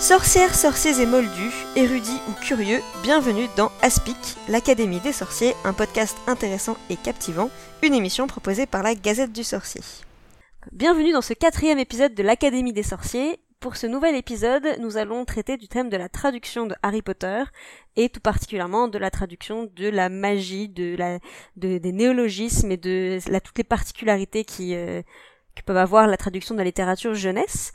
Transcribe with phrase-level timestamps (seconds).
[0.00, 4.16] Sorcières, sorciers et moldus, érudits ou curieux, bienvenue dans Aspic,
[4.48, 7.50] l'Académie des sorciers, un podcast intéressant et captivant,
[7.82, 9.80] une émission proposée par la Gazette du Sorcier.
[10.70, 13.40] Bienvenue dans ce quatrième épisode de l'Académie des sorciers.
[13.58, 17.42] Pour ce nouvel épisode, nous allons traiter du thème de la traduction de Harry Potter
[17.96, 21.18] et tout particulièrement de la traduction de la magie, de la,
[21.56, 25.02] de, des néologismes et de toutes les particularités qui, euh,
[25.62, 27.72] peuvent avoir la traduction de la littérature jeunesse.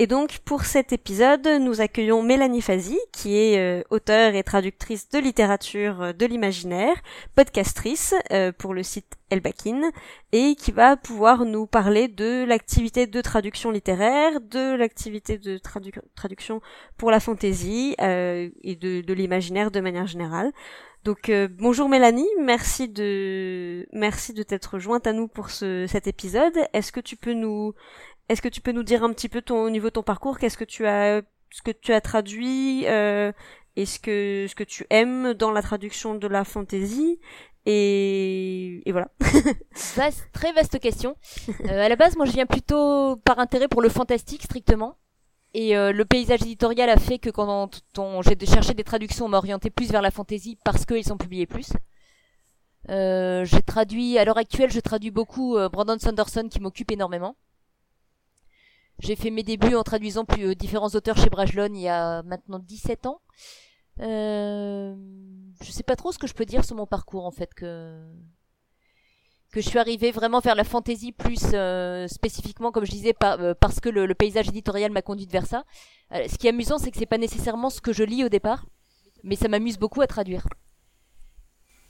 [0.00, 5.08] Et donc pour cet épisode, nous accueillons Mélanie Fazi, qui est euh, auteure et traductrice
[5.08, 6.96] de littérature euh, de l'imaginaire,
[7.36, 9.92] podcastrice euh, pour le site Elbakin,
[10.32, 15.60] et qui va pouvoir nous parler de l'activité de traduction littéraire, de l'activité de
[16.16, 16.60] traduction
[16.96, 20.52] pour la fantaisie et de, de l'imaginaire de manière générale.
[21.04, 26.58] Donc bonjour Mélanie, merci de merci de t'être jointe à nous pour ce, cet épisode.
[26.72, 27.74] Est-ce que tu peux nous
[28.30, 30.38] est-ce que tu peux nous dire un petit peu ton au niveau de ton parcours,
[30.38, 33.32] qu'est-ce que tu as ce que tu as traduit euh,
[33.76, 37.20] et ce que ce que tu aimes dans la traduction de la fantasy
[37.66, 39.08] et, et voilà.
[39.96, 41.16] vaste, très vaste question.
[41.48, 44.98] Euh, à la base, moi, je viens plutôt par intérêt pour le fantastique strictement.
[45.54, 47.70] Et euh, le paysage éditorial a fait que quand
[48.22, 51.46] j'ai cherché des traductions, on m'a orienté plus vers la fantasy parce qu'ils sont publiés
[51.46, 51.68] plus.
[52.90, 57.36] Euh, j'ai traduit, à l'heure actuelle, je traduis beaucoup euh, Brandon Sanderson qui m'occupe énormément.
[58.98, 62.22] J'ai fait mes débuts en traduisant plus, euh, différents auteurs chez Brajlon il y a
[62.24, 63.20] maintenant 17 ans.
[64.00, 64.94] Euh,
[65.62, 68.02] je sais pas trop ce que je peux dire sur mon parcours en fait que
[69.54, 73.54] que je suis arrivée vraiment vers la fantaisie plus euh, spécifiquement comme je disais euh,
[73.60, 75.62] parce que le, le, paysage éditorial m'a conduite vers ça.
[76.10, 78.66] ce qui est amusant c'est que c'est pas nécessairement ce que je lis au départ,
[79.22, 80.44] mais ça m'amuse beaucoup à traduire.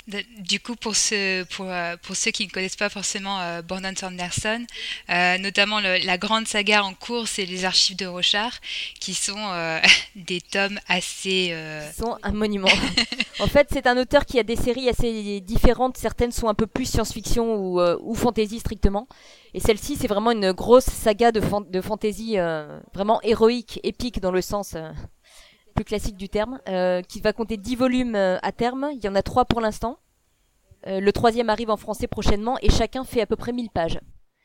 [0.06, 3.94] Du coup, pour, ceux, pour, euh, pour ceux qui ne connaissent pas forcément euh, Brandon
[3.96, 4.66] Sanderson,
[5.08, 8.52] euh, notamment le, la grande saga en cours, c'est les archives de Rochard,
[9.00, 9.80] qui sont euh,
[10.16, 11.52] des tomes assez...
[11.52, 11.90] Euh...
[11.92, 12.68] sont un monument.
[13.40, 15.96] en fait, c'est un auteur qui a des séries assez différentes.
[15.96, 19.08] Certaines sont un peu plus science-fiction ou, ou fantasy strictement.
[19.54, 22.36] Et celle-ci, c'est vraiment une grosse saga de, fan de fantasy
[22.92, 24.76] vraiment héroïque, épique dans le sens
[25.74, 28.90] plus classique du terme, euh, qui va compter 10 volumes euh, à terme.
[28.92, 29.98] Il y en a 3 pour l'instant.
[30.86, 34.00] Euh, le troisième arrive en français prochainement et chacun fait à peu près 1000 pages.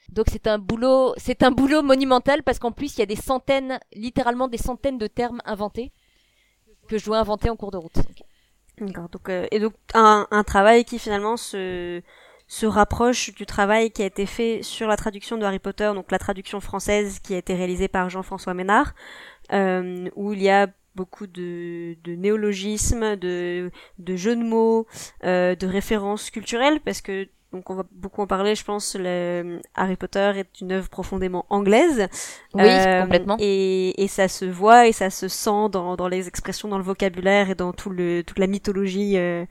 [0.10, 3.16] Donc c'est un boulot, c'est un boulot monumental parce qu'en plus il y a des
[3.16, 5.92] centaines, littéralement des centaines de termes inventés
[6.88, 8.00] que je dois inventer en cours de route.
[8.80, 9.10] D'accord.
[9.10, 12.02] Donc et donc un, un travail qui finalement se
[12.50, 16.12] se rapproche du travail qui a été fait sur la traduction de Harry Potter, donc
[16.12, 18.96] la traduction française qui a été réalisée par Jean-François Ménard,
[19.54, 24.88] euh, où il y a beaucoup de, de néologismes, de, de jeux de mots,
[25.24, 28.96] euh, de références culturelles, parce que donc on va beaucoup en parler, je pense.
[29.00, 32.08] Le Harry Potter est une œuvre profondément anglaise.
[32.54, 33.38] Oui, euh, complètement.
[33.40, 36.84] Et, et ça se voit et ça se sent dans, dans les expressions, dans le
[36.84, 39.46] vocabulaire et dans tout le toute la mythologie euh,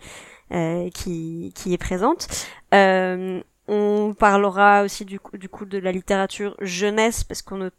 [0.53, 2.29] euh, qui qui est présente.
[2.73, 7.71] Euh, on parlera aussi du coup, du coup de la littérature jeunesse parce qu'on ne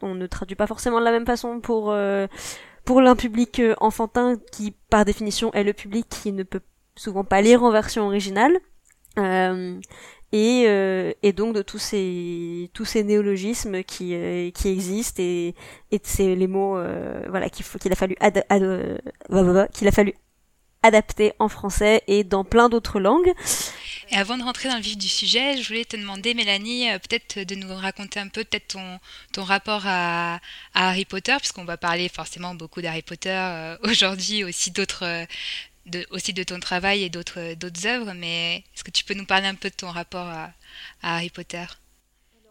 [0.00, 2.26] on ne traduit pas forcément de la même façon pour euh,
[2.86, 6.62] pour l'un public euh, enfantin qui par définition est le public qui ne peut
[6.94, 8.56] souvent pas lire en version originale.
[9.18, 9.78] Euh,
[10.32, 15.54] et, euh, et donc de tous ces tous ces néologismes qui euh, qui existent et
[15.92, 18.44] et c'est les mots euh, voilà qu'il qu'il a fallu ad,
[19.72, 20.14] qu'il a fallu
[20.86, 23.34] adapter en français et dans plein d'autres langues
[24.10, 26.98] et avant de rentrer dans le vif du sujet, je voulais te demander, Mélanie, euh,
[26.98, 29.00] peut-être de nous raconter un peu peut-être ton,
[29.32, 30.40] ton rapport à,
[30.74, 35.26] Harry Potter, puisqu'on va parler forcément beaucoup d'Harry Potter euh, aujourd'hui, aussi d'autres, euh,
[35.86, 38.12] de, aussi de ton travail et d'autres, d'autres œuvres.
[38.12, 40.52] Mais est-ce que tu peux nous parler un peu de ton rapport à
[41.02, 41.64] Harry Potter?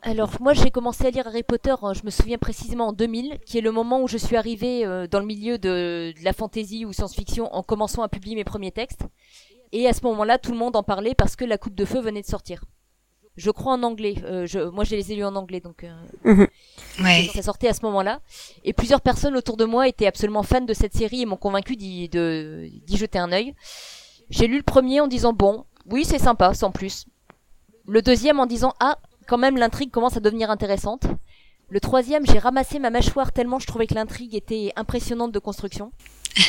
[0.06, 3.58] Alors moi j'ai commencé à lire Harry Potter, je me souviens précisément en 2000, qui
[3.58, 6.94] est le moment où je suis arrivée dans le milieu de, de la fantasy ou
[6.94, 9.02] science-fiction en commençant à publier mes premiers textes.
[9.72, 12.00] Et à ce moment-là, tout le monde en parlait parce que la coupe de feu
[12.00, 12.64] venait de sortir.
[13.38, 14.16] Je crois en anglais.
[14.24, 15.94] Euh, je, moi, je les ai lus en anglais, donc euh,
[16.24, 16.48] mhm.
[17.04, 17.30] ouais.
[17.34, 18.22] ça sortait à ce moment-là.
[18.64, 21.76] Et plusieurs personnes autour de moi étaient absolument fans de cette série et m'ont convaincu
[21.76, 22.10] d'y
[22.88, 23.54] jeter un œil.
[24.30, 27.06] J'ai lu le premier en disant bon, oui, c'est sympa, sans plus.
[27.86, 31.06] Le deuxième en disant ah, quand même, l'intrigue commence à devenir intéressante.
[31.70, 35.92] Le troisième, j'ai ramassé ma mâchoire tellement je trouvais que l'intrigue était impressionnante de construction.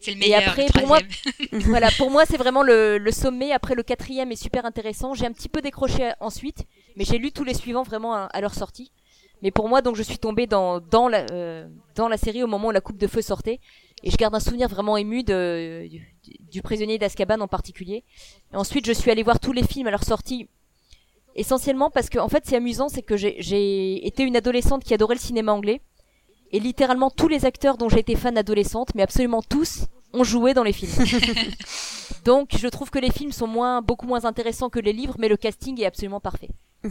[0.00, 0.42] C'est le meilleur.
[0.42, 0.98] Et après, pour moi,
[1.52, 3.52] voilà, pour moi, c'est vraiment le, le, sommet.
[3.52, 5.14] Après, le quatrième est super intéressant.
[5.14, 8.40] J'ai un petit peu décroché ensuite, mais j'ai lu tous les suivants vraiment à, à,
[8.42, 8.92] leur sortie.
[9.40, 12.46] Mais pour moi, donc, je suis tombée dans dans la euh, dans la série au
[12.46, 13.60] moment où la coupe de feu sortait,
[14.02, 16.06] et je garde un souvenir vraiment ému de du,
[16.50, 18.04] du prisonnier d'Azkaban en particulier.
[18.52, 20.50] Et ensuite, je suis allée voir tous les films à leur sortie
[21.34, 25.16] essentiellement parce que en fait c'est amusant c'est que j'ai été une adolescente qui adorait
[25.16, 25.80] le cinéma anglais
[26.52, 30.54] Et littéralement tous les acteurs dont j'ai été fan adolescente, mais absolument tous, ont joué
[30.54, 30.92] dans les films.
[32.24, 35.28] Donc je trouve que les films sont moins, beaucoup moins intéressants que les livres, mais
[35.28, 36.50] le casting est absolument parfait.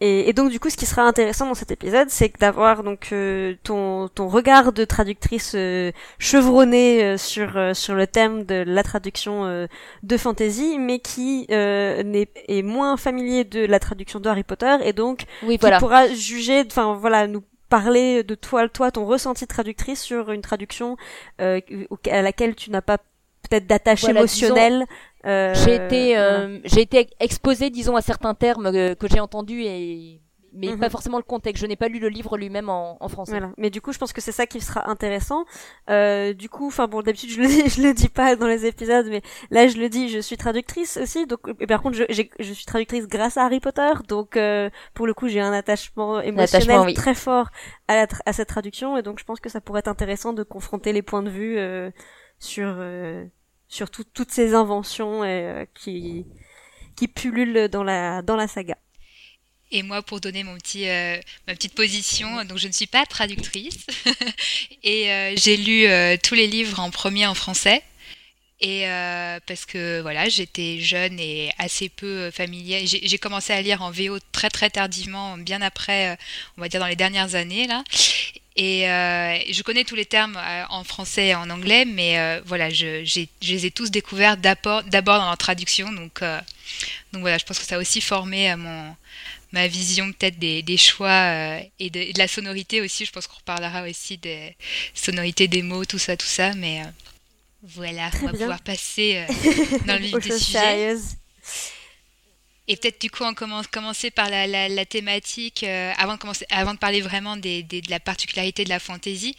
[0.00, 3.08] Et, et, donc du coup, ce qui sera intéressant dans cet épisode, c'est d'avoir donc
[3.12, 5.90] euh, ton ton regard de traductrice euh,
[6.20, 9.66] chevronnée euh, sur sur le thème de la traduction
[10.02, 14.92] de fantasy, mais qui n'est est moins familier de la traduction de Harry Potter et
[14.92, 19.48] donc oui, qui pourra juger, enfin voilà, nous parler de toi, toi, ton ressenti de
[19.48, 20.96] traductrice sur une traduction
[21.38, 22.98] à laquelle tu n'as pas
[23.48, 24.84] peut-être d'attache émotionnelle.
[25.26, 29.64] Euh, j'ai été, euh, j'ai été exposé, disons, à certains termes euh, que j'ai entendus
[29.64, 30.20] et
[30.52, 30.78] mais mhm.
[30.78, 31.62] pas forcément le contexte.
[31.62, 33.32] Je n'ai pas lu le livre lui-même en, en, français.
[33.32, 33.52] Voilà.
[33.56, 35.44] Mais du coup, je pense que c'est ça qui sera intéressant.
[35.90, 38.66] Euh, du coup, enfin bon, d'habitude je le dis, je le dis pas dans les
[38.66, 41.26] épisodes, mais là je le dis, je suis traductrice aussi.
[41.26, 42.04] Donc, et par contre, je,
[42.38, 43.92] je suis traductrice grâce à Harry Potter.
[44.08, 47.48] Donc, euh, pour le coup, j'ai un attachement émotionnel très fort
[47.86, 50.42] à, la à cette traduction, et donc je pense que ça pourrait être intéressant de
[50.42, 51.90] confronter les points de vue euh,
[52.38, 52.76] sur
[53.68, 56.26] euh, sur toutes ces inventions euh, qui
[56.96, 58.76] qui pullulent dans la dans la saga.
[59.70, 63.04] Et moi, pour donner mon petit, euh, ma petite position, donc je ne suis pas
[63.04, 63.86] traductrice
[64.82, 65.86] et euh, j'ai lu
[66.22, 67.82] tous les livres en premier en français.
[68.60, 68.86] Et
[69.46, 72.80] parce que voilà, j'étais jeune et assez peu familière.
[72.84, 76.18] J'ai commencé à lire en VO très très tardivement, bien après,
[76.56, 77.84] on va dire dans les dernières années là.
[78.60, 82.40] Et euh, je connais tous les termes euh, en français et en anglais, mais euh,
[82.44, 85.92] voilà, je, je, les ai tous découverts d'abord dans leur traduction.
[85.92, 86.22] Donc,
[87.12, 88.96] donc voilà, je pense que ça a aussi formé mon,
[89.52, 93.04] ma vision peut-être des, des, choix et de, de, la sonorité aussi.
[93.04, 94.56] Je pense qu'on reparlera aussi des
[94.92, 96.52] sonorités des mots, tout ça, tout ça.
[96.54, 96.82] Mais
[97.62, 99.24] voilà, on va pouvoir passer
[99.86, 100.96] dans le vif du sujet.
[102.68, 106.46] Et peut-être du coup on commence commencer par la, la, thématique euh, avant de commencer
[106.50, 109.34] avant de parler vraiment des, de la particularité de la fantaisie,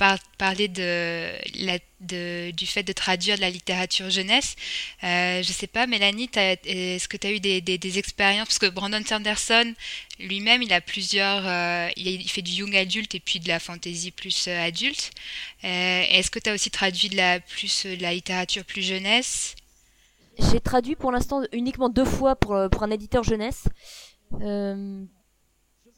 [0.00, 4.56] par, parler de, la, de du fait de traduire de la littérature jeunesse.
[5.04, 8.48] Euh, je sais pas, Mélanie, est-ce que tu as eu des, des, expériences?
[8.48, 9.74] Parce que Brandon Sanderson
[10.18, 14.10] lui-même il a plusieurs, euh, il, fait du young adulte et puis de la fantaisie
[14.10, 15.10] plus euh, adulte.
[15.62, 19.54] Est-ce que tu as aussi traduit de la plus de la littérature plus jeunesse?
[20.40, 23.68] J'ai traduit pour l'instant uniquement deux fois pour, euh, pour un éditeur jeunesse.
[24.40, 25.04] Euh,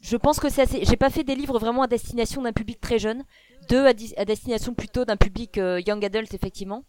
[0.01, 0.83] je pense que c'est assez.
[0.83, 3.23] J'ai pas fait des livres vraiment à destination d'un public très jeune,
[3.69, 6.83] deux à, destination plutôt d'un public euh, young adult effectivement.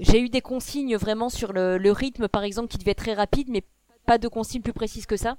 [0.00, 3.48] J'ai eu des consignes vraiment sur le, rythme par exemple qui devait être très rapide,
[3.50, 3.62] mais
[4.06, 5.36] pas de consignes plus précises que ça.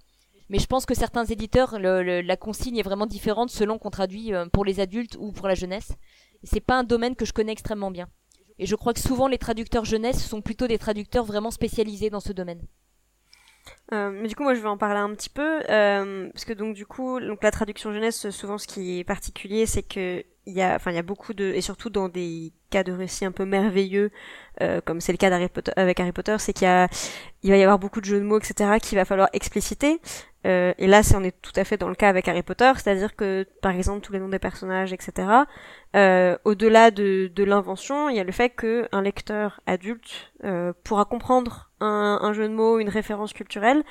[0.50, 4.64] Mais je pense que certains éditeurs, la consigne est vraiment différente selon qu'on traduit pour
[4.64, 5.94] les adultes ou pour la jeunesse.
[6.44, 8.08] C'est pas un domaine que je connais extrêmement bien.
[8.60, 12.20] Et je crois que souvent les traducteurs jeunesse sont plutôt des traducteurs vraiment spécialisés dans
[12.20, 12.62] ce domaine.
[13.92, 16.54] Euh, mais du coup, moi, je vais en parler un petit peu euh, parce que
[16.54, 20.54] donc du coup, donc la traduction jeunesse, souvent, ce qui est particulier, c'est que il
[20.54, 23.26] y a, enfin, il y a beaucoup de, et surtout dans des cas de récits
[23.26, 24.12] un peu merveilleux,
[24.62, 26.90] euh, comme c'est le cas d'Harry Potter, avec Harry Potter, c'est qu'il y a,
[27.44, 30.00] il va y avoir beaucoup de jeux de mots, etc., qu'il va falloir expliciter.
[30.46, 33.16] Euh, et là, on est tout à fait dans le cas avec Harry Potter, c'est-à-dire
[33.16, 35.28] que, par exemple, tous les noms des personnages, etc.
[35.96, 40.74] Euh, au-delà de, de l'invention, il y a le fait que un lecteur adulte euh,
[40.84, 43.84] pourra comprendre un, un, jeu de mots, une référence culturelle.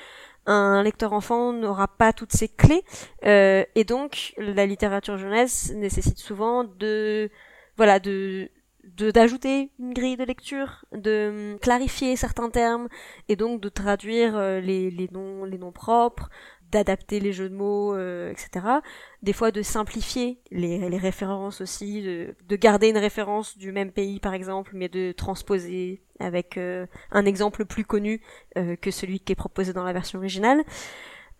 [0.45, 2.83] Un lecteur enfant n'aura pas toutes ces clés,
[3.25, 7.29] euh, et donc la littérature jeunesse nécessite souvent de,
[7.77, 8.49] voilà, de
[8.97, 12.89] d'ajouter une grille de lecture, de clarifier certains termes
[13.29, 16.29] et donc de traduire euh, les, les noms les noms propres,
[16.73, 18.65] d'adapter les jeux de mots, euh, etc.
[19.21, 23.91] Des fois de simplifier les, les références aussi, de, de, garder une référence du même
[23.91, 28.21] pays par exemple, mais de transposer avec euh, un exemple plus connu
[28.55, 30.63] que celui qui est proposé dans la version originale.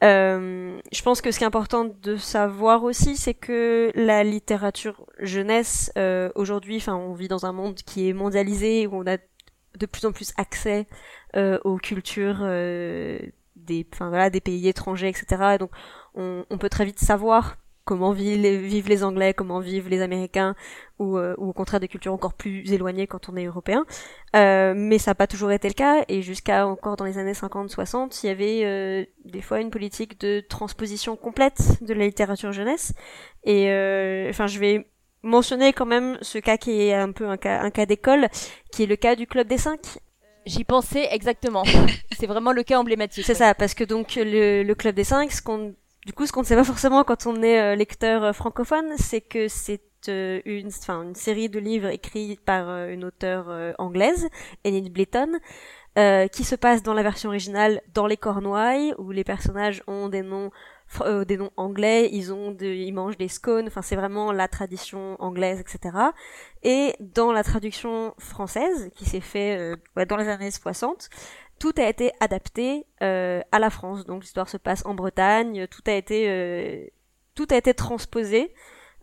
[0.03, 5.05] Euh, je pense que ce qui est important de savoir aussi, c'est que la littérature
[5.19, 9.17] jeunesse, euh, aujourd'hui, enfin, on vit dans un monde qui est mondialisé, où on a
[9.17, 10.87] de plus en plus accès
[11.35, 13.17] euh, aux cultures euh,
[13.55, 15.53] des, voilà, des pays étrangers, etc.
[15.55, 15.71] Et donc,
[16.15, 20.01] on, on peut très vite savoir comment vivent les, vivent les Anglais, comment vivent les
[20.01, 20.55] Américains,
[20.99, 23.85] ou, euh, ou, au contraire des cultures encore plus éloignées quand on est européen.
[24.35, 27.33] Euh, mais ça n'a pas toujours été le cas, et jusqu'à encore dans les années
[27.33, 32.51] 50-60, il y avait euh, des fois une politique de transposition complète de la littérature
[32.51, 32.93] jeunesse.
[33.43, 34.87] Et euh, enfin, je vais
[35.21, 38.27] mentionner quand même ce cas qui est un peu un cas, un cas d'école,
[38.71, 39.99] qui est le cas du Club des Cinq.
[40.45, 41.63] J'y pensais exactement.
[42.17, 43.25] C'est vraiment le cas emblématique.
[43.25, 45.73] C'est ça, parce que donc le, le Club des Cinq, ce qu'on
[46.05, 48.93] du coup, ce qu'on ne sait pas forcément quand on est euh, lecteur euh, francophone,
[48.97, 54.27] c'est que c'est euh, une, enfin, une série de livres écrits par une auteure anglaise,
[54.65, 55.39] Enid Blyton,
[55.95, 60.21] qui se passe dans la version originale dans les Cornouailles, où les personnages ont des
[60.21, 60.51] noms
[61.25, 65.15] des noms anglais, ils ont de, ils mangent des scones, enfin c'est vraiment la tradition
[65.19, 65.97] anglaise, etc.
[66.61, 69.75] Et dans la traduction française, qui s'est fait
[70.07, 71.09] dans les années 60,
[71.63, 74.05] tout a été adapté à la France.
[74.05, 76.91] Donc l'histoire se passe en Bretagne, tout a été
[77.35, 78.53] tout a été transposé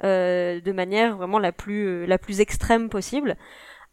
[0.04, 3.38] euh, de manière vraiment la plus euh, la plus extrême possible.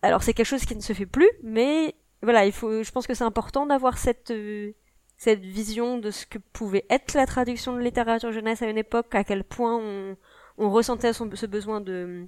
[0.01, 3.07] Alors c'est quelque chose qui ne se fait plus, mais voilà, il faut, je pense
[3.07, 4.74] que c'est important d'avoir cette euh,
[5.17, 9.15] cette vision de ce que pouvait être la traduction de littérature jeunesse à une époque,
[9.15, 10.17] à quel point on,
[10.57, 12.27] on ressentait ce besoin de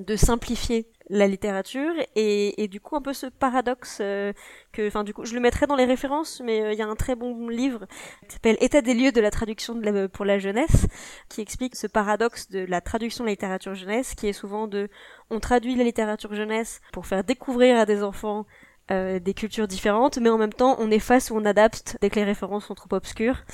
[0.00, 4.32] de simplifier la littérature et, et, du coup un peu ce paradoxe euh,
[4.72, 6.86] que enfin du coup je le mettrai dans les références mais euh, il y a
[6.86, 7.86] un très bon livre
[8.26, 10.86] qui s'appelle État des lieux de la traduction la, pour la jeunesse
[11.28, 14.88] qui explique ce paradoxe de la traduction de la littérature jeunesse qui est souvent de
[15.30, 18.46] on traduit la littérature jeunesse pour faire découvrir à des enfants
[18.90, 22.16] euh, des cultures différentes mais en même temps on efface ou on adapte dès que
[22.16, 23.44] les références sont trop obscures.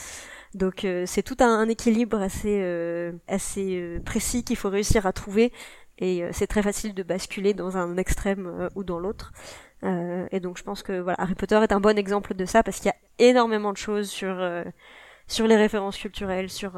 [0.52, 5.52] Donc c'est tout un, un, équilibre assez assez précis qu'il faut réussir à trouver
[6.00, 9.33] et euh, c'est très facile de basculer dans un extrême euh, ou dans l'autre.
[9.85, 12.62] Euh, et donc je pense que voilà, Harry Potter est un bon exemple de ça
[12.62, 14.37] parce qu'il y a énormément de choses sur
[15.26, 16.73] sur les références culturelles, sur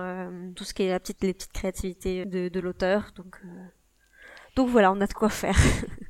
[0.54, 3.12] tout ce qui est la petite les petites créativités de, de l'auteur.
[3.16, 3.40] Donc
[4.56, 5.56] donc voilà, on a de quoi faire.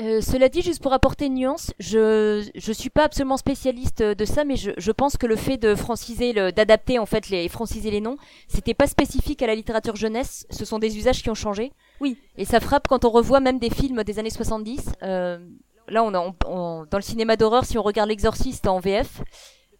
[0.00, 4.24] Euh, cela dit, juste pour apporter une nuance, je je suis pas absolument spécialiste de
[4.24, 7.92] ça, mais je, je pense que le fait de franciser, d'adapter en fait les franciser
[7.92, 8.16] les noms,
[8.48, 10.46] c'était pas spécifique à la littérature jeunesse.
[10.50, 11.72] Ce sont des usages qui ont changé.
[12.00, 12.18] Oui.
[12.36, 14.94] Et ça frappe quand on revoit même des films des années 70.
[15.02, 15.38] Euh,
[15.86, 19.22] là, on a on, dans le cinéma d'horreur, si on regarde l'Exorciste en VF,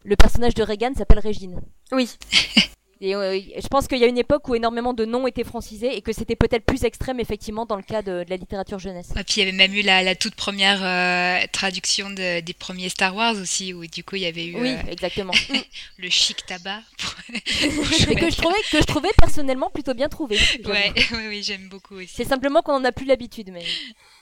[0.05, 1.61] le personnage de Regan s'appelle Régine.
[1.91, 2.09] Oui.
[3.01, 5.97] Et euh, je pense qu'il y a une époque où énormément de noms étaient francisés
[5.97, 9.11] et que c'était peut-être plus extrême effectivement dans le cas de, la littérature jeunesse.
[9.19, 12.89] Et puis il y avait même eu la, toute première euh, traduction de, des premiers
[12.89, 15.35] Star Wars aussi, où du coup il y avait eu oui, euh, exactement.
[15.99, 16.81] le chic tabac.
[17.35, 20.39] et que je trouvais que je trouvais personnellement plutôt bien trouvé.
[20.65, 22.13] Ouais, oui, oui, j'aime beaucoup aussi.
[22.15, 23.65] C'est simplement qu'on en a plus l'habitude, mais.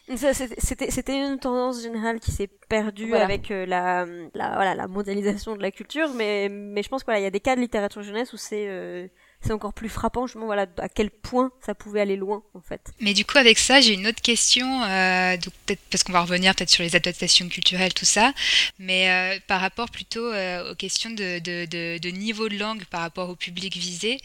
[0.09, 4.05] C'était une tendance générale qui s'est perdue avec euh, la,
[4.35, 7.41] la, voilà, la mondialisation de la culture, mais, mais je pense qu'il y a des
[7.41, 9.07] cas de littérature jeunesse où c'est euh,
[9.43, 12.81] c'est encore plus frappant, justement, voilà, à quel point ça pouvait aller loin, en fait.
[13.01, 16.55] Mais du coup, avec ça, j'ai une autre question, euh, peut-être parce qu'on va revenir
[16.55, 18.33] peut-être sur les adaptations culturelles, tout ça,
[18.79, 22.85] mais euh, par rapport plutôt euh, aux questions de, de, de, de, niveau de langue
[22.85, 24.21] par rapport au public visé,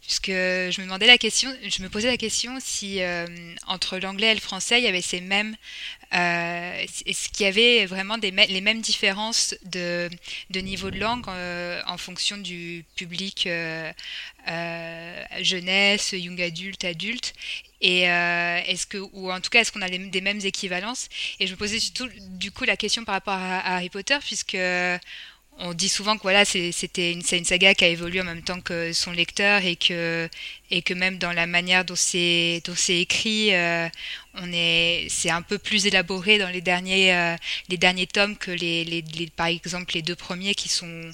[0.00, 3.26] puisque je me demandais la question, je me posais la question si euh,
[3.66, 5.56] entre l'anglais et le français, il y avait ces mêmes
[6.12, 10.10] euh, est-ce qu'il y avait vraiment les mêmes différences de,
[10.60, 13.92] niveau de langue euh, en fonction du public euh,
[14.48, 17.32] euh jeunesse, young adulte, adulte?
[17.80, 21.08] Et est-ce que ou en tout cas est-ce qu'on a des mêmes équivalences?
[21.38, 21.78] Et je me posais
[22.38, 24.56] du coup la question par rapport à Harry Potter puisque
[25.60, 28.60] on dit souvent que voilà, c'était une, une, saga qui a évolué en même temps
[28.60, 30.28] que son lecteur et que,
[30.70, 33.88] et que même dans la manière dont c'est écrit, euh,
[34.34, 37.36] on est, c'est un peu plus élaboré dans les derniers, euh,
[37.68, 39.02] les derniers tomes que les, les,
[39.36, 41.10] par exemple les deux premiers qui sont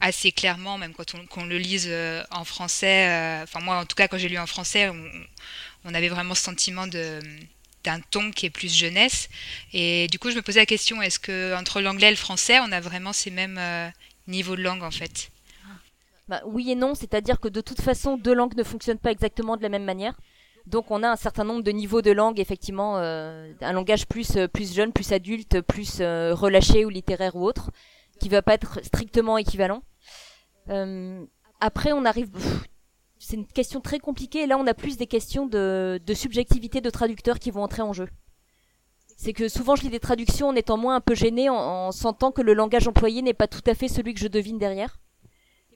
[0.00, 4.06] assez clairement, même quand on, le lise euh, en français, enfin moi en tout cas
[4.06, 5.10] quand j'ai lu en français, on,
[5.84, 7.20] on avait vraiment ce sentiment de
[7.86, 9.28] d'un ton qui est plus jeunesse.
[9.72, 12.58] Et du coup, je me posais la question est-ce que entre l'anglais et le français,
[12.60, 13.88] on a vraiment ces mêmes euh,
[14.26, 15.30] niveaux de langue en fait?
[16.28, 19.56] Bah, Oui et non, c'est-à-dire que de toute façon, deux langues ne fonctionnent pas exactement
[19.56, 20.14] de la même manière.
[20.66, 24.36] Donc on a un certain nombre de niveaux de langue, effectivement, euh, un langage plus
[24.36, 27.70] euh, plus jeune, plus adulte, plus relâché ou littéraire ou autre,
[28.18, 29.82] qui va pas être strictement équivalent.
[31.60, 32.30] après, on arrive
[33.18, 34.42] c'est une question très compliquée.
[34.42, 37.92] Et là, on a plus des questions de, subjectivité de traducteurs qui vont entrer en
[37.92, 38.08] jeu.
[39.16, 42.32] C'est que souvent, je lis des traductions en étant moins un peu gêné, en, sentant
[42.32, 44.98] que le langage employé n'est pas tout à fait celui que je devine derrière.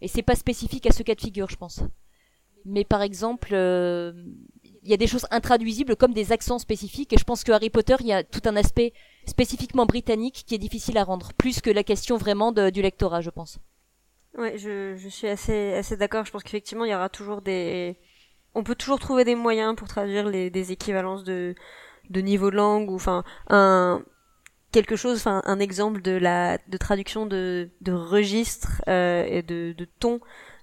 [0.03, 1.81] Et c'est pas spécifique à ce cas de figure, je pense.
[2.67, 4.13] Mais par exemple, euh,
[4.83, 7.15] il y a des choses intraduisibles comme des accents spécifiques.
[7.15, 8.93] Et je pense que Harry Potter, il y a tout un aspect
[9.27, 13.31] spécifiquement britannique qui est difficile à rendre, plus que la question vraiment du lectorat, je
[13.31, 13.59] pense.
[14.37, 16.25] Ouais, je, je suis assez, assez d'accord.
[16.25, 17.97] Je pense qu'effectivement, il y aura toujours des.
[18.55, 21.55] On peut toujours trouver des moyens pour traduire les, des équivalences de,
[22.11, 24.05] de niveau de langue ou enfin un
[24.73, 29.75] quelque chose, enfin un exemple de la de traduction de, de registre euh, et de,
[29.77, 30.21] de ton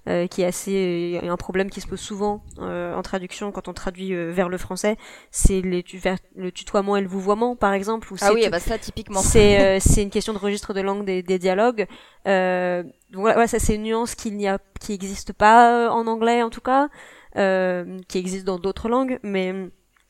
[0.07, 3.73] euh, qui est assez un problème qui se pose souvent euh, en traduction quand on
[3.73, 4.95] traduit euh, vers le français,
[5.31, 8.07] c'est les vers le tutoiement et le vouvoiement par exemple.
[8.21, 9.19] ah oui, bah ça typiquement.
[9.19, 11.87] C'est c'est une question de registre de langue des, des dialogues.
[12.25, 12.85] donc
[13.15, 16.61] voilà, ça c'est une nuance qu'il n'y a qui n'existe pas en anglais en tout
[16.61, 16.87] cas,
[17.35, 19.53] qui existe dans d'autres langues, mais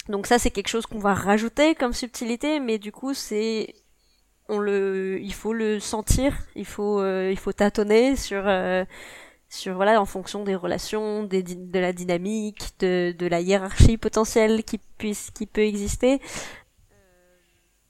[0.10, 3.74] donc ça c'est quelque chose qu'on va rajouter comme subtilité, mais du coup c'est
[4.48, 8.44] on le il faut le sentir il faut il faut tâtonner sur
[9.50, 14.63] sur voilà en fonction des relations, des, de la dynamique, de, de la hiérarchie potentielle
[14.63, 16.20] qui puisse qui peut exister.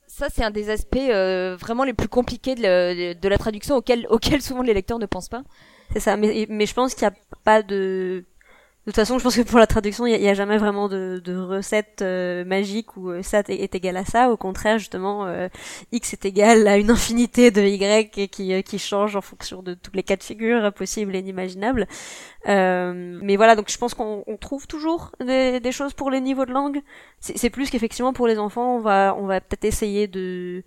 [0.06, 4.06] Ça, c'est un des aspects euh, vraiment les plus compliqués de, de la traduction auquel,
[4.10, 5.44] auquel souvent les lecteurs ne pensent pas.
[5.92, 8.24] C'est ça, mais, mais je pense qu'il n'y a pas de
[8.90, 11.36] toute façon, je pense que pour la traduction, il n'y a, jamais vraiment de, de
[11.36, 14.30] recette euh, magique où euh, ça est, égal à ça.
[14.30, 15.48] Au contraire, justement, euh,
[15.92, 19.90] x est égal à une infinité de y qui, qui change en fonction de tous
[19.92, 21.86] les cas de figure possibles et inimaginables.
[22.46, 26.52] mais voilà, donc je pense qu'on trouve toujours des, des, choses pour les niveaux de
[26.52, 26.80] langue.
[27.20, 30.64] C'est plus qu'effectivement pour les enfants, on va, on va peut-être essayer de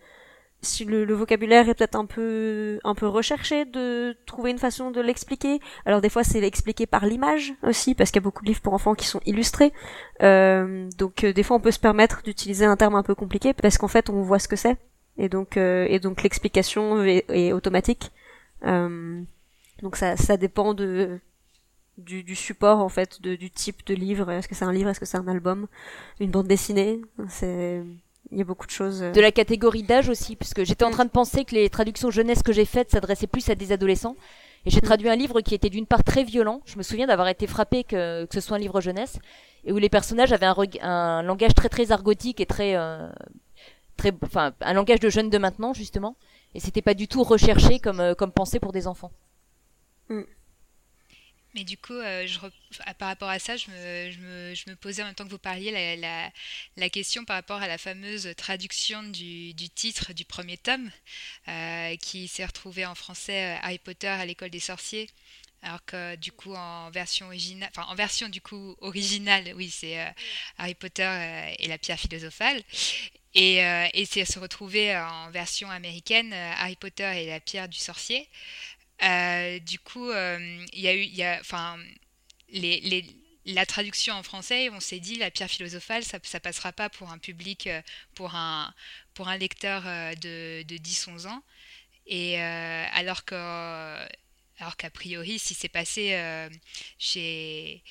[0.62, 4.92] si le, le, vocabulaire est peut-être un peu un peu recherché de trouver une façon
[4.92, 5.60] de l'expliquer.
[5.86, 8.62] Alors des fois c'est l'expliquer par l'image aussi parce qu'il y a beaucoup de livres
[8.62, 9.74] pour enfants qui sont illustrés.
[10.22, 13.54] Euh, donc euh, des fois on peut se permettre d'utiliser un terme un peu compliqué
[13.54, 14.78] parce qu'en fait on voit ce que c'est
[15.18, 18.12] et donc euh, et donc l'explication est, est, automatique.
[18.66, 19.22] Euh,
[19.82, 21.20] donc ça ça dépend de
[21.98, 24.30] du, du support en fait de, du type de livre.
[24.32, 24.90] Est-ce que c'est un livre?
[24.90, 25.68] Est-ce que c'est un album?
[26.20, 27.02] Une bande dessinée?
[27.30, 27.84] C'est
[28.32, 29.04] il y a beaucoup de choses.
[29.04, 29.12] Euh.
[29.12, 30.94] De la catégorie d'âge aussi, puisque j'étais en mm.
[30.94, 34.16] train de penser que les traductions jeunesse que j'ai faites s'adressaient plus à des adolescents.
[34.66, 34.84] Et j'ai mm.
[34.84, 36.62] traduit un livre qui était d'une part très violent.
[36.66, 39.20] Je me souviens d'avoir été frappé que, que, ce soit un livre jeunesse
[39.64, 43.10] et où les personnages avaient un, un langage très très argotique et très euh,
[43.98, 46.16] très enfin un langage de jeunes de maintenant justement.
[46.56, 49.12] Et c'était pas du tout recherché comme euh, comme pensé pour des enfants.
[50.10, 50.22] Mm.
[51.54, 52.26] Mais du coup, euh,
[52.98, 55.98] par rapport à ça, je me, posais en même temps que vous parliez
[56.78, 60.90] la, question par rapport à la fameuse traduction du, titre du premier tome,
[61.50, 65.10] euh, qui s'est retrouvé en français euh, Harry Potter à l'école des sorciers.
[65.64, 70.12] Alors que du coup en version originale, en version du coup originale, oui c'est
[70.58, 72.64] Harry Potter et la pierre philosophale,
[73.36, 73.58] et,
[73.94, 78.28] et c'est se retrouver en version américaine Harry Potter et la pierre du sorcier.
[79.04, 81.78] Euh, du coup, euh, il y a enfin,
[83.46, 87.12] la traduction en français, on s'est dit la pierre philosophale, ça, ça passera pas pour
[87.12, 87.82] un public, euh,
[88.16, 88.74] pour un,
[89.14, 89.84] pour un lecteur
[90.18, 91.44] de, de 10-11 ans.
[92.08, 93.36] Et alors que,
[94.78, 96.18] qu'a priori, si c'est passé
[96.98, 97.84] chez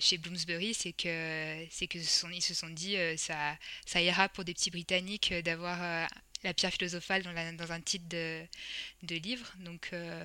[0.00, 4.54] chez Bloomsbury, c'est que c'est que ils se sont dit ça ça ira pour des
[4.54, 6.08] petits Britanniques d'avoir
[6.44, 9.52] la pierre philosophale dans, un titre de, livre.
[9.60, 10.24] Donc, euh,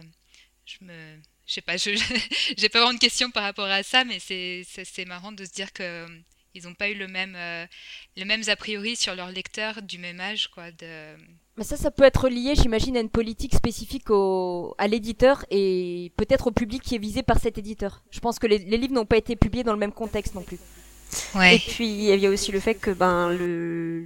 [0.65, 1.17] je me.
[1.47, 1.77] Je sais pas,
[2.57, 5.71] j'ai pas vraiment de questions par rapport à ça, mais c'est marrant de se dire
[5.73, 6.07] que euh,
[6.63, 7.67] n'ont pas eu le même, euh,
[8.15, 10.71] les mêmes a priori sur leurs lecteurs du même âge, quoi.
[11.57, 16.47] Mais ça, ça peut être lié, j'imagine, à une politique spécifique à l'éditeur et peut-être
[16.47, 18.03] au public qui est visé par cet éditeur.
[18.09, 20.57] Je pense que les livres n'ont pas été publiés dans le même contexte non plus.
[21.35, 24.05] Et puis il y a aussi le fait que ben le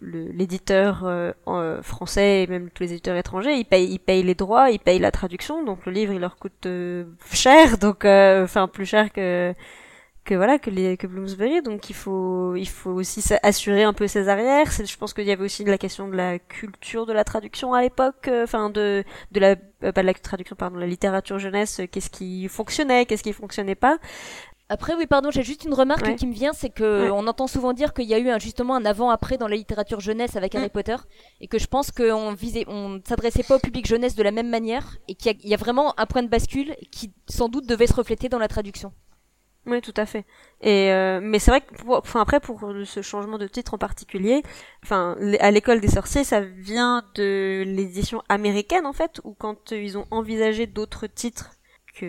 [0.00, 4.34] l'éditeur euh, euh, français et même tous les éditeurs étrangers, ils payent ils payent les
[4.34, 8.68] droits, ils payent la traduction, donc le livre il leur coûte euh, cher, donc enfin
[8.68, 9.54] plus cher que
[10.24, 14.06] que voilà que les que Bloomsbury, donc il faut il faut aussi assurer un peu
[14.06, 14.70] ses arrières.
[14.70, 17.82] Je pense qu'il y avait aussi la question de la culture de la traduction à
[17.82, 22.48] l'époque, enfin de de la pas de la traduction pardon, la littérature jeunesse, qu'est-ce qui
[22.48, 23.98] fonctionnait, qu'est-ce qui fonctionnait pas.
[24.70, 27.72] Après, oui, pardon, j'ai juste une remarque qui me vient, c'est que on entend souvent
[27.72, 30.66] dire qu'il y a eu un, justement un avant-après dans la littérature jeunesse avec Harry
[30.66, 30.70] mm.
[30.70, 30.96] Potter,
[31.40, 34.50] et que je pense qu'on visait, on s'adressait pas au public jeunesse de la même
[34.50, 37.94] manière, et qu'il y, a vraiment un point de bascule qui sans doute devait se
[37.94, 38.92] refléter dans la traduction.
[39.64, 40.24] Oui, tout à fait.
[40.60, 43.78] Et euh, mais c'est vrai que, pour, enfin après pour ce changement de titre en
[43.78, 44.42] particulier,
[44.82, 49.96] enfin à l'école des sorciers, ça vient de l'édition américaine en fait, où quand ils
[49.96, 51.57] ont envisagé d'autres titres?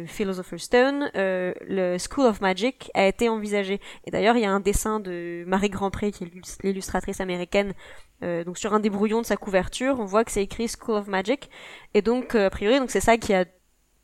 [0.08, 3.80] Philosopher's Stone, euh, le School of Magic a été envisagé.
[4.06, 6.32] Et d'ailleurs, il y a un dessin de Marie Grandpré, qui est
[6.64, 7.74] l'illustratrice américaine,
[8.24, 10.96] euh, donc sur un des brouillons de sa couverture, on voit que c'est écrit School
[10.96, 11.50] of Magic.
[11.94, 13.46] Et donc, euh, a priori, donc c'est ça qui a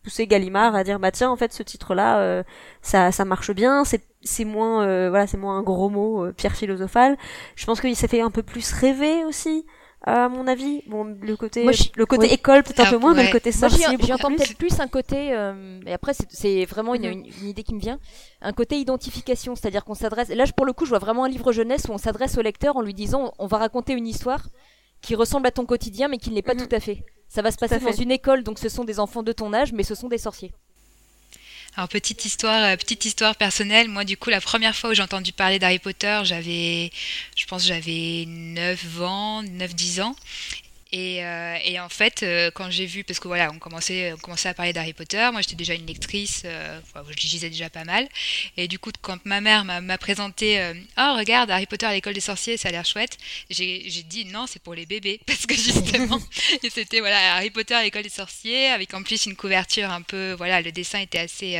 [0.04, 2.44] poussé Gallimard à dire bah tiens en fait ce titre là
[2.84, 7.18] ça ça marche bien c'est c'est moins voilà c'est moins un gros mot pierre philosophale
[7.56, 9.66] je pense qu'il s'est fait un peu plus rêver aussi
[10.06, 10.84] à mon avis.
[10.86, 13.88] Bon, le côté, le côté école peut-être un peu moins, mais le côté sorcier.
[13.88, 17.26] Moi, j'entends peut-être plus un côté, euh, et après, c'est vraiment une, mhm.
[17.42, 18.00] une, idée qui me vient,
[18.42, 20.30] un côté identification, c'est-à-dire qu'on s'adresse.
[20.30, 22.78] Là, pour le coup, je vois vraiment un livre jeunesse où on s'adresse au lecteur
[22.78, 24.48] en lui disant, on va raconter une histoire
[25.02, 26.68] qui ressemble à ton quotidien, mais qui ne l'est pas mhm.
[26.68, 27.04] tout à fait.
[27.28, 29.74] Ça va se passer dans une école, donc ce sont des enfants de ton âge,
[29.74, 30.54] mais ce sont des sorciers.
[31.78, 33.90] Alors petite histoire, euh, petite histoire personnelle.
[33.90, 36.90] Moi, du coup, la première fois où j'ai entendu parler d'Harry Potter, j'avais,
[37.36, 40.16] je pense, j'avais 9 ans, 9-10 ans.
[40.98, 44.18] Et, euh, et en fait, euh, quand j'ai vu, parce que voilà, on commençait, on
[44.18, 47.70] commençait à parler d'Harry Potter, moi j'étais déjà une lectrice, euh, enfin, je lisais déjà
[47.70, 48.08] pas mal.
[48.56, 50.58] Et du coup, quand ma mère m'a présenté,
[50.98, 53.18] oh regarde, Harry Potter à l'école des sorciers, ça a l'air chouette,
[53.50, 56.22] j'ai dit non, c'est pour les bébés, parce que justement,
[56.72, 60.32] c'était voilà Harry Potter à l'école des sorciers, avec en plus une couverture un peu,
[60.38, 61.60] voilà, le dessin était assez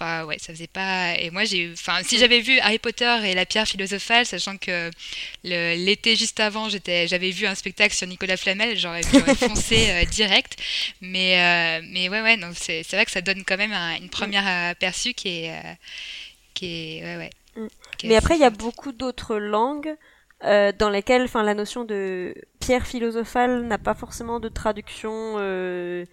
[0.00, 1.14] Enfin, ouais, ça faisait pas.
[1.18, 1.72] Et moi, j'ai.
[1.72, 4.90] Enfin, si j'avais vu Harry Potter et la pierre philosophale, sachant que
[5.42, 9.02] l'été juste avant, j'étais, j'avais vu un spectacle sur Nicolas Flamel, j'aurais,
[9.34, 10.56] foncé euh, direct.
[11.00, 14.08] Mais, euh, mais ouais, ouais, non, c'est, vrai que ça donne quand même un- une
[14.08, 15.72] première aperçu qui est, euh,
[16.54, 17.30] qui est, ouais, ouais.
[17.56, 17.66] Mm.
[17.98, 19.96] qui Mais après, il y a beaucoup d'autres langues
[20.44, 26.04] euh, dans lesquelles, enfin, la notion de pierre philosophale n'a pas forcément de traduction, euh,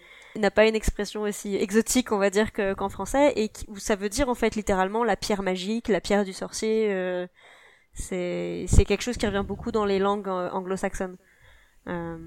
[0.41, 3.78] n'a pas une expression aussi exotique, on va dire, que- qu'en français, et qui- où
[3.78, 6.88] ça veut dire en fait littéralement la pierre magique, la pierre du sorcier.
[6.91, 7.26] euh,
[7.93, 11.17] c'est c'est quelque chose qui revient beaucoup dans les langues euh, anglo-saxonnes.
[11.88, 12.17] Euh,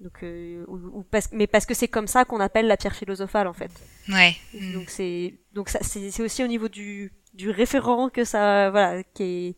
[0.00, 2.96] donc, euh, ou, ou parce, mais parce que c'est comme ça qu'on appelle la pierre
[2.96, 3.70] philosophale en fait.
[4.08, 4.34] Ouais.
[4.74, 9.22] Donc c'est donc ça c'est aussi au niveau du du référent que ça voilà qui
[9.22, 9.56] est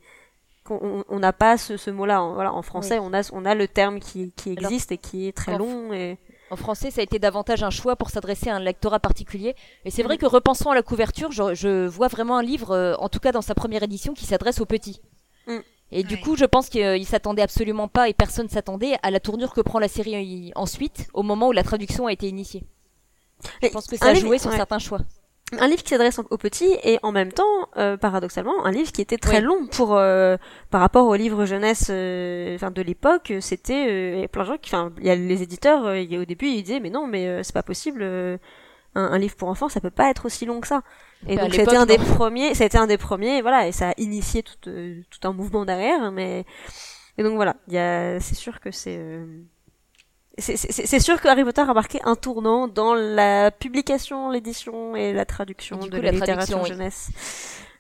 [0.65, 3.55] qu'on on n'a pas ce, ce mot-là en, voilà en français on a on a
[3.55, 6.19] le terme qui qui Alors, existe et qui est très en- long et
[6.51, 9.57] En français, ça a été davantage un choix pour s'adresser à un lectorat particulier.
[9.85, 10.07] Et c'est Mm.
[10.07, 13.19] vrai que repensant à la couverture, je, je vois vraiment un livre, euh, en tout
[13.19, 15.01] cas dans sa première édition, qui s'adresse aux petits.
[15.49, 15.59] Mm.
[15.93, 19.53] Et du coup, je pense qu'il s'attendait absolument pas, et personne s'attendait à la tournure
[19.53, 22.65] que prend la série ensuite, au moment où la traduction a été initiée.
[23.63, 24.57] Je Et pense que ça a livre- joué sur ouais.
[24.57, 25.01] certains choix.
[25.61, 27.45] Un livre qui s'adresse aux petits et en même temps
[27.77, 29.45] euh, paradoxalement un livre qui était très Oui.
[29.45, 30.37] long pour euh,
[30.71, 34.75] par rapport aux livres jeunesse euh, enfin de l'époque c'était euh, plein de gens qui
[34.75, 37.43] enfin il y a les éditeurs euh, au début ils disaient mais non mais euh,
[37.45, 38.39] c'est pas possible euh,
[38.97, 40.83] un, un livre pour enfants ça peut pas être aussi long que ça
[41.29, 43.95] et Bah, donc c'était un des premiers c'était un des premiers voilà et ça a
[43.99, 46.45] initié tout euh, tout un mouvement derrière mais
[47.19, 49.25] et donc voilà il y a c'est sûr que c'est euh,
[50.39, 54.95] c'est- c'est c'est sûr que Harry Potter a marqué un tournant dans la publication, l'édition
[54.97, 56.69] et la traduction Et de coup, la, la littérature oui.
[56.69, 57.09] jeunesse.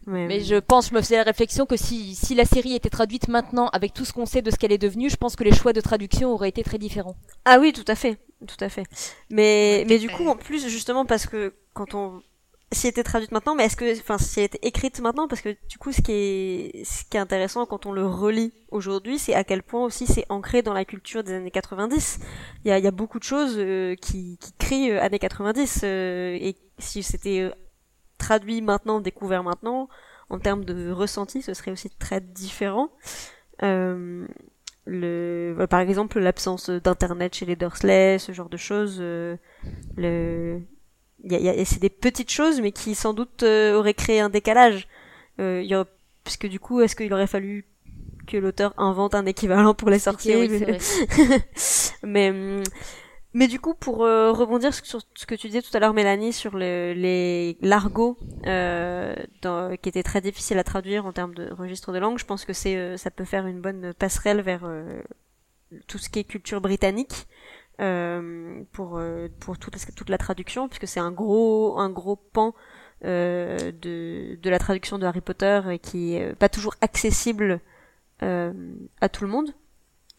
[0.06, 2.90] Mais, Mais je pense, je me faisais la réflexion que si, si la série était
[2.90, 5.42] traduite maintenant, avec tout ce qu'on sait de ce qu'elle est devenue, je pense que
[5.42, 7.16] les choix de traduction auraient été très différents.
[7.44, 8.16] Ah oui, tout à fait,
[8.46, 8.84] tout à fait.
[9.30, 12.22] Mais Ouais, mais du coup, en plus, justement, parce que quand on
[12.72, 15.40] si elle était traduite maintenant, mais est-ce que, enfin, si elle était écrite maintenant, parce
[15.40, 19.18] que du coup, ce qui est, ce qui est intéressant quand on le relit aujourd'hui,
[19.18, 22.18] c'est à quel point aussi c'est ancré dans la culture des années 90.
[22.64, 25.20] Il y a, il y a beaucoup de choses euh, qui, qui crient euh, années
[25.20, 27.50] 90, euh, et si c'était euh,
[28.18, 29.88] traduit maintenant, découvert maintenant,
[30.28, 32.90] en termes de ressenti, ce serait aussi très différent.
[33.62, 34.26] Euh,
[34.86, 39.00] le, voilà, par exemple, l'absence d'internet chez les Dursley, ce genre de choses.
[39.00, 39.38] le,
[41.64, 44.86] c'est des petites choses, mais qui sans doute euh, auraient créé un décalage.
[45.40, 45.90] Euh, y aurait-
[46.24, 47.66] parce que du coup, est-ce qu'il aurait fallu
[48.26, 50.48] que l'auteur invente un équivalent pour les sorciers Oui,
[52.02, 52.62] mais hum,
[53.34, 56.32] mais du coup pour euh, rebondir sur ce que tu disais tout à l'heure Mélanie
[56.32, 61.52] sur le, les l'argot euh, dans- qui était très difficile à traduire en termes de
[61.52, 64.62] registre de langue je pense que c'est euh, ça peut faire une bonne passerelle vers
[64.64, 65.00] euh,
[65.86, 67.26] tout ce qui est culture britannique
[67.80, 72.54] euh, pour euh, pour toute toute la traduction puisque c'est un gros un gros pan
[73.04, 77.60] euh, de de la traduction de Harry Potter et qui est euh, pas toujours accessible
[78.22, 78.52] euh,
[79.00, 79.52] à tout le monde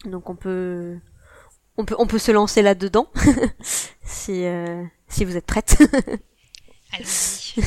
[0.06, 0.98] donc on peut
[1.78, 3.08] on peut on peut se lancer là dedans
[4.04, 5.78] si euh, si vous êtes prête
[6.94, 7.62] Allons-y.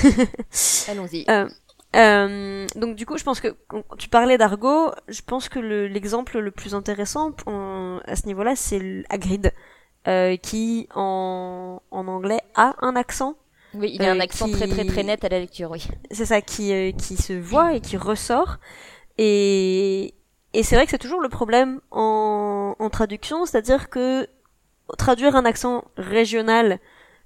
[0.88, 1.26] Allons-y.
[1.96, 5.88] Euh, donc du coup, je pense que quand tu parlais d'argot, je pense que le-
[5.88, 9.52] l'exemple le, plus intéressant à ce niveau-là, c'est Hagrid,
[10.10, 13.34] euh, qui en, en anglais a un accent.
[13.74, 15.86] Oui, il a un euh, accent qui- très très très net à la lecture, oui.
[16.10, 18.56] C'est ça qui euh, qui se voit et qui ressort.
[19.18, 20.14] Et
[20.52, 24.26] et c'est vrai que c'est toujours le problème en, en traduction, c'est-à-dire que
[24.98, 26.80] traduire un accent régional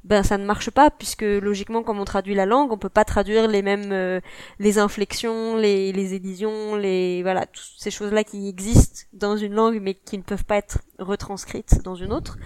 [0.04, 3.04] ben ça ne marche pas puisque logiquement comme on traduit la langue on peut pas
[3.04, 4.20] traduire les mêmes euh,
[4.58, 9.54] les inflexions les les éditions les voilà toutes ces choses là qui existent dans une
[9.54, 12.36] langue mais qui ne peuvent pas être retranscrites dans une autre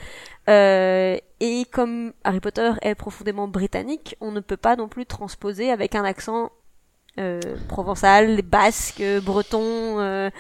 [0.49, 5.71] Euh, et comme Harry Potter est profondément britannique on ne peut pas non plus transposer
[5.71, 6.51] avec un accent
[7.19, 10.31] euh, provençal basque breton euh,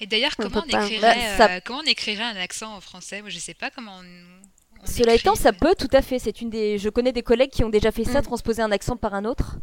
[0.00, 3.20] Et d'ailleurs, comment on écrirait, Bah, ça- euh, comment on écrirait un accent en français?
[3.20, 4.49] Moi, je sais pas comment on.
[4.84, 6.18] Cela étant, ça peut tout à fait.
[6.18, 6.78] C'est une des.
[6.78, 8.24] Je connais des collègues qui ont déjà fait ça, Mm.
[8.24, 9.58] transposer un accent par un autre.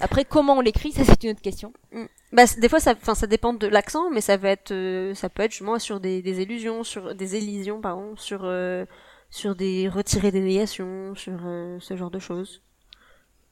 [0.00, 1.72] Après, comment on l'écrit, ça c'est une autre question.
[2.32, 5.14] Bah, c- des fois, ça, enfin, ça dépend de l'accent, mais ça va être, euh,
[5.14, 8.86] ça peut être justement sur des, des illusions, sur des élisions, pardon, sur, euh,
[9.30, 12.62] sur des retirés des négations, sur euh, ce genre de choses.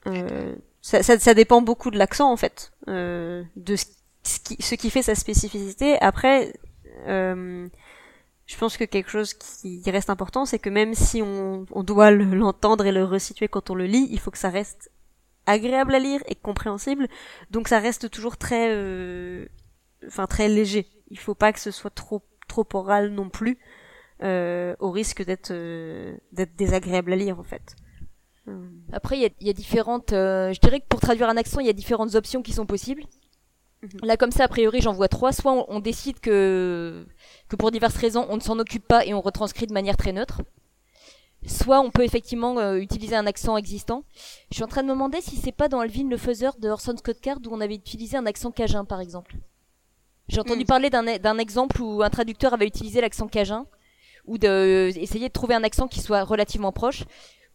[0.06, 3.84] Euh, ça, ça, ça dépend beaucoup de l'accent en fait, euh, de ce,
[4.22, 5.98] ce qui, ce qui fait sa spécificité.
[6.00, 6.54] Après,
[7.06, 7.68] euh,
[8.50, 12.10] je pense que quelque chose qui reste important, c'est que même si on, on doit
[12.10, 14.90] l'entendre et le resituer quand on le lit, il faut que ça reste
[15.46, 17.06] agréable à lire et compréhensible.
[17.52, 19.46] Donc ça reste toujours très, euh,
[20.04, 20.88] enfin très léger.
[21.10, 23.56] Il faut pas que ce soit trop trop oral non plus,
[24.24, 27.76] euh, au risque d'être euh, d'être désagréable à lire en fait.
[28.92, 30.10] Après, il y y a, différentes.
[30.10, 33.04] je dirais que pour traduire un accent, il y a différentes options qui sont possibles.
[33.82, 34.00] Mhm.
[34.02, 35.32] Là, comme ça, a priori, j'en vois trois.
[35.32, 37.06] Soit on, on, décide que,
[37.48, 40.12] que pour diverses raisons, on ne s'en occupe pas et on retranscrit de manière très
[40.12, 40.42] neutre.
[41.46, 44.04] Soit on peut effectivement euh, utiliser un accent existant.
[44.50, 46.68] Je suis en train de me demander si c'est pas dans Alvin le faiseur de
[46.68, 49.36] Orson Scott Card où on avait utilisé un accent cajun, par exemple.
[50.28, 50.66] J'ai entendu mhm.
[50.66, 53.66] parler d'un exemple où un traducteur avait utilisé l'accent cajun,
[54.26, 57.04] ou de essayer de trouver un accent qui soit relativement proche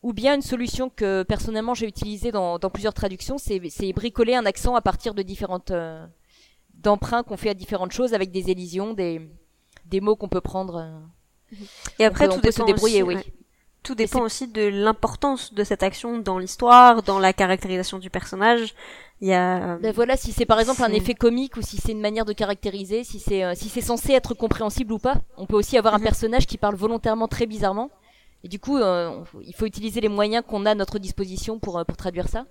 [0.05, 3.59] ou bien une solution que personnellement j'ai utilisée dans, dans, plusieurs traductions, c'est
[3.91, 6.05] bricoler un accent à partir de différentes euh,
[6.75, 9.19] d'emprunts qu'on fait à différentes choses avec des élisions, des,
[9.85, 10.75] des mots qu'on peut prendre.
[10.75, 11.57] Euh.
[11.97, 13.17] Et après, tout peut se débrouiller, oui.
[13.81, 18.75] Tout dépend aussi de l'importance de cette action dans l'histoire, dans la caractérisation du personnage.
[19.21, 19.77] Il y a.
[19.77, 22.33] Ben voilà, si c'est par exemple un effet comique ou si c'est une manière de
[22.33, 25.15] caractériser, si c'est euh, si c'est censé être compréhensible ou pas.
[25.37, 26.03] On peut aussi avoir un mhm.
[26.03, 27.89] personnage qui parle volontairement très bizarrement
[28.45, 31.79] et du coup, euh, il faut utiliser les moyens qu'on a à notre disposition pour,
[31.79, 32.45] euh, pour traduire ça.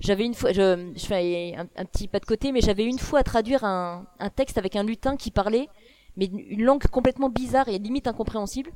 [0.00, 3.20] J'avais une fois, je, je fais un, petit pas de côté, mais j'avais une fois
[3.20, 5.68] à traduire un, un texte avec un lutin qui parlait,
[6.16, 8.72] mais une langue complètement bizarre et limite incompréhensible.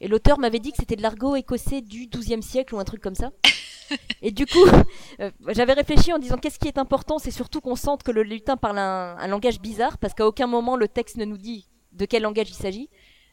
[0.00, 3.02] Et l'auteur m'avait dit que c'était de l'argot écossais du XIIe siècle ou un truc
[3.02, 3.30] comme ça.
[4.22, 4.64] Et du coup,
[5.20, 8.22] euh, j'avais réfléchi en disant qu'est-ce qui est important, c'est surtout qu'on sente que le
[8.22, 11.68] lutin parle un, un langage bizarre, parce qu'à aucun moment le texte ne nous dit
[11.92, 12.88] de quel langage il s'agit.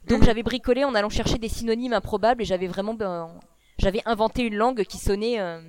[0.07, 3.29] Donc j'avais bricolé en allant chercher des synonymes improbables et j'avais vraiment ben,
[3.77, 5.61] j'avais inventé une langue qui sonnait euh,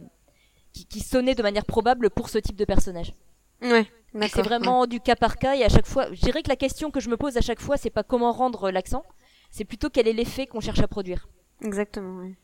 [0.73, 3.15] qui, qui, sonnait de manière probable pour ce type de personnage.
[3.63, 3.87] Ouais.
[4.29, 6.91] C'est vraiment du cas par cas et à chaque fois, je dirais que la question
[6.91, 9.05] que je me pose à chaque fois, c'est pas comment rendre l'accent,
[9.51, 11.29] c'est plutôt quel est l'effet qu'on cherche à produire.
[11.63, 12.23] Exactement.
[12.23, 12.37] Oui.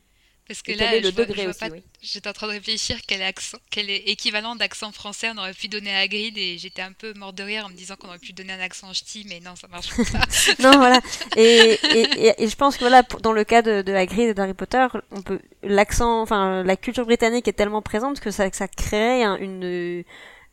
[0.46, 1.64] Parce que là, le je degré aussi,
[2.02, 5.94] j'étais en train de réfléchir quel, accent, quel équivalent d'accent français on aurait pu donner
[5.94, 8.34] à Hagrid et j'étais un peu mort de rire en me disant qu'on aurait pu
[8.34, 10.18] donner un accent ch'ti, mais non, ça marche pas.
[10.62, 11.00] non, voilà.
[11.36, 14.52] Et, et, et, je pense que voilà, dans le cas de, de Hagrid et d'Harry
[14.52, 19.24] Potter, on peut l'accent, enfin la culture britannique est tellement présente que ça, ça crée
[19.24, 20.04] une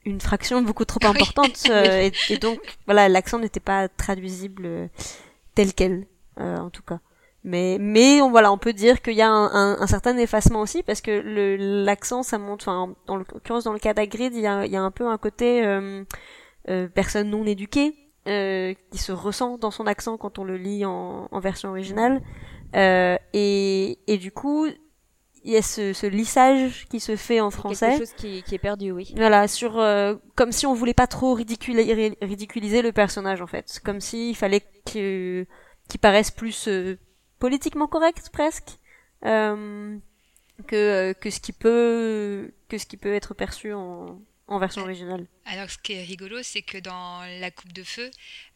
[0.06, 4.88] une fraction beaucoup trop importante euh, et, donc voilà, l'accent n'était pas traduisible euh,
[5.56, 6.06] tel quel,
[6.40, 7.00] euh, en tout cas.
[7.44, 10.62] Mais mais on voilà, on peut dire qu'il y a un, un, un, certain effacement
[10.62, 11.24] aussi parce que
[11.84, 12.62] l'accent ça monte.
[12.62, 15.18] Enfin, en l'occurrence dans le cas d'Agrid, il y a y a un peu un
[15.18, 16.04] côté euh,
[16.70, 17.96] euh, personne non éduquée
[18.28, 22.22] euh, qui se ressent dans son accent quand on le lit en, en version originale.
[22.76, 24.68] Euh, et et du coup,
[25.44, 27.90] il y a ce, ce lissage qui se fait en français.
[27.90, 29.14] Quelque chose qui, qui est perdu, oui.
[29.18, 33.82] Voilà, sur euh, comme si on voulait pas trop ridiculiser, ridiculiser le personnage en fait,
[33.84, 35.48] comme s'il fallait qu'il
[36.00, 36.98] paraisse plus euh,
[37.42, 38.78] politiquement correct presque
[39.26, 39.98] euh,
[40.68, 45.26] que que ce qui peut que ce qui peut être perçu en, en version originale.
[45.46, 48.10] Alors ce qui est rigolo, c'est que dans La Coupe de Feu,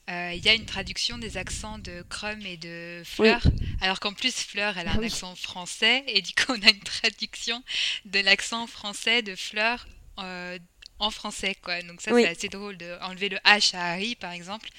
[0.09, 3.41] euh, il y a une traduction des accents de Crum et de Fleur,
[3.81, 6.69] alors qu'en plus Fleur, elle a un ah accent français, et du coup on a
[6.69, 7.63] une traduction
[8.05, 9.87] de l'accent français de Fleur
[10.19, 10.59] euh,
[10.99, 11.81] en français, quoi.
[11.81, 14.69] Donc ça c'est assez drôle de enlever le H à Harry, par exemple.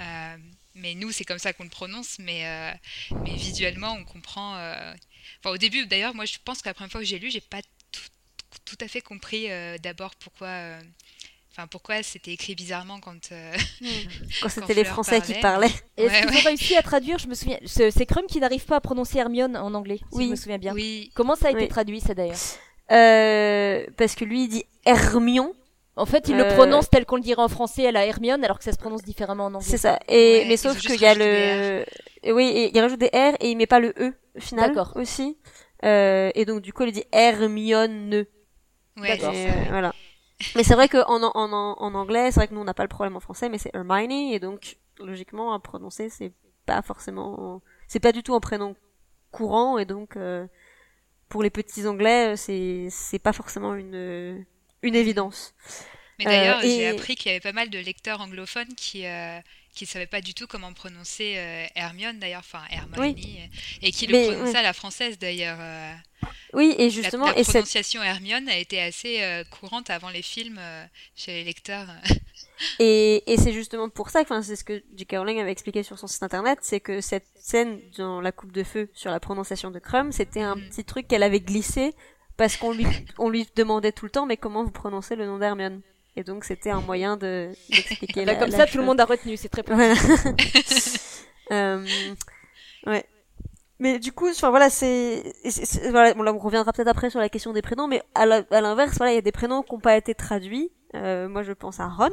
[0.00, 0.36] Euh,
[0.74, 2.72] mais nous, c'est comme ça qu'on le prononce, mais, euh,
[3.24, 4.56] mais visuellement, on comprend.
[4.56, 4.94] Euh,
[5.40, 7.40] enfin, au début, d'ailleurs, moi, je pense que la première fois que j'ai lu, j'ai
[7.40, 8.02] pas tout,
[8.64, 10.78] tout, à fait compris euh, d'abord pourquoi.
[11.50, 13.30] Enfin, pourquoi c'était écrit bizarrement quand.
[13.80, 13.86] Hmm.
[14.40, 15.72] quand c'était les Français qui parlaient.
[15.96, 17.58] Est-ce qu'ils ont réussi à traduire Je me souviens.
[17.66, 20.24] C'est Crum qui n'arrive pas à prononcer Hermione en anglais, si oui.
[20.26, 20.72] je me souviens bien.
[20.72, 21.10] Oui.
[21.14, 22.38] Comment ça a été traduit, ça d'ailleurs?
[22.88, 25.52] Parce que lui, il dit Hermione
[25.96, 28.42] en fait, il le euh, prononce tel qu'on le dirait en français à la Hermione,
[28.44, 29.68] alors que ça se prononce différemment en anglais.
[29.68, 29.98] C'est ça.
[30.08, 31.84] Et mais sauf qu'il y a le,
[32.32, 34.92] oui, et il rajoute des R et il met pas le E final D'accord.
[34.96, 35.36] aussi.
[35.84, 38.24] Euh, et donc du coup, il dit Hermione.
[38.96, 39.34] Ouais, D'accord.
[39.34, 39.92] Euh, voilà.
[40.56, 42.82] Mais c'est vrai que en, en, en, anglais, c'est vrai que nous on n'a pas
[42.82, 46.32] le problème en français, mais c'est Hermione et donc logiquement à prononcer, c'est
[46.66, 48.74] pas forcément, c'est pas du tout un prénom
[49.30, 50.46] courant et donc euh,
[51.28, 54.44] pour les petits anglais, c'est c'est pas forcément une
[54.82, 55.54] une évidence.
[56.18, 59.38] Mais d'ailleurs, euh, j'ai appris qu'il y avait pas mal de lecteurs anglophones qui euh,
[59.74, 63.16] qui savaient pas du tout comment prononcer euh, Hermione d'ailleurs, enfin Hermione,
[63.80, 65.58] et qui le prononçaient à la française d'ailleurs.
[66.52, 70.60] oui, et justement, la, prononciation Hermione a été assez courante avant les films
[71.16, 71.88] chez les lecteurs.
[72.78, 75.12] et, et c'est justement pour ça, enfin c'est ce que J.K.
[75.12, 78.64] Rowling avait expliqué sur son site internet, c'est que cette scène dans la coupe de
[78.64, 80.68] feu sur la prononciation de Crum, c'était un mm.
[80.68, 81.94] petit truc qu'elle avait glissé
[82.36, 82.86] parce qu'on lui,
[83.18, 85.80] on lui demandait tout le temps, mais comment vous prononcez le nom d'Hermione?
[86.16, 88.24] Et donc c'était un moyen de d'expliquer.
[88.26, 89.94] Bah, comme ça, tout le monde a retenu, c'est très voilà.
[91.52, 91.86] euh,
[92.86, 93.06] Ouais.
[93.78, 95.24] Mais du coup, enfin voilà, c'est,
[95.90, 98.96] voilà, bon, là on reviendra peut-être après sur la question des prénoms, mais à l'inverse,
[98.96, 100.70] voilà, il y a des prénoms qui n'ont pas été traduits.
[100.94, 102.10] Euh, moi, je pense à Ron.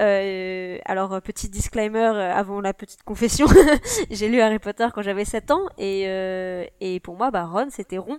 [0.00, 3.46] Euh, alors, petit disclaimer euh, avant la petite confession,
[4.10, 7.68] j'ai lu Harry Potter quand j'avais 7 ans et euh, et pour moi, bah Ron,
[7.70, 8.18] c'était Ron.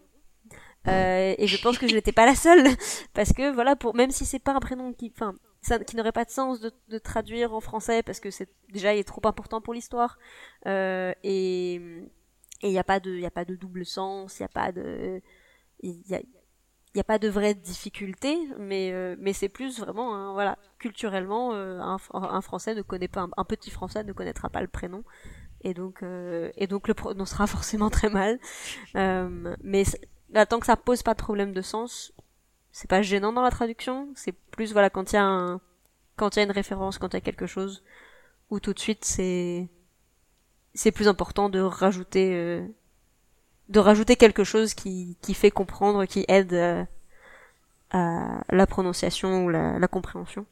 [0.88, 2.68] Euh, et je pense que je n'étais pas la seule
[3.14, 5.36] parce que voilà, pour même si c'est pas un prénom qui, enfin,
[5.86, 9.00] qui n'aurait pas de sens de, de, traduire en français parce que c'est déjà il
[9.00, 10.18] est trop important pour l'histoire
[10.66, 11.76] euh, et
[12.64, 14.50] et il n'y a pas de il a pas de double sens il y a
[14.50, 15.22] pas de
[15.82, 16.22] il y a,
[16.96, 21.80] y a pas de vraie difficulté mais euh, mais c'est plus vraiment voilà culturellement euh,
[21.80, 25.04] un, un, français ne connaît pas un, petit français ne connaîtra pas le prénom.
[25.64, 28.40] Et donc euh, et donc le prononcera forcément très mal.
[28.96, 29.84] Mais
[30.32, 32.14] là tant que ça pose pas de problème de sens
[32.72, 35.62] c'est pas gênant dans la traduction, c'est plus voilà quand il y a un
[36.16, 37.84] quand y a une référence, quand il y a quelque chose
[38.50, 39.68] où tout de suite c'est
[40.74, 42.66] c'est plus important de rajouter euh,
[43.70, 46.84] de rajouter quelque chose qui qui fait comprendre, qui aide euh,
[47.92, 50.46] à la prononciation ou la, la compréhension.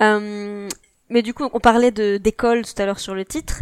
[0.00, 0.68] Euh,
[1.08, 3.60] mais du coup, on parlait de d'école tout à l'heure sur le titre.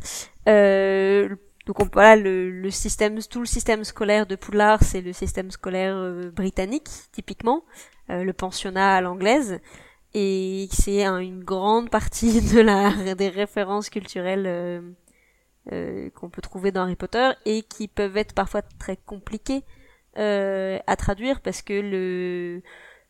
[0.49, 1.35] Euh,
[1.67, 5.95] donc voilà, le, le, système, tout le système scolaire de Poudlard, c'est le système scolaire
[5.95, 7.65] euh, britannique, typiquement,
[8.09, 9.61] euh, le pensionnat à l'anglaise,
[10.15, 14.47] et c'est une grande partie de la des références culturelles
[15.73, 19.63] euh, qu'on peut trouver dans Harry Potter et qui peuvent être parfois très compliquées
[20.17, 22.63] à traduire parce que le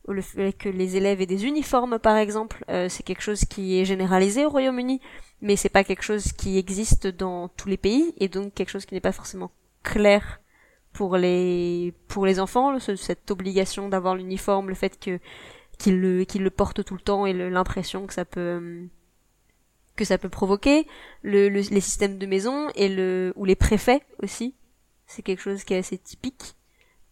[0.08, 3.84] le fait que les élèves aient des uniformes par exemple, c'est quelque chose qui est
[3.84, 5.00] généralisé au Royaume-Uni
[5.42, 8.86] mais c'est pas quelque chose qui existe dans tous les pays et donc quelque chose
[8.86, 9.50] qui n'est pas forcément
[9.82, 10.40] clair
[10.92, 15.18] pour les pour les enfants cette obligation d'avoir l'uniforme le fait que
[15.78, 18.88] qu'ils le qu'ils le portent tout le temps et l'impression que ça peut
[19.96, 20.86] que ça peut provoquer.
[21.22, 24.54] Le, les systèmes de maison et le ou les préfets aussi
[25.06, 26.54] c'est quelque chose qui est assez typique.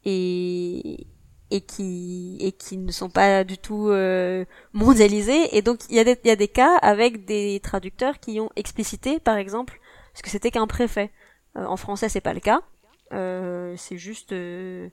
[0.04, 1.06] Et
[1.50, 5.56] et qui et qui ne sont pas du tout euh, mondialisés.
[5.56, 8.40] Et donc il y a des il y a des cas avec des traducteurs qui
[8.40, 9.80] ont explicité par exemple
[10.14, 11.10] ce que c'était qu'un préfet.
[11.56, 12.60] Euh, en français c'est pas le cas.
[13.12, 14.88] Euh, c'est juste euh,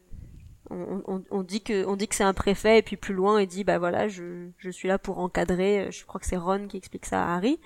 [0.70, 3.42] on, on, on, dit que on dit que c'est un préfet et puis plus loin
[3.42, 6.68] il dit bah voilà je je suis là pour encadrer je crois que c'est Ron
[6.68, 7.60] qui explique ça à Harry.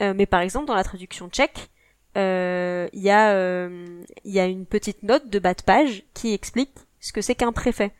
[0.00, 1.70] Mais par exemple dans la traduction tchèque
[2.16, 2.20] il
[3.00, 3.68] y a
[4.24, 7.36] il y a une petite note de bas de page qui explique ce que c'est
[7.36, 7.92] qu'un préfet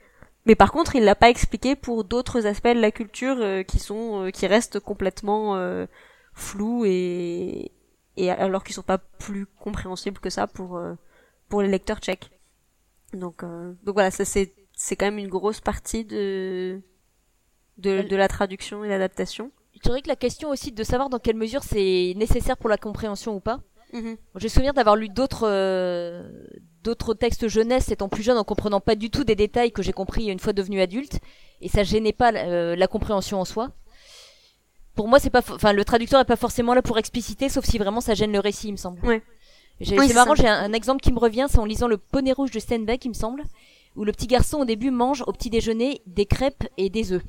[0.47, 3.81] mais par contre, il l'a pas expliqué pour d'autres aspects de la culture euh, qui
[3.81, 5.87] sont euh, qui restent complètement euh,
[6.35, 7.73] flous et
[8.17, 10.81] et alors qu'ils sont pas plus compréhensibles que ça pour
[11.49, 12.31] pour les lecteurs tchèques.
[13.13, 16.81] Donc donc voilà, ça c'est c'est quand même une grosse partie de
[17.77, 19.51] de, de la traduction et l'adaptation.
[19.75, 22.79] Je dirais que la question aussi de savoir dans quelle mesure c'est nécessaire pour la
[22.79, 23.61] compréhension ou pas.
[23.97, 24.17] Mm-hmm.
[24.37, 25.49] J'ai souvenir d'avoir lu d'autres
[26.83, 29.93] d'autres textes jeunesse étant plus jeune en comprenant pas du tout des détails que j'ai
[29.93, 31.19] compris une fois devenu adulte
[31.61, 33.71] et ça gênait pas euh, la compréhension en soi.
[34.95, 37.77] Pour moi, c'est pas, enfin, le traducteur est pas forcément là pour expliciter, sauf si
[37.77, 39.05] vraiment ça gêne le récit, il me semble.
[39.05, 39.23] Ouais.
[39.83, 42.59] c'est marrant, j'ai un, exemple qui me revient, c'est en lisant Le Poney Rouge de
[42.59, 43.43] Steinbeck, il me semble,
[43.95, 47.25] où le petit garçon au début mange au petit déjeuner des crêpes et des œufs.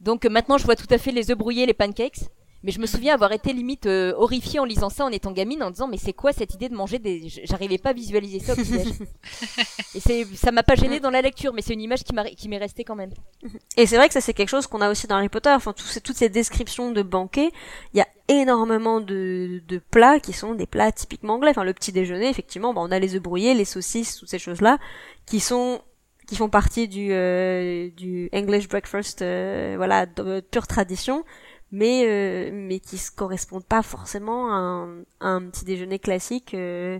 [0.00, 2.20] Donc maintenant, je vois tout à fait les œufs brouillés, les pancakes.
[2.62, 5.62] Mais je me souviens avoir été limite euh, horrifiée en lisant ça en étant gamine
[5.62, 8.52] en disant mais c'est quoi cette idée de manger des j'arrivais pas à visualiser ça
[8.52, 8.56] au
[9.94, 12.24] Et c'est ça m'a pas gêné dans la lecture mais c'est une image qui m'a
[12.24, 13.12] qui m'est restée quand même.
[13.76, 15.50] Et c'est vrai que ça c'est quelque chose qu'on a aussi dans Harry Potter.
[15.50, 17.50] Enfin toutes ces descriptions de banquets,
[17.94, 21.50] il y a énormément de, de plats qui sont des plats typiquement anglais.
[21.50, 24.38] Enfin le petit déjeuner effectivement bah, on a les œufs brouillés, les saucisses, toutes ces
[24.38, 24.78] choses-là
[25.24, 25.80] qui sont
[26.26, 31.24] qui font partie du euh, du English breakfast euh, voilà de pure tradition
[31.72, 36.98] mais euh, mais qui se correspondent pas forcément à un, un petit déjeuner classique euh,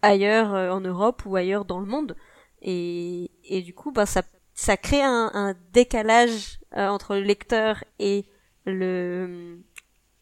[0.00, 2.16] ailleurs euh, en Europe ou ailleurs dans le monde.
[2.60, 4.22] Et et du coup bah ça
[4.54, 8.26] ça crée un, un décalage entre le lecteur et
[8.64, 9.58] le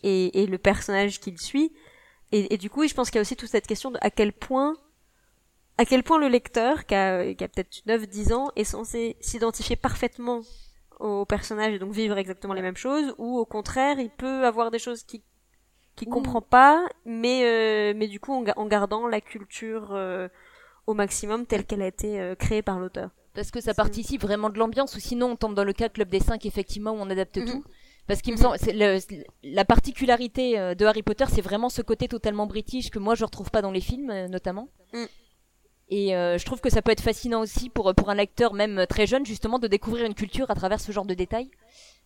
[0.03, 1.73] et, et le personnage qu'il suit.
[2.33, 4.11] Et, et, du coup je pense qu'il y a aussi toute cette question de à
[4.11, 4.77] quel point
[5.79, 9.77] à quel point le lecteur qui a, qui a peut-être 9-10 ans est censé s'identifier
[9.77, 10.43] parfaitement
[11.01, 14.71] au personnage et donc vivre exactement les mêmes choses, ou au contraire, il peut avoir
[14.71, 15.23] des choses qui
[15.97, 20.29] qui comprend pas, mais euh, mais du coup en, gardant la culture euh,
[20.87, 23.11] au maximum telle qu'elle a été euh, créée par l'auteur.
[23.35, 26.09] Parce que ça participe vraiment de l'ambiance, ou sinon on tombe dans le cas Club
[26.09, 27.47] des cinq effectivement où on adapte mhm.
[27.47, 27.65] tout.
[28.07, 28.59] Parce qu'il me mhm.
[28.59, 33.25] semble, la particularité de Harry Potter, c'est vraiment ce côté totalement british que moi je
[33.25, 34.69] retrouve pas dans les films, notamment.
[35.91, 35.95] Mm.
[35.95, 38.87] Et euh, je trouve que ça peut être fascinant aussi pour, pour un lecteur même
[38.89, 41.51] très jeune justement de découvrir une culture à travers ce genre de détails,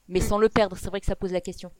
[0.08, 0.76] mais sans le perdre.
[0.76, 1.70] C'est vrai que ça pose la question.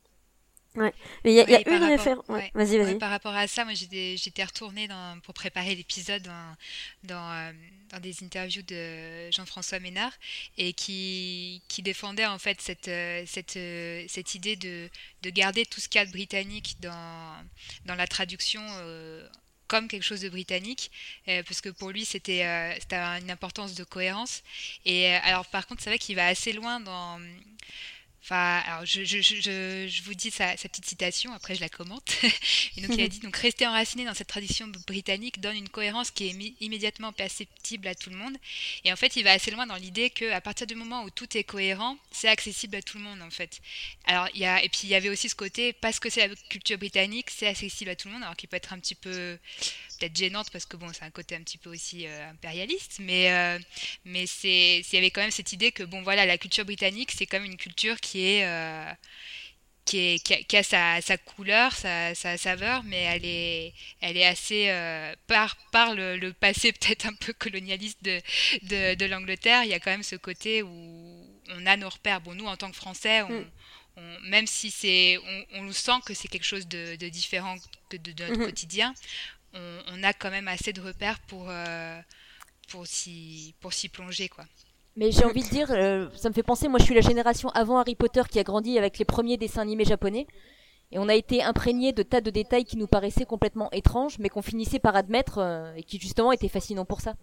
[0.77, 0.93] Ouais.
[1.25, 2.25] Mais il y a, y a une rapport, référence.
[2.29, 2.51] ouais.
[2.53, 2.99] Vas-y, Ouais, vas-y.
[2.99, 6.57] par rapport à ça, moi j'étais j'étais retournée dans, pour préparer l'épisode dans,
[7.05, 7.53] dans, euh,
[7.93, 10.11] dans des interviews de Jean-François Ménard
[10.59, 14.91] et qui, qui défendait en fait cette, euh, cette, euh, cette idée de,
[15.23, 17.37] de garder tout ce cadre britannique dans,
[17.87, 19.25] dans la traduction euh,
[19.75, 20.93] comme quelque chose de britannique,
[21.27, 24.45] euh, parce que pour lui c'était euh, une importance de cohérence.
[24.85, 27.19] Et euh, alors par contre c'est vrai qu'il va assez loin dans
[28.27, 31.69] Enfin, alors je, je, je, je- vous dis sa, sa petite citation, après je la
[31.69, 32.17] commente.
[32.77, 36.11] Et donc il a dit donc rester enraciné dans cette tradition britannique donne une cohérence
[36.11, 38.35] qui est immédiatement perceptible à tout le monde.
[38.85, 41.11] Et en fait, il va assez loin dans l'idée que à partir du moment où
[41.11, 43.61] tout est cohérent, c'est accessible à tout le monde en fait.
[44.07, 46.27] Alors il y a et puis il y avait aussi ce côté parce que c'est
[46.27, 48.95] la culture britannique, c'est accessible à tout le monde, alors qu'il peut être un petit
[48.95, 49.39] peu
[50.05, 53.33] peut-être gênante parce que bon, c'est un côté un petit peu aussi euh, impérialiste, mais
[53.33, 53.59] euh,
[54.05, 57.11] mais c'est il y avait quand même cette idée que bon voilà la culture britannique
[57.13, 58.91] c'est comme une culture qui est euh,
[59.85, 63.75] qui, est, qui, a, qui a sa, sa couleur, sa, sa saveur, mais elle est,
[64.01, 68.19] elle est assez euh, par, par le, le passé peut-être un peu colonialiste de,
[68.63, 69.63] de, de l'Angleterre.
[69.65, 72.23] Il y a quand même ce côté où on a nos repères.
[72.23, 73.51] Bon, nous en tant que Français, on, Mm.
[73.99, 75.19] on- même si c'est,
[75.53, 77.57] on, on sent que c'est quelque chose de, de différent
[77.91, 78.47] que de, de notre Mhm.
[78.47, 78.95] quotidien,
[79.55, 81.99] on, on a quand même assez de repères pour, euh,
[82.71, 84.45] pour s'y, pour s'y plonger, quoi.
[84.97, 87.49] Mais j'ai envie de dire, euh, ça me fait penser, moi je suis la génération
[87.51, 90.27] avant Harry Potter qui a grandi avec les premiers dessins animés japonais.
[90.93, 94.29] Et on a été imprégné de tas de détails qui nous paraissaient complètement étranges, mais
[94.29, 97.15] qu'on finissait par admettre euh, et qui justement étaient fascinants pour ça.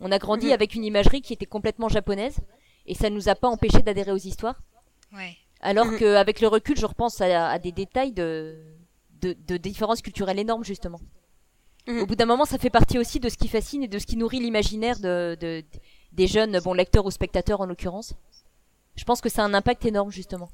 [0.00, 0.52] On a grandi Mhm.
[0.52, 2.38] avec une imagerie qui était complètement japonaise,
[2.86, 4.58] et ça nous a pas empêché d'adhérer aux histoires.
[5.12, 5.36] Ouais.
[5.60, 5.98] Alors Mhm.
[5.98, 8.56] qu'avec le recul, je repense à, à des détails de,
[9.20, 11.00] de, de différences culturelles énormes, justement.
[11.86, 11.98] Mhm.
[12.00, 14.06] Au bout d'un moment, ça fait partie aussi de ce qui fascine et de ce
[14.06, 15.64] qui nourrit l'imaginaire de, de-
[16.12, 18.14] des jeunes, bon, lecteurs ou spectateurs en l'occurrence.
[18.96, 20.50] Je pense que ça a un impact énorme, justement.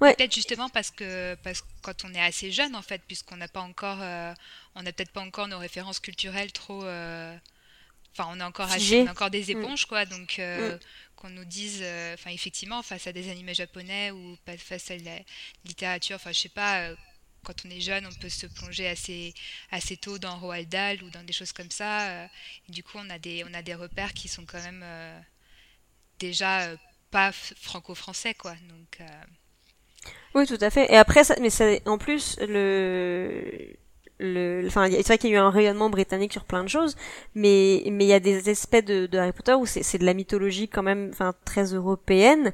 [0.00, 3.48] Peut-être justement parce que, parce que quand on est assez jeune en fait, puisqu'on n'a
[3.48, 4.34] pas encore, euh,
[4.74, 7.34] on n'a peut-être pas encore nos références culturelles trop, euh,
[8.12, 10.78] enfin on a encore assez- on a encore des éponges quoi, donc euh, Mm.
[11.16, 15.16] qu'on nous dise, euh, enfin effectivement face à des animés japonais ou face à la
[15.64, 16.96] littérature, enfin je sais pas, euh,
[17.44, 19.34] quand on est jeune on peut se plonger assez,
[19.70, 22.26] assez tôt dans Roald Dahl ou dans des choses comme ça, euh,
[22.68, 25.20] du coup on a des, on a des repères qui sont quand même euh,
[26.18, 26.76] déjà euh,
[27.10, 29.00] pas franco-français quoi, donc.
[30.34, 30.92] Oui, tout à fait.
[30.92, 31.48] Et après, mais
[31.86, 33.76] en plus, le,
[34.18, 36.96] le, enfin, c'est vrai qu'il y a eu un rayonnement britannique sur plein de choses,
[37.34, 40.14] mais, mais il y a des aspects de, de Harry Potter où c'est de la
[40.14, 42.52] mythologie quand même, enfin, très européenne,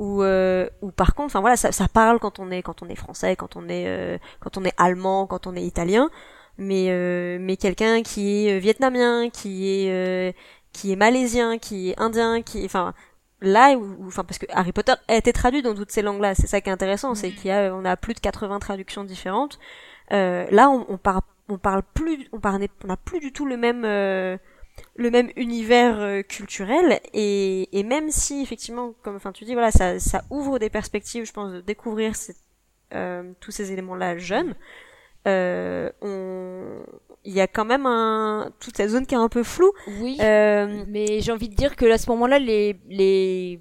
[0.00, 2.96] où, euh, par contre, enfin voilà, ça, ça parle quand on est, quand on est
[2.96, 6.10] français, quand on est, euh, quand on est allemand, quand on est italien,
[6.58, 10.32] mais, euh, mais quelqu'un qui est vietnamien, qui est, euh,
[10.72, 12.94] qui est malaisien, qui est indien, qui, enfin,
[13.42, 16.46] là où, enfin parce que Harry Potter a été traduit dans toutes ces langues-là, c'est
[16.46, 17.34] ça qui est intéressant, c'est Mhm.
[17.34, 19.58] qu'il y a on a plus de 80 traductions différentes.
[20.12, 23.46] Euh, là on, on parle on parle plus on parle on n'a plus du tout
[23.46, 24.36] le même euh,
[24.96, 29.70] le même univers euh, culturel et, et même si effectivement comme enfin tu dis voilà
[29.70, 32.12] ça ça ouvre des perspectives je pense de découvrir
[32.94, 34.54] euh, tous ces éléments là jeunes
[35.26, 36.80] euh, on
[37.24, 40.16] il y a quand même un toute cette zone qui est un peu floue Oui.
[40.20, 43.60] euh, Mais j'ai envie de dire que à ce moment-là, les, les,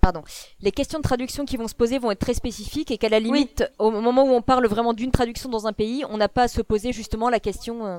[0.00, 0.22] pardon,
[0.60, 3.18] les questions de traduction qui vont se poser vont être très spécifiques et qu'à la
[3.18, 6.44] limite, au moment où on parle vraiment d'une traduction dans un pays, on n'a pas
[6.44, 7.98] à se poser justement la question euh,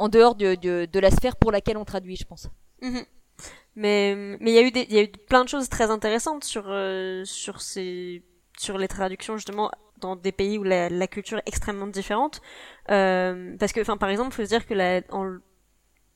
[0.00, 2.48] en dehors de, de, de la sphère pour laquelle on traduit, je pense.
[2.80, 3.04] Mhm.
[3.76, 5.90] Mais mais il y a eu des il y a eu plein de choses très
[5.90, 8.24] intéressantes sur euh, sur ces
[8.58, 12.40] sur les traductions justement dans des pays où la, la culture est extrêmement différente
[12.90, 15.24] Euh, parce que enfin par exemple faut se dire que la, en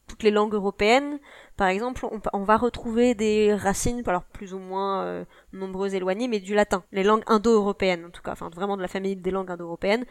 [0.09, 1.21] toutes les langues européennes
[1.57, 2.01] par exemple
[2.33, 6.81] on, va retrouver des racines alors plus ou moins euh, nombreuses éloignées mais du latin
[6.91, 10.05] les langues indo-européennes en tout cas enfin vraiment de la famille des langues indo-européennes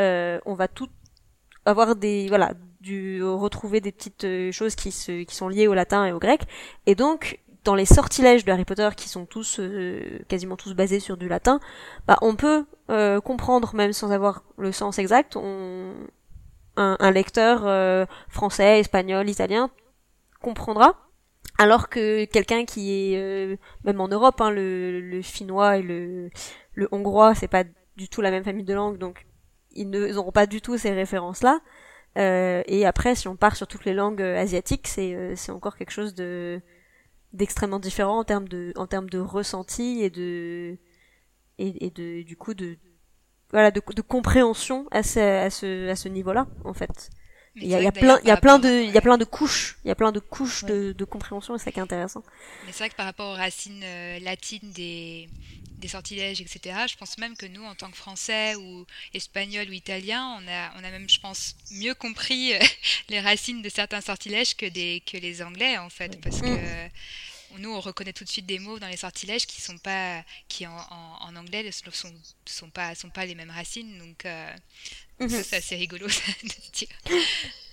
[0.00, 0.88] euh, on va tout
[1.66, 2.54] avoir des voilà
[2.86, 6.20] du retrouver des petites euh, choses qui se qui sont liées au latin et au
[6.20, 6.42] grec.
[6.86, 11.00] Et donc dans les sortilèges de Harry Potter qui sont tous euh, quasiment tous basés
[11.00, 11.58] sur du latin
[12.06, 15.92] bah on peut euh, comprendre même sans avoir le sens exact on
[16.76, 19.70] un, un lecteur euh, français espagnol italien
[20.40, 20.94] comprendra.
[21.58, 26.30] Alors que quelqu'un qui est euh, même en Europe hein, le, le finnois et le
[26.74, 27.64] le hongrois c'est pas
[27.96, 29.26] du tout la même famille de langue donc
[29.72, 31.58] ils n'auront pas du tout ces références là
[32.16, 35.52] euh, et après, si on part sur toutes les langues euh, asiatiques, c'est euh, c'est
[35.52, 36.60] encore quelque chose de
[37.32, 40.78] d'extrêmement différent en termes de en termes de ressenti et de
[41.58, 42.78] et, et de du coup de
[43.50, 47.10] voilà de, de compréhension à ce à ce à ce niveau-là en fait.
[47.56, 49.78] il y a, plein, il y a plein de, il y a plein de couches,
[49.84, 52.22] il y a plein de couches de, de, compréhension et c'est ça qui est intéressant.
[52.66, 53.84] Mais c'est vrai que par rapport aux racines
[54.22, 55.28] latines des
[55.78, 56.86] des sortilèges, etc.
[56.88, 60.72] Je pense même que nous, en tant que Français ou Espagnols ou Italiens, on a,
[60.76, 62.58] on a même, je pense, mieux compris euh,
[63.08, 66.90] les racines de certains sortilèges que, des, que les Anglais, en fait, parce que mm.
[67.58, 70.66] nous, on reconnaît tout de suite des mots dans les sortilèges qui sont pas, qui
[70.66, 72.12] en, en, anglais ne sont,
[72.44, 74.56] sont, pas, sont pas les mêmes racines, donc euh,
[75.18, 75.28] Mhm.
[75.28, 76.06] C'est assez rigolo
[76.42, 76.88] de dire.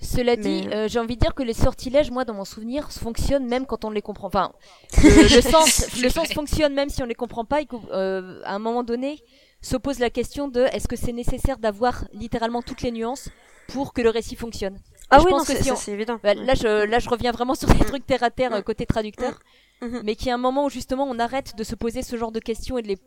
[0.01, 3.47] Cela dit, euh, j'ai envie de dire que les sortilèges, moi, dans mon souvenir, fonctionnent
[3.47, 4.27] même quand on ne les comprend.
[4.27, 4.53] Enfin,
[5.03, 7.61] le, sens, le sens fonctionne même si on ne les comprend pas.
[7.61, 9.21] Et euh, à un moment donné,
[9.61, 13.29] s'oppose la question de est-ce que c'est nécessaire d'avoir littéralement toutes les nuances
[13.67, 14.79] pour que le récit fonctionne?
[15.09, 16.19] Ah oui, c'est évident.
[16.23, 18.63] Bah, là, je, là, je reviens vraiment sur des trucs terre à terre mm.
[18.63, 19.39] côté traducteur,
[19.81, 19.99] mm.
[20.03, 22.39] Mais qui a un moment où justement on arrête de se poser ce genre de
[22.39, 22.97] questions et de les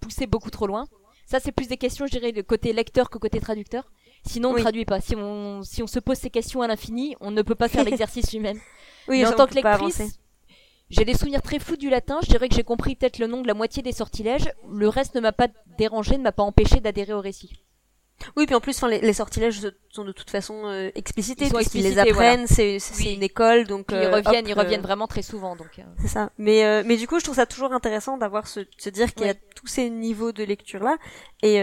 [0.00, 0.86] pousser beaucoup trop loin.
[1.28, 3.84] Ça, c'est plus des questions, je dirais, de côté lecteur que côté traducteur.
[4.24, 5.02] Sinon, on ne traduit pas.
[5.02, 7.84] Si on, si on se pose ces questions à l'infini, on ne peut pas faire
[7.88, 8.58] l'exercice lui-même.
[9.08, 10.18] Oui, Mais en tant que lectrice,
[10.88, 12.18] j'ai des souvenirs très flous du latin.
[12.22, 14.50] Je dirais que j'ai compris peut-être le nom de la moitié des sortilèges.
[14.70, 17.60] Le reste ne m'a pas dérangé, ne m'a pas empêché d'adhérer au récit.
[18.36, 19.60] Oui, puis en plus, les, les, sortilèges
[19.90, 22.46] sont de toute façon euh, explicités, ils, les apprennent.
[22.46, 25.80] C'est une école, donc ils euh, reviennent, ils reviennent vraiment très souvent, donc.
[26.00, 26.30] C'est ça.
[26.38, 29.30] Mais mais du coup, je trouve ça toujours intéressant d'avoir se, se dire qu'il y
[29.30, 30.96] a tous ces niveaux de lecture là,
[31.42, 31.56] et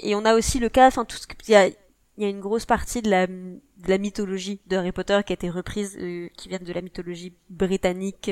[0.00, 1.68] et on a aussi le cas, enfin tout ce qu'il y a
[2.18, 5.32] il y a une grosse partie de la, de la mythologie de Harry Potter qui
[5.32, 5.98] a été reprise,
[6.36, 8.30] qui vient de la mythologie britannique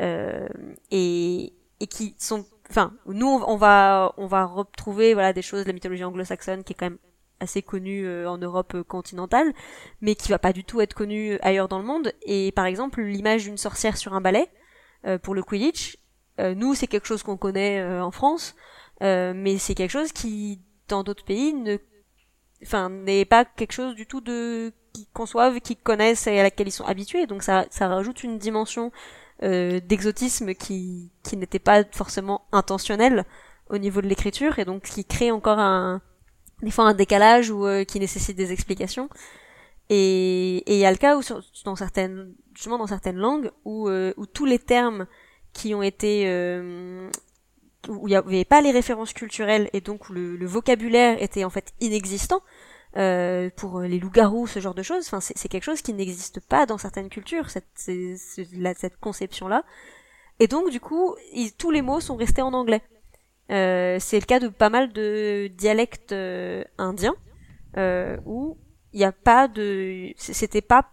[0.00, 0.48] euh,
[0.90, 5.66] et, et qui sont enfin nous on va on va retrouver voilà des choses de
[5.68, 6.98] la mythologie anglo-saxonne qui est quand même
[7.40, 9.52] assez connue euh, en Europe euh, continentale
[10.00, 12.12] mais qui va pas du tout être connue ailleurs dans le monde.
[12.22, 14.48] Et par exemple l'image d'une sorcière sur un balai
[15.06, 15.98] euh, pour le Quidditch
[16.40, 18.54] nous c'est quelque chose qu'on connaît en France
[19.00, 21.78] mais c'est quelque chose qui dans d'autres pays ne
[22.62, 26.68] enfin n'est pas quelque chose du tout de qu'ils conçoivent, qu'ils connaissent et à laquelle
[26.68, 27.26] ils sont habitués.
[27.26, 28.92] Donc ça ça rajoute une dimension
[29.42, 33.24] euh, d'exotisme qui, qui n'était pas forcément intentionnel
[33.70, 36.00] au niveau de l'écriture et donc qui crée encore un
[36.62, 39.08] des fois un décalage ou euh, qui nécessite des explications.
[39.90, 41.22] Et il y a le cas où
[41.64, 45.06] dans certaines justement dans certaines langues où euh, où tous les termes
[45.52, 46.26] qui ont été
[47.88, 51.50] où il n'y avait pas les références culturelles et donc où le vocabulaire était en
[51.50, 52.42] fait inexistant
[52.96, 55.06] euh, pour les loups-garous, ce genre de choses.
[55.06, 59.64] Enfin, c'est quelque chose qui n'existe pas dans certaines cultures, cette, cette conception-là.
[60.40, 61.14] Et donc, du coup,
[61.58, 62.82] tous les mots sont restés en anglais.
[63.50, 67.16] Euh, c'est le cas de pas mal de dialectes euh, indiens
[67.78, 68.58] euh, où
[68.92, 70.90] il n'y a pas de, c'était pas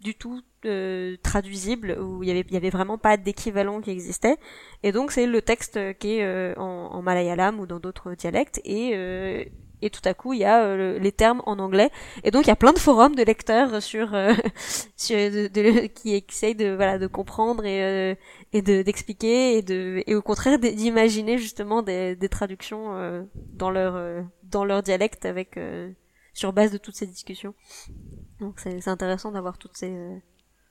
[0.00, 4.36] du tout euh, traduisible où il y avait y avait vraiment pas d'équivalent qui existait
[4.82, 9.50] et donc c'est le texte qui est en, en, malayalam ou dans d'autres dialectes et
[9.82, 11.90] et tout à coup il y a euh, les termes en anglais.
[12.24, 14.32] Et donc il y a plein de forums de lecteurs sur, euh,
[14.96, 18.14] sur de, qui essayent de voilà de comprendre et euh,
[18.52, 24.24] et de d'expliquer et de et au contraire d'imaginer justement des, des traductions dans leur
[24.44, 25.58] dans leur dialecte avec
[26.32, 27.54] sur base de toutes ces discussions.
[28.40, 29.92] Donc c'est intéressant d'avoir toutes ces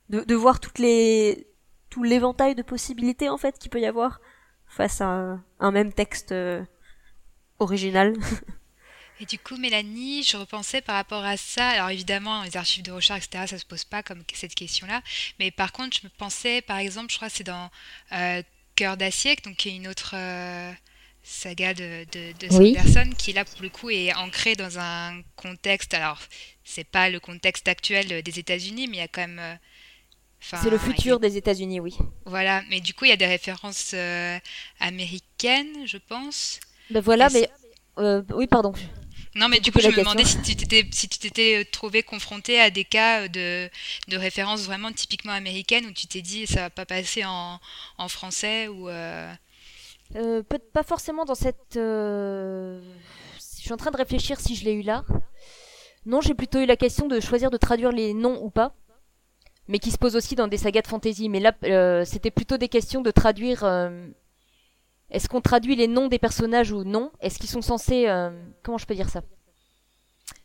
[0.09, 1.47] de, de voir toutes les
[1.89, 4.19] tout l'éventail de possibilités en fait qu'il peut y avoir
[4.67, 6.33] face à un même texte
[7.59, 8.13] original
[9.21, 11.69] Et du coup, Mélanie, je repensais par rapport à ça.
[11.69, 15.01] Alors évidemment, les archives de recherche, etc., ça se pose pas comme cette question-là.
[15.39, 17.69] Mais par contre, je me pensais, par exemple, je crois que c'est dans
[18.11, 18.41] euh,
[18.75, 20.73] Cœur d'acier, donc qui est une autre euh,
[21.23, 25.21] saga de, de, de cette personne, qui là pour le coup est ancrée dans un
[25.37, 25.93] contexte.
[25.93, 26.19] Alors,
[26.65, 29.39] c'est pas le contexte actuel des États-Unis, mais il y a quand même.
[29.39, 29.55] Euh,
[30.41, 31.97] c'est le futur des États-Unis, oui.
[32.25, 33.95] Voilà, mais du coup, il y a des références
[34.79, 36.59] américaines, je pense.
[36.91, 37.49] Ben voilà, mais
[37.97, 38.73] oui, pardon.
[39.35, 42.03] Non, mais du coup, je me demandais si tu t'étais si tu t'étais euh, trouvé
[42.03, 43.69] confronté à des cas de,
[44.07, 47.59] de références vraiment typiquement américaines où tu t'es dit ça va pas passer en,
[47.97, 48.87] en français ou.
[48.89, 49.31] Euh...
[50.15, 51.75] Euh, pas forcément dans cette.
[51.75, 52.79] Euh,
[53.37, 55.03] je suis en train de réfléchir si je l'ai eu là.
[56.05, 58.73] Non, j'ai plutôt eu la question de choisir de traduire les noms ou pas,
[59.67, 61.27] mais qui se pose aussi dans des sagas de fantasy.
[61.27, 63.63] Mais là, c'était plutôt des questions de traduire
[65.11, 67.11] est-ce qu'on traduit les noms des personnages ou non?
[67.19, 68.07] Est-ce qu'ils sont censés...
[68.07, 68.31] Euh,
[68.63, 69.21] comment je peux dire ça?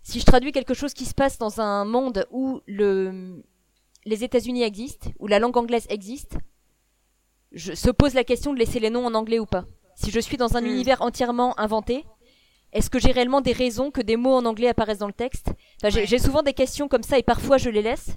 [0.02, 3.42] Si je traduis quelque chose qui se passe dans un monde où le,
[4.04, 6.36] les États-Unis existent, où la langue anglaise existe,
[7.52, 9.64] je, se pose la question de laisser les noms en anglais ou pas.
[9.94, 10.66] Si je suis dans un hmm.
[10.66, 12.04] univers entièrement inventé,
[12.72, 15.52] est-ce que j'ai réellement des raisons que des mots en anglais apparaissent dans le texte?
[15.88, 18.10] J'ai souvent des questions comme ça et parfois je les laisse.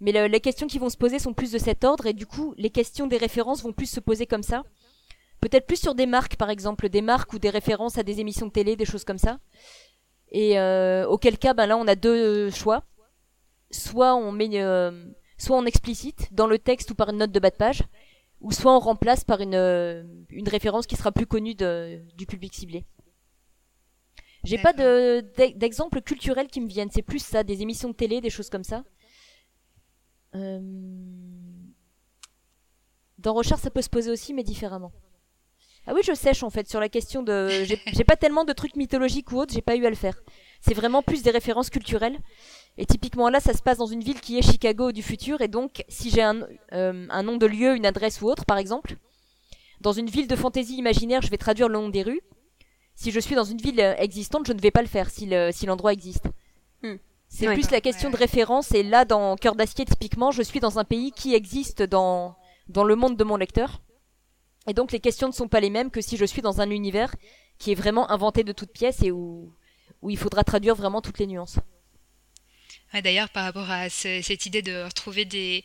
[0.00, 2.52] Mais les questions qui vont se poser sont plus de cet ordre et du coup
[2.58, 4.64] les questions des références vont plus se poser comme ça.
[5.40, 8.46] Peut-être plus sur des marques, par exemple, des marques ou des références à des émissions
[8.46, 9.38] de télé, des choses comme ça.
[10.30, 12.84] Et euh, auquel cas, ben là, on a deux choix.
[13.70, 14.50] soit on met,
[15.38, 17.82] soit on explicite dans le texte ou par une note de bas de page,
[18.40, 19.54] ou soit on remplace par une,
[20.30, 22.86] une référence qui sera plus connue de, du public ciblé.
[24.44, 25.20] J'ai pas de,
[25.56, 28.64] d'exemples culturels qui me viennent, c'est plus ça, des émissions de télé, des choses comme
[28.64, 28.84] ça.
[30.34, 30.60] Euh...
[33.18, 34.92] Dans Recherche, ça peut se poser aussi, mais différemment.
[35.86, 37.48] Ah oui, je sèche en fait sur la question de.
[37.64, 40.16] J'ai pas tellement de trucs mythologiques ou autres, j'ai pas eu à le faire.
[40.60, 42.18] C'est vraiment plus des références culturelles.
[42.78, 45.48] Et typiquement là, ça se passe dans une ville qui est Chicago du futur, et
[45.48, 48.96] donc si j'ai un, euh, un nom de lieu, une adresse ou autre, par exemple,
[49.80, 52.20] dans une ville de fantaisie imaginaire, je vais traduire le nom des rues.
[52.94, 55.26] Si je suis dans une ville existante, je ne vais pas le faire si
[55.66, 56.26] l'endroit existe.
[56.82, 56.96] Hmm.
[57.28, 60.78] C'est plus la question de référence, et là, dans Cœur d'acier, typiquement, je suis dans
[60.78, 62.36] un pays qui existe dans,
[62.68, 63.80] dans le monde de mon lecteur.
[64.66, 66.70] Et donc les questions ne sont pas les mêmes que si je suis dans un
[66.70, 67.14] univers
[67.58, 69.52] qui est vraiment inventé de toutes pièces et où,
[70.08, 71.58] il faudra traduire vraiment toutes les nuances.
[72.92, 75.62] D'ailleurs, par rapport à cette idée de retrouver des,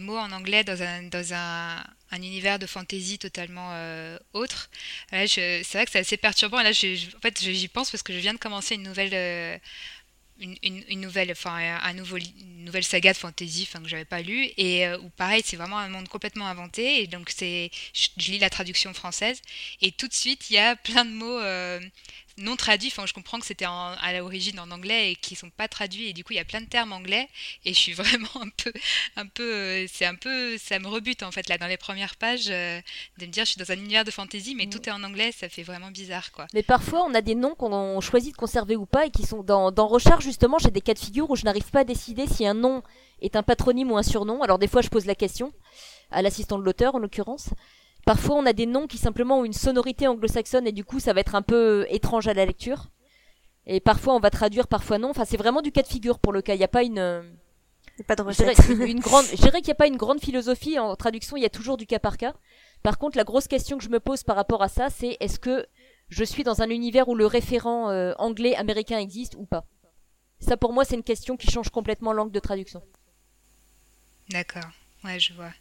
[0.00, 1.82] mots en anglais dans un,
[2.12, 4.70] univers de fantasy totalement euh, autre,
[5.10, 6.60] c'est vrai que c'est assez perturbant.
[6.60, 9.58] Et là, en fait, j'y pense parce que je viens de commencer une nouvelle, euh,
[10.40, 12.18] une, nouvelle, enfin un nouveau,
[12.58, 14.48] nouvelle saga de fantasy, enfin que j'avais pas lu.
[14.56, 17.02] Et euh, où pareil c'est vraiment un monde complètement inventé.
[17.02, 19.40] Et donc c'est, je, lis la traduction française.
[19.80, 21.80] Et tout de suite il y a plein de mots euh,
[22.36, 22.88] non traduits.
[22.88, 26.12] Enfin, je comprends que c'était à l'origine en anglais et qui sont pas traduits et
[26.12, 27.28] du coup il y a plein de termes anglais
[27.64, 28.72] et je suis vraiment un peu,
[29.16, 32.16] un peu, euh, c'est un peu, ça me rebute en fait là dans les premières
[32.16, 32.82] pages de
[33.20, 34.70] me dire je suis dans un univers de fantasy mais mm.
[34.70, 36.46] tout est en anglais, ça fait vraiment bizarre quoi.
[36.54, 39.42] Mais parfois on a des noms qu'on choisit de conserver ou pas et qui sont
[39.42, 42.26] dans, dans recherche justement j'ai des cas de figure où je n'arrive pas à décider
[42.26, 42.82] si un nom
[43.20, 44.42] est un patronyme ou un surnom.
[44.42, 45.52] Alors des fois je pose la question
[46.10, 47.50] à l'assistant de l'auteur en l'occurrence.
[48.06, 51.12] Parfois on a des noms qui simplement ont une sonorité anglo-saxonne et du coup ça
[51.12, 52.90] va être un peu étrange à la lecture.
[53.66, 55.10] Et parfois on va traduire, parfois non.
[55.10, 56.54] Enfin c'est vraiment du cas de figure pour le cas.
[56.54, 57.24] Il n'y a pas une
[58.02, 61.36] pas de Une, grande, je dirais qu'il n'y a pas une grande philosophie en traduction.
[61.36, 62.34] Il y a toujours du cas par cas.
[62.82, 65.38] Par contre, la grosse question que je me pose par rapport à ça, c'est est-ce
[65.38, 65.66] que
[66.08, 69.64] je suis dans un univers où le référent euh, anglais américain existe ou pas?
[70.40, 72.82] Ça, pour moi, c'est une question qui change complètement l'angle de traduction.
[74.28, 74.70] D'accord,
[75.04, 75.52] ouais, je vois.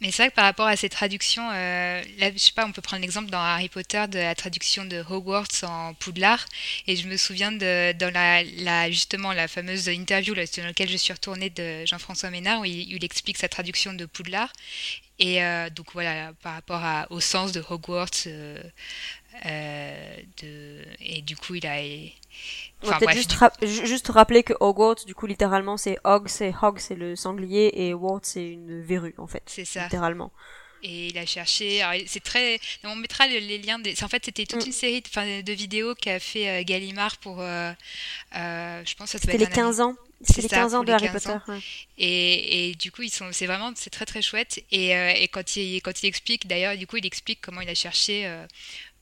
[0.00, 2.70] Mais c'est vrai que par rapport à ces traductions, euh, là, je sais pas, on
[2.70, 6.46] peut prendre l'exemple dans Harry Potter de la traduction de Hogwarts en Poudlard,
[6.86, 10.96] et je me souviens de dans la, justement la fameuse interview là, dans laquelle je
[10.96, 14.52] suis retournée de Jean-François Ménard où il, explique sa traduction de Poudlard,
[15.18, 21.56] et euh, donc voilà, par rapport au sens de Hogwarts, euh, de, et du coup
[21.56, 21.80] il a
[22.82, 26.78] on va peut-être juste, juste, rappeler que Hogwarts, du coup, littéralement, c'est Hog, c'est Hog,
[26.78, 29.42] c'est le sanglier, et Wart, c'est une verrue, en fait.
[29.46, 29.84] C'est ça.
[29.84, 30.32] Littéralement.
[30.82, 31.82] Et il a cherché.
[32.06, 32.60] C'est très.
[32.84, 33.78] On mettra les liens.
[33.78, 34.02] Des...
[34.02, 34.66] En fait, c'était toute mm.
[34.66, 37.40] une série de, de vidéos qu'a fait euh, Gallimard pour.
[37.40, 37.72] Euh,
[38.36, 39.96] euh, je pense que C'était les 15 ans.
[40.20, 41.36] C'est les 15 ans de Harry Potter.
[41.96, 44.64] Et, et, du coup, ils sont, c'est vraiment, c'est très très chouette.
[44.72, 47.74] Et, et, quand il, quand il explique, d'ailleurs, du coup, il explique comment il a
[47.74, 48.28] cherché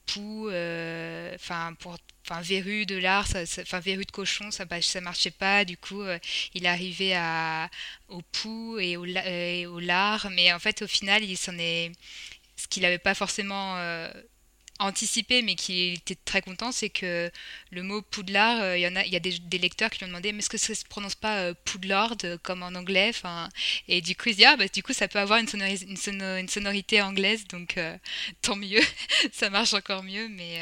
[0.06, 1.96] Pou, enfin pour
[2.28, 3.26] enfin verrue de lard,
[3.60, 5.64] enfin verrue de cochon, ça ça marchait pas.
[5.64, 6.18] Du coup, euh,
[6.54, 7.70] il arrivait à
[8.08, 11.92] au pou et au, et lard, mais en fait, au final, il s'en est
[12.56, 14.10] ce qu'il n'avait pas forcément euh,
[14.78, 17.30] anticipé, mais qu'il était très content, c'est que
[17.70, 20.04] le mot poudlard, euh, il y en a, il y a des, lecteurs qui lui
[20.06, 23.12] ont demandé, mais est-ce que ça se prononce pas poudlard comme en anglais,
[23.88, 27.02] et du coup il se dit ah bah du coup ça peut avoir une sonorité
[27.02, 27.78] anglaise, donc
[28.42, 28.82] tant mieux,
[29.32, 30.60] ça marche encore mieux, mais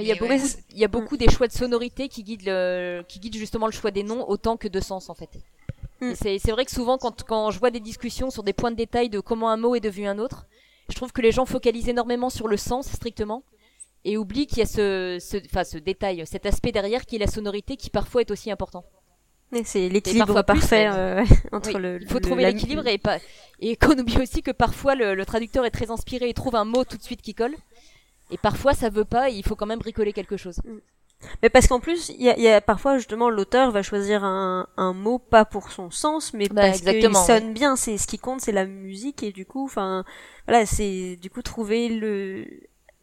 [0.00, 0.34] il y, a beaucoup,
[0.70, 3.72] il y a beaucoup des choix de sonorité qui guident, le, qui guident justement le
[3.72, 5.30] choix des noms autant que de sens en fait.
[6.00, 6.12] Mm.
[6.14, 9.08] C'est vrai que souvent quand, quand je vois des discussions sur des points de détail
[9.08, 10.46] de comment un mot est devenu un autre,
[10.88, 13.42] je trouve que les gens focalisent énormément sur le sens strictement
[14.04, 17.18] et oublient qu'il y a ce, ce, enfin, ce détail, cet aspect derrière qui est
[17.18, 18.84] la sonorité qui parfois est aussi important.
[19.64, 21.98] C'est l'équilibre parfait euh, entre le.
[22.02, 23.18] Il faut trouver l'équilibre et pas
[23.60, 26.64] et qu'on oublie aussi que parfois le, le, traducteur est très inspiré et trouve un
[26.64, 27.54] mot tout de suite qui colle.
[28.30, 30.60] Et parfois, ça veut pas, et il faut quand même bricoler quelque chose.
[30.64, 30.78] Mm.
[31.42, 34.68] Mais parce qu'en plus, il y a, y a, parfois justement l'auteur va choisir un,
[34.76, 37.74] un, mot pas pour son sens, mais bah, parce qu'il sonne bien.
[37.74, 40.04] C'est ce qui compte, c'est la musique et du coup, enfin,
[40.46, 42.46] voilà, c'est du coup trouver le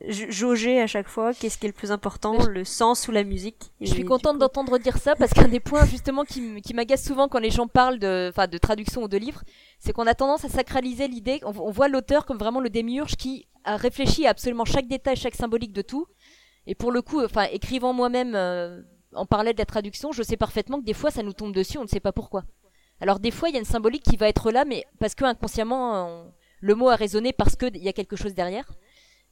[0.08, 3.72] jauger à chaque fois qu'est-ce qui est le plus important, le sens ou la musique.
[3.80, 7.28] Je suis contente d'entendre dire ça parce qu'un des points justement qui, qui m'agace souvent
[7.28, 9.44] quand les gens parlent de, enfin, de traduction ou de livre,
[9.80, 11.40] c'est qu'on a tendance à sacraliser l'idée.
[11.44, 15.16] On, on voit l'auteur comme vraiment le démiurge qui a réfléchi à absolument chaque détail,
[15.16, 16.08] chaque symbolique de tout.
[16.68, 18.82] Et pour le coup, enfin, écrivant moi-même euh,
[19.14, 21.78] en parlait de la traduction, je sais parfaitement que des fois ça nous tombe dessus,
[21.78, 22.44] on ne sait pas pourquoi.
[23.00, 25.26] Alors des fois, il y a une symbolique qui va être là, mais parce que
[25.26, 26.26] inconsciemment,
[26.60, 28.66] le mot a résonné parce qu'il y a quelque chose derrière.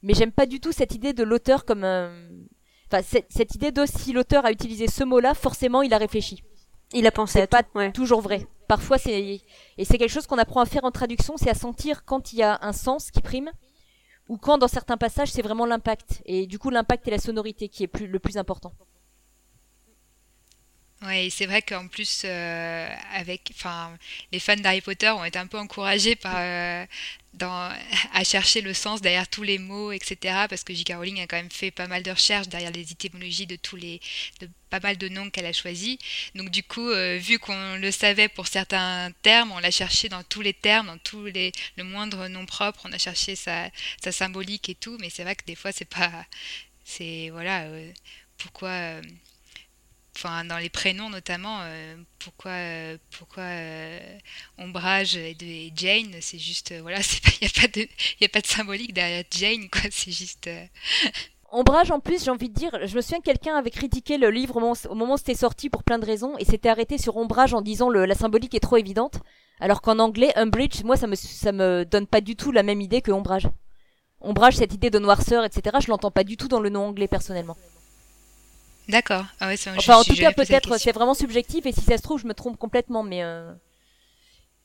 [0.04, 3.84] Mais j'aime pas du tout cette idée de l'auteur comme, enfin, cette, cette idée de
[3.86, 6.44] si l'auteur a utilisé ce mot-là, forcément il a réfléchi.
[6.92, 7.90] Il a pensé c'est à pas tout, ouais.
[7.90, 8.46] toujours vrai.
[8.68, 9.40] Parfois, c'est
[9.78, 12.38] et c'est quelque chose qu'on apprend à faire en traduction, c'est à sentir quand il
[12.38, 13.50] y a un sens qui prime
[14.28, 16.22] ou quand dans certains passages c'est vraiment l'impact.
[16.26, 18.72] Et du coup, l'impact et la sonorité qui est plus, le plus important.
[21.04, 23.98] Ouais, c'est vrai qu'en plus, euh, avec, enfin,
[24.32, 26.86] les fans d'Harry Potter ont été un peu encouragés par, euh,
[28.14, 30.46] à chercher le sens derrière tous les mots, etc.
[30.48, 30.94] Parce que J.K.
[30.94, 34.00] Rowling a quand même fait pas mal de recherches derrière les étymologies de tous les,
[34.40, 35.98] de pas mal de noms qu'elle a choisis.
[36.36, 40.22] Donc du coup, euh, vu qu'on le savait pour certains termes, on l'a cherché dans
[40.22, 43.68] tous les termes, dans tous les, le moindre nom propre, on a cherché sa,
[44.02, 44.96] sa symbolique et tout.
[45.00, 46.24] Mais c'est vrai que des fois, c'est pas,
[46.84, 47.66] c'est voilà,
[48.38, 49.00] pourquoi.
[50.16, 54.18] Enfin dans les prénoms notamment euh, pourquoi euh, pourquoi euh,
[54.58, 56.98] ombrage et, Jane c'est juste voilà
[57.40, 57.88] il y a pas de
[58.20, 60.48] y a pas de symbolique derrière Jane quoi c'est juste
[61.56, 64.28] Ombrage, en plus, j'ai envie de dire, je me souviens que quelqu'un avait critiqué le
[64.28, 67.54] livre au moment, où c'était sorti pour plein de raisons et s'était arrêté sur Ombrage
[67.54, 69.20] en disant le, la symbolique est trop évidente.
[69.60, 71.14] Alors qu'en anglais, Umbridge, moi, ça me,
[71.52, 73.46] me donne pas du tout la même idée que Ombrage.
[74.20, 77.06] Ombrage, cette idée de noirceur, etc., je l'entends pas du tout dans le nom anglais
[77.06, 77.56] personnellement.
[78.88, 81.96] D'accord ah ouais, je- Enfin, en tout cas, peut-être c'est vraiment subjectif et si ça
[81.96, 83.52] se trouve, je me trompe complètement, mais euh,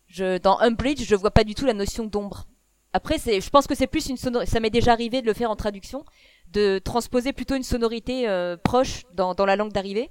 [0.08, 2.46] je, dans Umbridge, je vois pas du tout la notion d'ombre.
[2.94, 4.50] Après, c'est, je pense que c'est plus une sonorité.
[4.52, 6.04] Ça m'est déjà arrivé de le faire en traduction,
[6.52, 10.10] de transposer plutôt une sonorité euh, proche dans, dans la langue d'arrivée,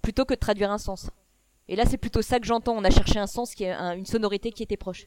[0.00, 1.10] plutôt que de traduire un sens.
[1.68, 2.76] Et là, c'est plutôt ça que j'entends.
[2.76, 5.06] On a cherché un sens qui est un- une sonorité qui était proche.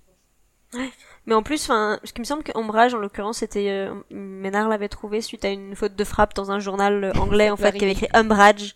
[1.25, 4.67] Mais en plus, enfin, ce qui me semble que Ombrage, en l'occurrence, c'était euh, Ménard
[4.67, 7.71] l'avait trouvé suite à une faute de frappe dans un journal euh, anglais en fait
[7.73, 8.75] qui avait écrit Umbrage.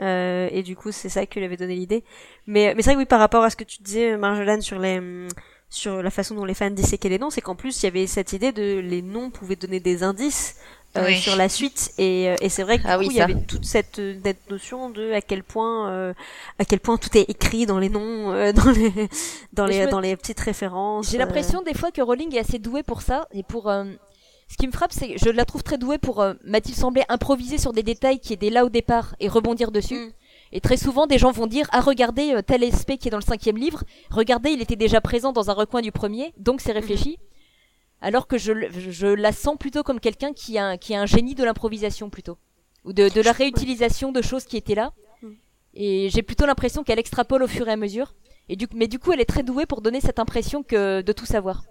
[0.00, 2.02] Euh, et du coup, c'est ça qui lui avait donné l'idée.
[2.46, 4.80] Mais, mais c'est vrai que oui, par rapport à ce que tu disais, Marjolaine, sur
[4.80, 5.28] les, hum,
[5.70, 8.06] sur la façon dont les fans disséquaient les noms, c'est qu'en plus, il y avait
[8.08, 10.56] cette idée de les noms pouvaient donner des indices
[10.96, 11.16] euh, Oui.
[11.18, 11.92] sur la suite.
[11.98, 14.18] Et, euh, et c'est vrai que Ah coup, oui, il y avait toute cette, euh,
[14.24, 16.14] cette notion de à quel point, euh,
[16.58, 18.92] à quel point tout est écrit dans les noms, euh, dans les,
[19.52, 21.10] dans les, me- dans les petites références.
[21.10, 23.64] J'ai l'impression des fois que Rowling est assez douée pour ça et pour.
[23.64, 27.58] ce qui me frappe, c'est que je la trouve très douée pour, m'a-t-il semblé, improviser
[27.58, 29.96] sur des détails qui étaient là au départ et rebondir dessus.
[29.98, 30.12] Mm.
[30.52, 33.24] Et très souvent, des gens vont dire Ah, regardez tel aspect qui est dans le
[33.24, 37.18] cinquième livre, regardez, il était déjà présent dans un recoin du premier, donc c'est réfléchi.
[38.04, 38.52] Alors que je,
[38.90, 42.10] je, la sens plutôt comme quelqu'un qui a, un- qui a un génie de l'improvisation
[42.10, 42.36] plutôt.
[42.84, 44.92] Ou de, de la réutilisation de choses qui étaient là.
[45.22, 45.28] Mm.
[45.74, 48.14] Et j'ai plutôt l'impression qu'elle extrapole au fur et à mesure.
[48.50, 51.12] Et du, mais du coup, elle est très douée pour donner cette impression que de
[51.12, 51.64] tout savoir.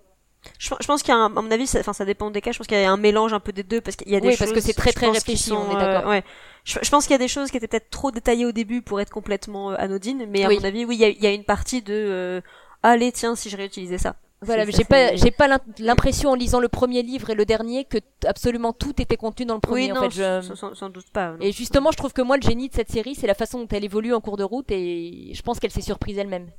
[0.57, 2.41] Je, je pense qu'il y a un, à mon avis, ça, enfin, ça dépend des
[2.41, 2.51] cas.
[2.51, 4.19] Je pense qu'il y a un mélange un peu des deux parce qu'il y a
[4.19, 4.39] des Oui, choses.
[4.39, 6.09] parce que c'est très, très réfléchi, sont, on est euh, d'accord.
[6.09, 6.23] ouais.
[6.65, 8.81] Je, je pense qu'il y a des choses qui étaient peut-être trop détaillées au début
[8.81, 10.57] pour être complètement euh, anodines, mais à Oui.
[10.59, 12.41] mon avis, oui, il y a, il y a une partie de, euh,
[12.81, 14.15] allez, tiens, si je réutilisais ça.
[14.43, 17.85] Voilà, j'ai pas, j'ai pas l'im- l'impression en lisant le premier livre et le dernier
[17.85, 19.85] que absolument tout était contenu dans le premier.
[19.85, 21.31] Oui, en non, fait, je- sans, sans- doute pas.
[21.31, 21.37] non.
[21.41, 23.67] Et justement, je trouve que moi, le génie de cette série, c'est la façon dont
[23.71, 26.49] elle évolue en cours de route et je pense qu'elle s'est surprise elle-même.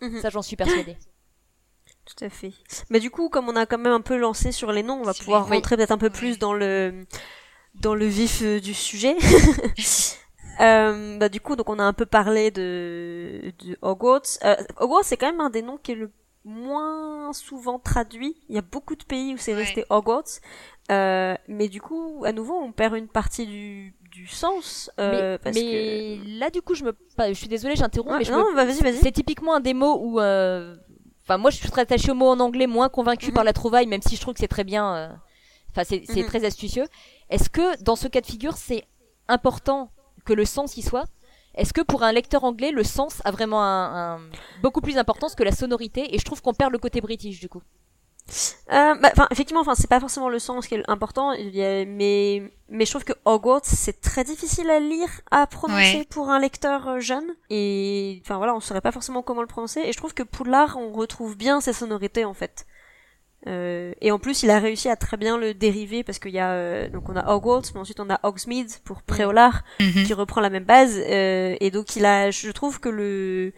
[0.00, 0.20] Mhm.
[0.20, 0.96] Ça, j'en suis persuadée.
[2.16, 2.52] Tout à fait.
[2.90, 5.04] Mais du coup, comme on a quand même un peu lancé sur les noms, on
[5.04, 5.56] va pouvoir oui.
[5.56, 7.04] rentrer peut-être un peu plus dans le
[7.74, 9.14] dans le vif euh, du sujet.
[10.60, 14.22] Euh, bah du coup, donc on a un peu parlé de, de Hogwarts.
[14.44, 16.10] Euh, Hogwarts, c'est quand même un des noms qui est le
[16.44, 18.36] moins souvent traduit.
[18.48, 19.62] Il y a beaucoup de pays où c'est Ouais.
[19.62, 20.40] resté Hogwarts.
[20.90, 24.90] Euh, mais du coup, à nouveau, on perd une partie du, du sens.
[24.98, 28.24] Euh, mais parce mais là, du coup, je me, je suis désolée, j'interromps, Ouais, mais
[28.24, 28.96] je non, me- bah, vas-y, vas-y.
[28.96, 30.76] c'est typiquement un des mots où, euh,
[31.24, 33.34] enfin, moi, je suis très attachée au mot en anglais, moins convaincue Mhm.
[33.34, 35.08] par la trouvaille, même si je trouve que c'est très bien, euh,
[35.72, 36.26] enfin, c'est c'est Mhm.
[36.28, 36.86] très astucieux.
[37.28, 38.84] Est-ce que dans ce cas de figure, c'est
[39.28, 39.90] important
[40.24, 41.04] que le sens y soit?
[41.58, 44.20] Est-ce que pour un lecteur anglais, le sens a vraiment un, un-
[44.62, 47.48] beaucoup plus d'importance que la sonorité Et je trouve qu'on perd le côté british du
[47.48, 47.62] coup?
[48.72, 51.32] Euh, bah, enfin, effectivement, enfin, c'est pas forcément le sens qui est important,
[51.86, 56.06] mais mais je trouve que Hogwarts c'est très difficile à lire, à prononcer Ouais.
[56.10, 59.80] pour un lecteur euh, jeune, et enfin voilà, on saurait pas forcément comment le prononcer,
[59.80, 62.66] et je trouve que Poudlard, on retrouve bien ses sonorités en fait.
[63.48, 66.38] Euh, et en plus, il a réussi à très bien le dériver parce qu'il y
[66.38, 70.04] a euh, donc on a Hogwarts, mais ensuite on a Hogsmeade pour Préolard Mhm.
[70.04, 73.52] qui reprend la même base, euh, et donc il a, je trouve que le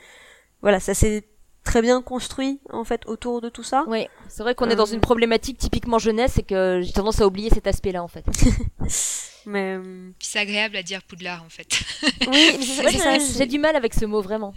[0.62, 1.24] voilà, ça s'est
[1.64, 3.84] très bien construit en fait autour de tout ça.
[3.88, 4.94] Oui, c'est vrai qu'on est dans Euh.
[4.94, 8.24] une problématique typiquement jeunesse et que j'ai tendance à oublier cet aspect-là en fait.
[9.46, 11.66] Mais euh, Puis c'est agréable à dire Poudlard en fait.
[12.28, 12.58] oui,
[13.38, 14.52] j'ai du mal avec ce mot vraiment.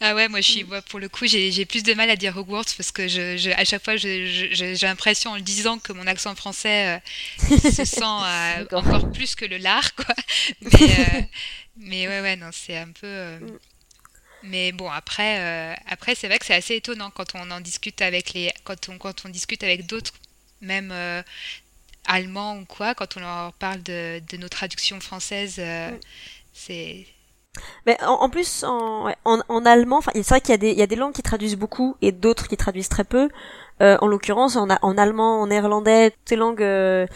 [0.00, 2.36] Ah ouais, moi je suis, moi, pour le coup, j'ai plus de mal à dire
[2.36, 6.06] Hogwarts parce que je, je- à chaque fois, j'ai l'impression en le disant que mon
[6.06, 6.98] accent français
[7.40, 10.14] euh, se sent euh, encore plus que le lard, quoi.
[10.60, 11.22] Mais, euh,
[11.78, 13.38] mais ouais, ouais, non, c'est un peu.
[13.38, 13.58] Mm.
[14.42, 18.34] Mais bon, après, après c'est vrai que c'est assez étonnant quand on en discute avec
[18.34, 20.12] les, quand on, quand on discute avec d'autres,
[20.62, 20.92] même
[22.06, 25.98] allemands ou quoi, quand on leur parle de, de nos traductions françaises, Mm.
[26.52, 27.06] c'est
[27.86, 30.78] Mais en, en plus, en, en, en allemand, c'est vrai qu'il y a des, il
[30.78, 33.28] y a des langues qui traduisent beaucoup et d'autres qui traduisent très peu.
[33.80, 37.06] Euh, en l'occurrence, en, en allemand, en néerlandais, toutes ces langues euh,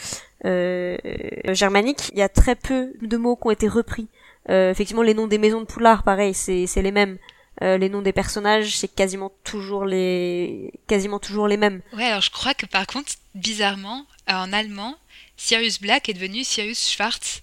[0.44, 0.96] euh,
[1.48, 4.08] germaniques, il y a très peu de mots qui ont été repris.
[4.48, 7.18] Euh, effectivement, les noms des maisons de Poulard, pareil, c'est, les mêmes.
[7.62, 11.82] Euh, les noms des personnages, c'est quasiment toujours les, quasiment toujours les mêmes.
[11.94, 14.96] Ouais, alors je crois que par contre, bizarrement, en allemand,
[15.36, 17.42] Sirius Black est devenu Sirius Schwarz.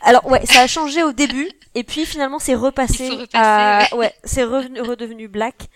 [0.00, 3.08] Alors ouais, ça a changé au début et puis finalement c'est repassé.
[3.10, 3.86] Repasser, à...
[3.92, 3.98] ouais.
[3.98, 5.68] ouais, c'est redevenu black.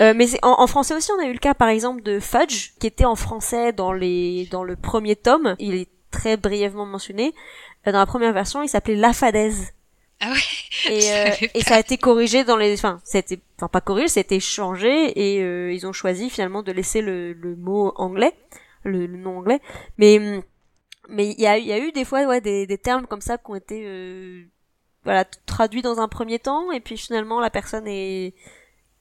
[0.00, 2.72] Euh, mais en, en français aussi, on a eu le cas par exemple de Fudge
[2.80, 5.56] qui était en français dans les dans le premier tome.
[5.58, 7.34] Il est très brièvement mentionné.
[7.86, 9.72] Euh, dans la première version, il s'appelait La Fadaise.
[10.20, 13.82] Ah ouais Et, euh, et ça a été corrigé dans les, enfin, c'était, enfin pas
[13.82, 18.32] corrigé, c'était changé et euh, ils ont choisi finalement de laisser le, le mot anglais,
[18.82, 19.60] le, le nom anglais.
[19.98, 20.42] Mais hum,
[21.08, 23.38] mais il y a, y a eu des fois ouais des, des termes comme ça
[23.38, 24.44] qui ont été euh,
[25.04, 28.34] voilà traduits dans un premier temps et puis finalement la personne est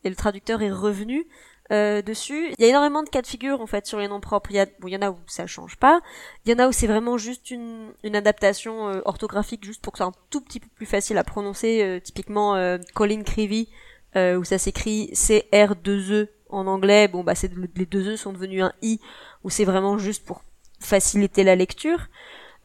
[0.06, 1.28] et le traducteur est revenu
[1.72, 2.54] euh, dessus.
[2.58, 4.52] Il y a énormément de cas de figure en fait sur les noms propres.
[4.52, 6.00] Il y, bon, il y en a où ça change pas.
[6.46, 9.92] Il y en a où c'est vraiment juste une, une adaptation euh, orthographique juste pour
[9.92, 11.82] que ce soit un tout petit peu plus facile à prononcer.
[11.82, 13.68] euh, typiquement euh, Colin Creevy
[14.16, 17.08] euh, où ça s'écrit CR2E en anglais.
[17.08, 19.00] Bon bah c'est les deux E sont devenus un I
[19.44, 20.44] où c'est vraiment juste pour
[20.86, 22.00] faciliter la lecture.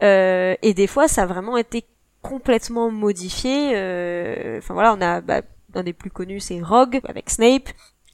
[0.03, 1.85] Euh, et des fois ça a vraiment été
[2.23, 3.73] complètement modifié.
[3.75, 5.43] euh, Enfin voilà on a bah,
[5.75, 7.69] un des plus connus c'est Rogue avec Snape.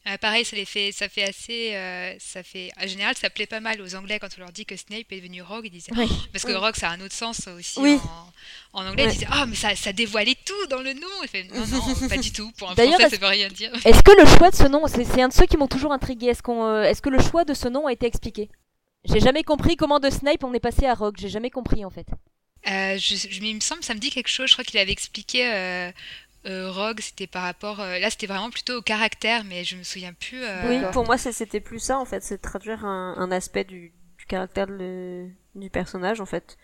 [0.09, 3.45] Ah, pareil, ça les fait, ça fait assez, euh, ça fait, en général, ça plaît
[3.49, 5.91] pas mal aux Anglais quand on leur dit que Snape est devenu Rogue, ils disaient,
[5.97, 6.07] Oui.
[6.33, 7.99] parce que Rogue, ça a un autre sens aussi Oui.
[8.73, 9.11] en, en anglais, Ouais.
[9.11, 11.09] ils disaient, ah, mais ça, ça dévoilait tout dans le nom.
[11.27, 12.53] Fait, non, non, pas du tout.
[12.57, 13.73] Pour un D'ailleurs, français, ça veut rien dire.
[13.85, 15.93] Est-ce que le choix de ce nom, c'est c'est un de ceux qui m'ont toujours
[15.93, 16.27] intrigué.
[16.29, 18.49] Est-ce qu'on, euh, est-ce que le choix de ce nom a été expliqué?
[19.07, 21.17] J'ai jamais compris comment de Snipe on est passé à Rogue.
[21.19, 22.07] J'ai jamais compris en fait.
[22.69, 24.49] Euh, je, je- il me semble, ça me dit quelque chose.
[24.49, 25.91] Je crois qu'il avait expliqué euh,
[26.47, 29.83] euh, Rogue, c'était par rapport, euh, là, c'était vraiment plutôt au caractère, mais je me
[29.83, 30.43] souviens plus.
[30.43, 33.65] euh, Oui, pour moi c'était plus ça en fait, c'est de traduire un, un aspect
[33.65, 36.57] du, du caractère de du personnage en fait.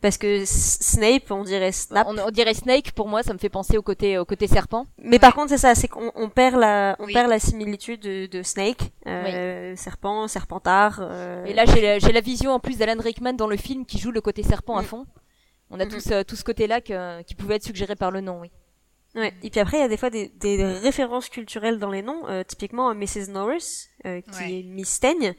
[0.00, 2.06] Parce que Snape, on dirait Snap.
[2.08, 4.86] On, on dirait Snake pour moi, ça me fait penser au côté, au côté serpent.
[4.98, 7.12] Mais par contre, c'est ça, c'est qu'on on perd la, on Oui.
[7.12, 11.00] perd la similitude de, de Snake, euh, serpent, serpentard.
[11.02, 13.84] euh, Et là, j'ai la, j'ai la vision en plus d'Alan Rickman dans le film
[13.84, 14.86] qui joue le côté serpent à Mm.
[14.86, 15.06] fond.
[15.68, 15.90] On a Mhm.
[15.90, 18.50] tous, euh, tout ce côté-là que- qui pouvait être suggéré par le nom, oui.
[19.14, 19.34] Ouais.
[19.42, 22.22] Et puis après, il y a des fois des, des références culturelles dans les noms.
[22.28, 23.28] Euh, typiquement, Mrs.
[23.28, 24.60] Norris, euh, qui Ouais.
[24.60, 25.34] est Miss Teigne.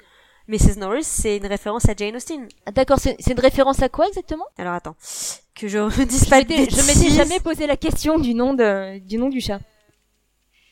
[0.52, 0.78] Mrs.
[0.78, 2.48] Norris, c'est une référence à Jane Austen.
[2.66, 4.46] Ah, D'accord, c'est c'est une référence à quoi exactement?
[4.58, 4.96] Alors attends,
[5.56, 7.16] que je ne dise pas de Je m'étais- je m'étais bêtises.
[7.16, 9.60] jamais posé la question du nom, de, du nom du chat.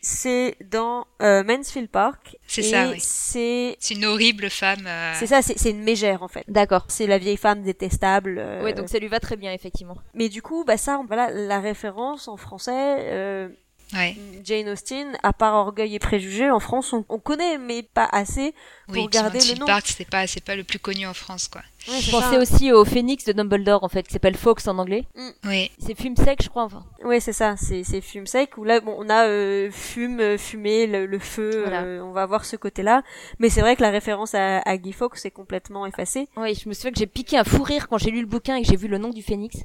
[0.01, 2.37] C'est dans euh, Mansfield Park.
[2.47, 2.97] C'est et ça, oui.
[3.01, 4.87] C'est C'est une horrible femme.
[4.87, 6.45] euh, c'est ça, c'est c'est une mégère en fait.
[6.47, 6.85] D'accord.
[6.87, 8.37] C'est la vieille femme détestable.
[8.39, 9.97] euh, Ouais, donc ça lui va très bien, effectivement.
[10.13, 12.71] Mais du coup, bah ça, on- voilà, la référence en français,
[13.11, 13.49] euh,
[13.93, 14.15] Ouais.
[14.43, 18.53] Jane Austen, à part Orgueil et Préjugés, en France, on, on connaît, mais pas assez.
[18.89, 19.65] Oui, Pour garder le nom.
[19.65, 21.61] Park, c'est pas, c'est pas le plus connu en France, quoi.
[21.87, 25.05] Ouais, Je pensais aussi au phénix de Dumbledore, en fait, qui s'appelle Fox en anglais.
[25.45, 25.71] Oui.
[25.79, 26.83] C'est fume sec, je crois, enfin.
[27.03, 30.37] Ouais, c'est ça, c'est c'est fume sec où là bon, on a euh, fume, euh,
[30.37, 31.81] fumée, le, le feu, Voilà.
[31.83, 33.01] euh, on va voir ce côté-là.
[33.39, 36.27] Mais c'est vrai que la référence à, à Guy Fawkes est complètement effacée.
[36.37, 38.55] Oui, je me souviens que j'ai piqué un fou rire quand j'ai lu le bouquin
[38.57, 39.55] et que j'ai vu le nom du phénix.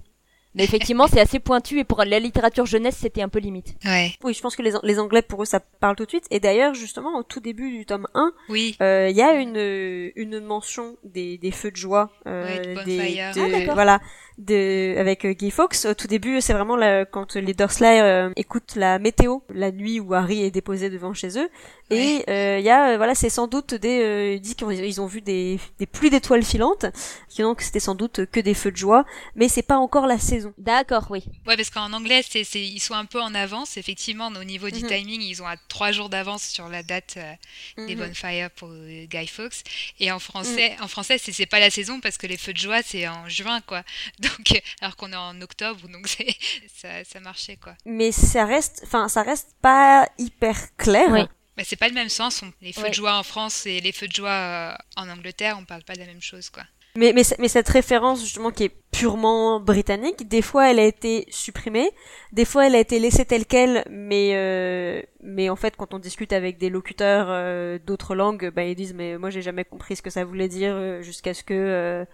[0.55, 3.75] Mais effectivement, c'est assez pointu et pour la littérature jeunesse, c'était un peu limite.
[3.85, 4.13] Ouais.
[4.23, 6.27] Oui, je pense que les, les Anglais pour eux ça parle tout de suite.
[6.31, 8.77] Et d'ailleurs justement au tout début du tome 1, Oui.
[8.81, 12.85] euh, il y a une une mention des, des feux de joie, euh, Ouais, de
[12.85, 13.75] des, de- Ah, d'accord.
[13.75, 14.01] voilà,
[14.39, 15.85] de avec euh, Guy Fawkes.
[15.85, 20.01] Au tout début, c'est vraiment la- quand les Dursley euh, écoutent la météo la nuit
[20.01, 21.49] où Harry est déposé devant chez eux.
[21.91, 25.01] Et euh, il y a euh, voilà, c'est sans doute des euh, ils disent qu'ils
[25.01, 26.87] ont, vu des des pluies d'étoiles filantes,
[27.29, 29.05] qui donc c'était sans doute que des feux de joie,
[29.37, 30.53] mais c'est pas encore la saison.
[30.59, 31.25] D'accord, oui.
[31.47, 33.77] Ouais, parce qu'en anglais, c'est, c'est, ils sont un peu en avance.
[33.77, 34.89] Effectivement, au niveau du Mhm.
[34.89, 38.07] timing, ils ont à trois jours d'avance sur la date euh, des Mhm.
[38.09, 39.63] bonfires pour euh, Guy Fawkes.
[40.01, 42.59] Et en français, en français, c'est, c'est pas la saison parce que les feux de
[42.59, 43.83] joie, c'est en juin, quoi.
[44.25, 46.35] Donc, euh, alors qu'on est en octobre, donc c'est,
[46.75, 47.75] ça, ça marchait, quoi.
[47.85, 51.09] Mais ça reste enfin ça reste pas hyper clair.
[51.11, 51.21] Oui.
[51.57, 52.43] Mais c'est pas le même sens.
[52.43, 52.91] On- les feux Ouais.
[52.91, 55.95] de joie en France et les feux de joie euh, en Angleterre, on parle pas
[55.95, 56.65] de la même chose, quoi.
[56.97, 61.27] Mais, mais, mais cette référence justement qui est purement britannique, des fois elle a été
[61.29, 61.91] supprimée,
[62.31, 65.99] des fois elle a été laissée telle quelle, mais euh, mais en fait quand on
[65.99, 69.97] discute avec des locuteurs euh, d'autres langues, bah ils disent mais moi j'ai jamais compris
[69.97, 72.05] ce que ça voulait dire jusqu'à ce que euh,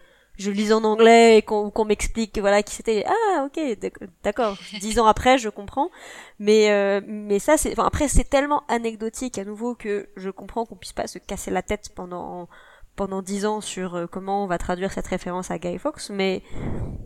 [0.40, 3.04] je lise en anglais et qu'on qu'on m'explique voilà qui c'était.
[3.06, 4.56] Ah ok d'ac- d'accord.
[4.80, 5.90] Dix ans après je comprends.
[6.38, 10.64] Mais euh, mais ça c'est enfin après c'est tellement anecdotique à nouveau que je comprends
[10.66, 12.48] qu'on puisse pas se casser la tête pendant
[12.96, 16.42] pendant dix ans sur euh, comment on va traduire cette référence à Guy Fawkes, mais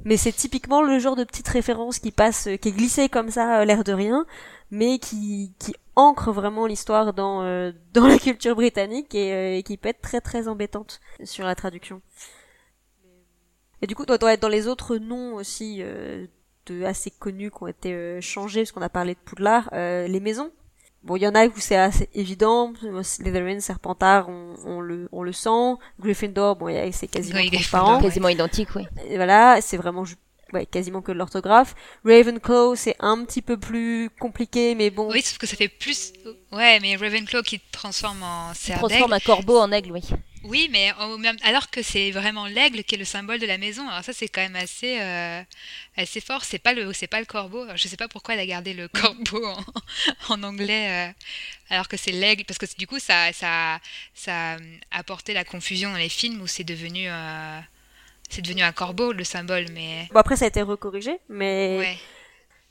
[0.04, 3.64] mais c'est typiquement le genre de petite référence qui passe, qui est glissée comme ça,
[3.64, 4.26] l'air de rien,
[4.70, 7.42] mais qui qui ancre vraiment l'histoire dans
[7.92, 12.00] dans la culture britannique et, et, qui peut être très très embêtante sur la traduction.
[13.84, 15.82] Et du coup, doit, doit être dans les autres noms aussi
[16.66, 20.50] de assez connus qui ont été changés, parce qu'on a parlé de Poudlard, les maisons
[21.02, 22.72] Bon, il y en a où c'est assez évident.
[23.02, 25.74] Slytherin, Serpentard, on, on, le, on le sent.
[26.00, 28.00] Gryffindor, bon, c'est quasiment transparent.
[28.00, 28.86] Quasiment identique, oui.
[29.10, 30.04] Et voilà, c'est vraiment
[30.54, 31.74] ouais, quasiment que de l'orthographe.
[32.06, 35.10] Ravenclaw, c'est un petit peu plus compliqué, mais bon.
[35.10, 36.14] Oui, sauf que ça fait plus.
[36.52, 40.08] Ouais, mais Ravenclaw qui transforme en cerf Transforme un corbeau en aigle, oui.
[40.44, 40.92] Oui, mais
[41.42, 43.88] alors que c'est vraiment l'aigle qui est le symbole de la maison.
[43.88, 45.42] Alors ça, c'est quand même assez, euh,
[45.96, 46.44] assez fort.
[46.44, 47.64] C'est pas le, c'est pas le corbeau.
[47.74, 49.42] Je sais pas pourquoi elle a gardé le corbeau
[50.28, 51.12] en, anglais, euh,
[51.70, 53.80] alors que c'est l'aigle, parce que du coup, ça, ça,
[54.12, 54.58] ça a
[54.98, 57.60] apporté la confusion dans les films où c'est devenu, euh,
[58.28, 59.66] c'est devenu un corbeau le symbole.
[59.72, 61.96] Mais bon, après, ça a été recorrigé, mais,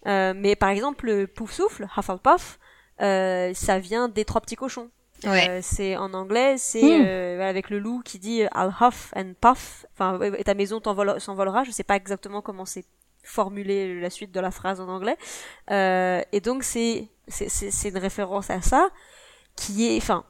[0.05, 2.59] mais par exemple, le pouf souffle, Hufflepuff,
[2.99, 4.91] ça vient des trois petits cochons.
[5.25, 7.05] Euh, c'est en anglais, c'est hmm.
[7.05, 9.85] euh, avec le loup qui dit I'll huff and puff.
[9.93, 11.63] Enfin, ta maison s'envolera.
[11.63, 12.85] Je sais pas exactement comment c'est
[13.23, 15.17] formulé la suite de la phrase en anglais.
[15.71, 18.89] Euh, et donc c'est c'est une référence à ça
[19.55, 20.25] qui est, enfin,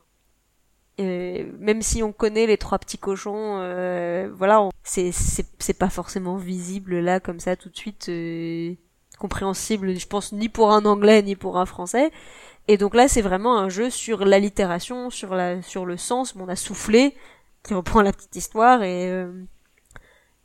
[0.99, 6.37] euh, même si on connaît les trois petits cochons, euh, voilà, c'est c'est pas forcément
[6.37, 8.11] visible là comme ça tout de suite
[9.17, 9.97] compréhensible.
[9.97, 12.11] Je pense ni pour un anglais ni pour un français.
[12.67, 16.33] Et donc là, c'est vraiment un jeu sur l'allitération, sur la, sur le sens.
[16.35, 17.15] on a soufflé,
[17.63, 19.31] qui reprend la petite histoire, et euh,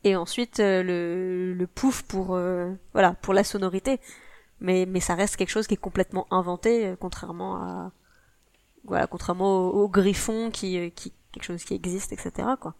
[0.04, 4.00] et ensuite euh, le, le pouf pour euh, voilà pour la sonorité.
[4.60, 7.92] Mais mais ça reste quelque chose qui est complètement inventé, contrairement à
[8.84, 12.48] voilà contrairement au, griffon qui qui quelque chose qui existe, etc.
[12.60, 12.74] quoi.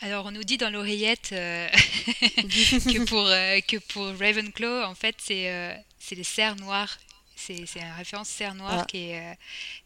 [0.00, 3.24] Alors on nous dit dans l'oreillette que pour
[3.66, 6.98] que pour Ravenclaw en fait c'est c'est les cerfs noirs
[7.36, 8.84] c'est une référence cerf noir ah.
[8.86, 9.34] qui, est, euh,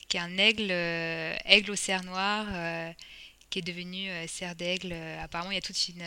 [0.09, 2.91] qui est un aigle, euh, aigle au cerf noir euh,
[3.51, 4.95] qui est devenu cerf d'aigle.
[5.23, 6.03] apparemment, il y a toute une,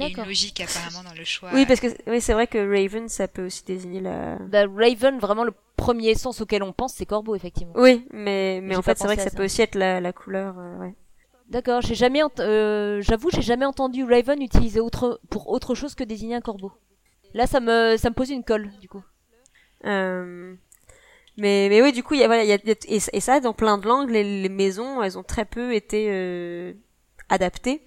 [0.00, 1.50] une, logique apparemment dans le choix.
[1.52, 4.36] Oui, parce que oui, c'est vrai que Raven, ça peut aussi désigner la.
[4.36, 7.72] Bah, Raven, vraiment le premier sens auquel on pense, c'est corbeau, effectivement.
[7.74, 10.54] Oui, mais mais en fait, c'est vrai que ça, peut aussi être la, la couleur.
[10.80, 10.94] ouais.
[11.48, 16.36] D'accord, j'ai jamais, j'avoue, j'ai jamais entendu Raven utiliser autre pour autre chose que désigner
[16.36, 16.72] un corbeau.
[17.34, 19.02] Là, ça me ça me pose une colle, du coup.
[21.38, 21.42] Euh...
[21.42, 22.58] Mais, mais oui, du coup, il y a, voilà, y a,
[22.88, 26.72] et, ça, dans plein de langues, les, les maisons, elles ont très peu été euh,
[27.28, 27.84] adaptées.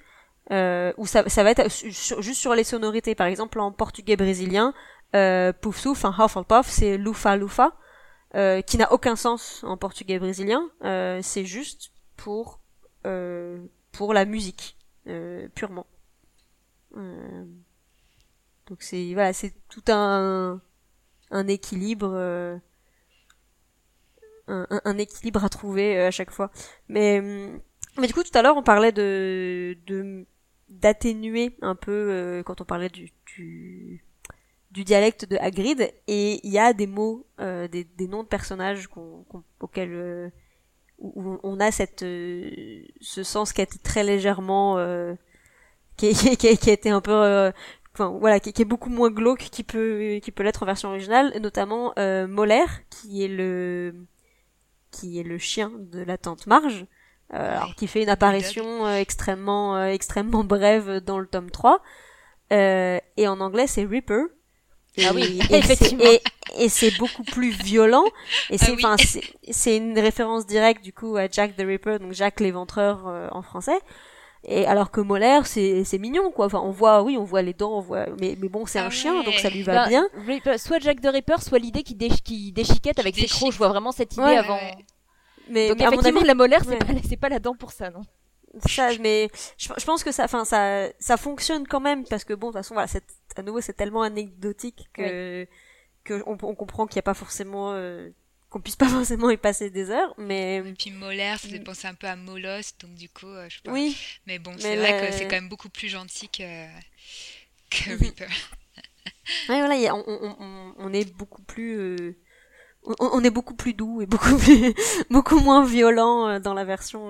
[0.50, 3.16] Euh, où ça, ça va être juste sur les sonorités.
[3.16, 4.74] Par exemple, en portugais brésilien,
[5.14, 7.76] euh, pouf souf, enfin Hufflepuff, c'est lufa lufa,
[8.36, 10.70] euh, qui n'a aucun sens en portugais brésilien.
[10.86, 12.62] Euh, c'est juste pour
[13.06, 13.60] euh,
[13.92, 14.78] pour la musique
[15.08, 15.86] euh, purement.
[16.96, 17.44] Euh,
[18.68, 20.62] donc c'est voilà, c'est tout un
[21.30, 22.60] un équilibre
[24.48, 26.52] un, équilibre à trouver euh, à chaque fois.
[26.88, 27.60] Mais, hum,
[28.00, 30.26] mais du coup, tout à l'heure, on parlait de, de
[30.70, 34.04] d'atténuer un peu euh, quand on parlait du, du,
[34.72, 38.28] du dialecte de Hagrid et il y a des mots euh, des, des noms de
[38.28, 39.26] personnages qu'on,
[39.62, 40.34] auxquels
[41.00, 44.76] où on a cette ce sens qui a été très légèrement
[45.96, 47.54] qui, qui, qui, qui, a été un peu
[47.94, 51.34] enfin voilà qui, est beaucoup moins glauque qui peut qui peut l'être en version originale
[51.40, 51.94] notamment
[52.28, 53.96] Molaire qui est le
[54.92, 56.86] qui est le chien de la tante Marge,
[57.34, 61.82] euh, alors, qui fait une apparition euh, extrêmement euh, extrêmement brève dans le tome 3.
[62.52, 64.24] et en anglais, c'est Ripper.
[65.00, 66.04] ah oui, et effectivement.
[66.58, 68.06] Et, c'est beaucoup plus violent.
[68.50, 68.96] Et c'est ah enfin
[69.52, 73.80] c'est une référence directe du coup à Jack the Ripper, donc Jack l'éventreur en français.
[74.50, 76.46] Et alors que Molaire, c'est c'est mignon quoi.
[76.46, 78.06] Enfin, on voit, oui, on voit les dents, on voit.
[78.22, 80.08] Mais mais bon, c'est un chien, donc ça lui va bah, bien.
[80.58, 83.52] soit Jack the Ripper, soit l'idée qui, qui déchiquette avec ses crocs.
[83.52, 84.60] Je vois vraiment cette idée avant.
[85.50, 88.02] Mais, donc effectivement, la molaire, c'est pas c'est pas la dent pour ça, non.
[88.66, 92.34] Ça, mais je, je, pense que ça, enfin, ça, ça fonctionne quand même parce que
[92.34, 92.90] bon, de toute façon, voilà,
[93.36, 95.46] à nouveau, c'est tellement anecdotique que
[96.04, 98.10] que on, on comprend qu'il n'y a pas forcément euh,
[98.58, 100.58] qu'on puisse pas forcément y passer des heures, mais...
[100.58, 103.56] Et puis molaire, ça fait penser un peu à molos, donc du coup, euh, je
[103.58, 103.72] sais pas.
[103.72, 103.96] Oui.
[104.26, 106.44] Mais bon, c'est vrai que c'est quand même beaucoup plus gentil que,
[107.70, 108.00] que mhm.
[108.00, 108.28] Reaper.
[109.50, 111.78] ouais, voilà, on, on, on, est beaucoup plus...
[111.78, 112.16] Euh,
[113.00, 114.74] on, est beaucoup plus doux et beaucoup plus,
[115.12, 117.10] beaucoup moins violent euh, dans la version,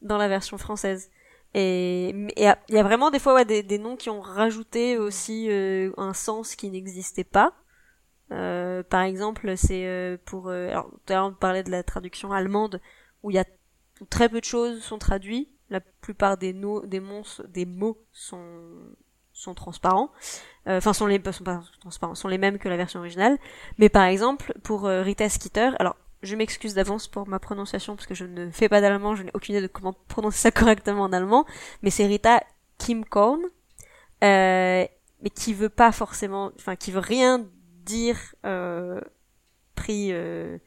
[0.00, 1.10] dans la version française.
[1.54, 4.96] Et il y, y, a vraiment des fois ouais, des, des noms qui ont rajouté
[4.96, 7.52] aussi un sens qui n'existait pas.
[8.32, 10.48] Euh, par exemple, c'est euh, pour...
[10.48, 12.80] Euh, alors, tout à l'heure, on parlait de la traduction allemande,
[13.22, 13.44] où il y a
[14.10, 15.48] très peu de choses sont traduites.
[15.70, 17.02] La plupart des, no des,
[17.48, 18.74] des mots sont,
[19.32, 20.10] sont transparents.
[20.66, 23.38] Euh, enfin, sont les, sont pas transparents, sont les mêmes que la version originale.
[23.78, 28.14] Mais par exemple, pour Rita Skeeter, alors je m'excuse d'avance pour ma prononciation parce que
[28.14, 31.12] je ne fais pas d'allemand, je n'ai aucune idée de comment prononcer ça correctement en
[31.12, 31.46] allemand,
[31.82, 32.42] mais c'est Rita
[32.78, 33.40] Kim Korn,
[34.24, 34.86] euh,
[35.22, 37.46] mais qui veut pas forcément, enfin qui veut rien
[37.84, 39.00] dire euh,
[39.74, 40.58] pris euh,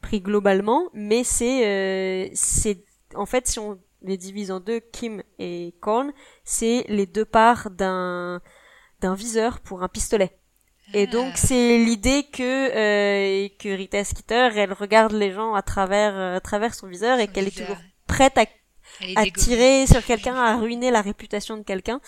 [0.00, 5.22] pris globalement, mais c'est euh, c'est en fait si on les divise en deux, Kim
[5.38, 6.12] et Korn,
[6.44, 8.40] c'est les deux parts d'un
[9.00, 10.38] d'un viseur pour un pistolet.
[10.94, 11.36] Et donc ah.
[11.36, 16.40] c'est l'idée que euh, que Rita Skeeter, elle regarde les gens à travers euh, à
[16.40, 18.44] travers son viseur et qu'elle est toujours prête à,
[19.16, 22.00] à tirer sur quelqu'un, à ruiner la réputation de quelqu'un.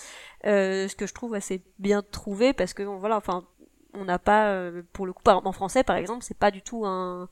[0.45, 3.45] Euh, ce que je trouve assez bien trouvé parce que voilà, enfin,
[3.93, 6.85] on n'a pas euh, pour le coup en français par exemple, c'est pas du tout
[6.85, 7.29] un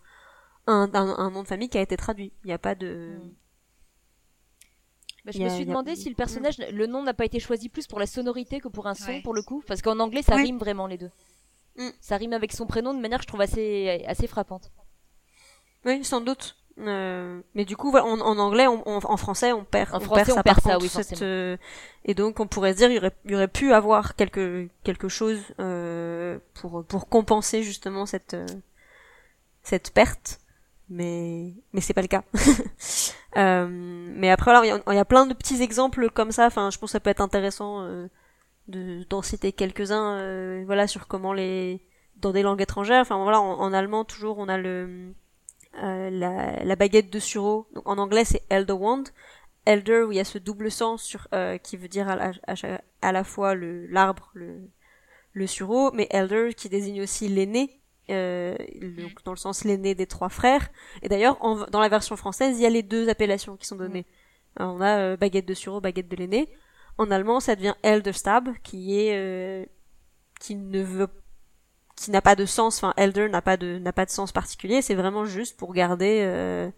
[0.67, 2.33] un, un nom de famille qui a été traduit.
[2.43, 3.31] Il n'y a pas de mm.
[5.27, 7.85] Bah, je me suis demandé si le personnage, le nom n'a pas été choisi plus
[7.85, 10.57] pour la sonorité que pour un son, pour le coup, parce qu'en anglais, ça rime
[10.57, 11.11] vraiment les deux.
[11.75, 11.89] Mm.
[11.99, 14.71] Ça rime avec son prénom de manière que je trouve assez, assez frappante.
[15.83, 16.55] Oui, sans doute.
[16.79, 20.77] Euh, mais du coup, en, anglais, en français, on perd, en français, on perd ça,
[20.77, 21.57] oui, euh,
[22.05, 24.67] et donc, on pourrait se dire, il y aurait, il y aurait pu avoir quelque
[24.83, 28.37] quelque chose euh, pour pour compenser justement cette
[29.63, 30.39] cette perte
[30.89, 32.23] mais mais c'est pas le cas.
[33.37, 36.47] euh, mais après là, il y, a plein de petits exemples comme ça.
[36.47, 38.07] Enfin, je pense que ça peut être intéressant euh,
[38.67, 40.17] de d'en citer quelques-uns.
[40.19, 41.81] Euh, voilà sur comment les
[42.17, 43.01] dans des langues étrangères.
[43.01, 45.13] Enfin voilà, en, allemand toujours on a le
[45.83, 47.67] euh, la, la baguette de sureau.
[47.73, 49.05] Donc en anglais c'est elder wand.
[49.65, 51.27] Elder où il y a ce double sens sur
[51.61, 52.31] qui veut dire à la,
[53.01, 54.69] à la fois le l'arbre le
[55.33, 58.55] le sureau, mais elder qui désigne aussi l'aîné euh,
[58.97, 60.69] donc dans le sens l'aîné des trois frères.
[61.01, 61.37] Et d'ailleurs,
[61.71, 64.05] dans la version française, il y a les deux appellations qui sont données.
[64.59, 66.49] on a euh, baguette de sureau, baguette de l'aîné.
[66.97, 69.65] En allemand, ça devient Elderstab, qui est euh,
[70.39, 71.09] qui ne veut
[71.97, 72.77] qui n'a pas de sens.
[72.77, 74.81] Enfin, elder n'a pas de n'a pas de sens particulier.
[74.81, 76.69] C'est vraiment juste pour garder euh,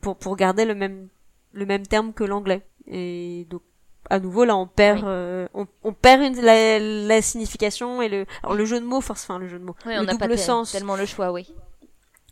[0.00, 1.08] pour pour garder le même
[1.52, 2.62] le même terme que l'anglais.
[2.86, 3.62] Et donc
[4.10, 8.26] à nouveau là on perd euh, on, on, perd une, la, la, signification et le
[8.42, 10.36] alors le jeu de mots force enfin le jeu de mots oui, le double pas
[10.36, 11.54] sens tellement le choix oui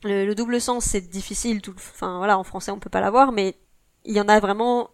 [0.03, 3.30] le, le double sens c'est difficile tout enfin voilà en français on peut pas l'avoir
[3.30, 3.55] mais
[4.05, 4.91] il y en a vraiment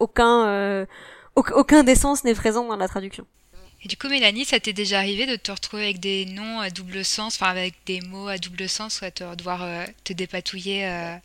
[0.00, 0.86] aucun euh,
[1.34, 3.26] aucun des sens n'est présent dans la traduction
[3.84, 6.70] et du coup, Mélanie, ça t'est déjà arrivé de te retrouver avec des noms à
[6.70, 10.86] double sens, enfin avec des mots à double sens, ou à devoir euh, te dépatouiller
[10.86, 11.16] euh,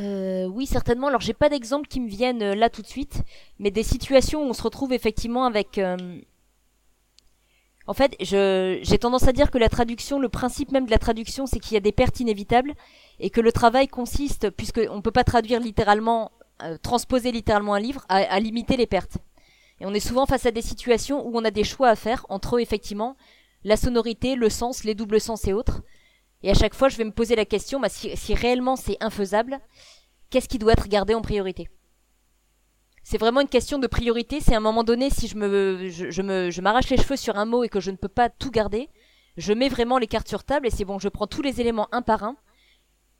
[0.00, 1.08] euh, oui, certainement.
[1.08, 3.22] Alors, j'ai pas d'exemple qui me viennent euh, là tout de suite,
[3.58, 5.78] mais des situations où on se retrouve effectivement avec.
[5.78, 5.96] Euh,
[7.86, 11.46] en fait, j'ai tendance à dire que la traduction, le principe même de la traduction,
[11.46, 12.72] c'est qu'il y a des pertes inévitables
[13.20, 16.32] et que le travail consiste, puisque on peut pas traduire littéralement,
[16.82, 19.18] transposer littéralement un livre, à limiter les pertes.
[19.84, 22.58] On est souvent face à des situations où on a des choix à faire entre
[22.58, 23.16] effectivement
[23.64, 25.82] la sonorité, le sens, les doubles sens et autres.
[26.42, 29.60] Et à chaque fois, je vais me poser la question, bah, si, réellement c'est infaisable,
[30.30, 31.68] qu'est-ce qui doit être gardé en priorité?
[33.02, 34.40] C'est vraiment une question de priorité.
[34.40, 37.36] C'est à un moment donné, si je me, je, me, je m'arrache les cheveux sur
[37.36, 38.88] un mot et que je ne peux pas tout garder,
[39.36, 41.88] je mets vraiment les cartes sur table et c'est bon, je prends tous les éléments
[41.92, 42.36] un par un.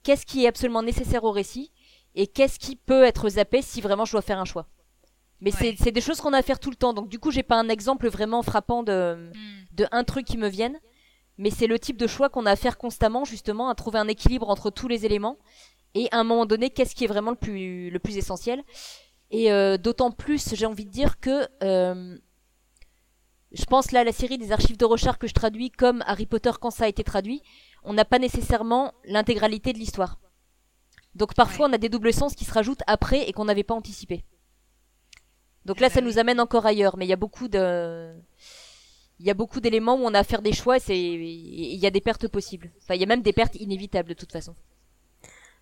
[0.01, 1.71] Qu'est-ce qui est absolument nécessaire au récit
[2.15, 4.67] et qu'est-ce qui peut être zappé si vraiment je dois faire un choix?
[5.41, 6.93] Mais c'est, c'est des choses qu'on a à faire tout le temps.
[6.93, 9.75] Donc du coup, j'ai pas un exemple vraiment frappant de, hmm.
[9.75, 10.79] de un truc qui me vienne
[11.37, 14.07] mais c'est le type de choix qu'on a à faire constamment, justement, à trouver un
[14.07, 15.37] équilibre entre tous les éléments,
[15.93, 18.63] et à un moment donné, qu'est-ce qui est vraiment le plus, le plus essentiel?
[19.31, 22.17] Et euh, d'autant plus, j'ai envie de dire que euh,
[23.51, 26.25] je pense là à la série des archives de recherche que je traduis comme Harry
[26.25, 27.41] Potter quand ça a été traduit,
[27.83, 30.19] on n'a pas nécessairement l'intégralité de l'histoire.
[31.15, 33.73] Donc parfois on a des doubles sens qui se rajoutent après et qu'on n'avait pas
[33.73, 34.25] anticipé.
[35.65, 38.13] Donc là ça nous amène encore ailleurs, mais il y a beaucoup de
[39.19, 41.87] il y a beaucoup d'éléments où on a à faire des choix, c'est il y
[41.87, 42.69] a des pertes possibles.
[42.83, 44.55] Enfin, il y a même des pertes inévitables de toute façon.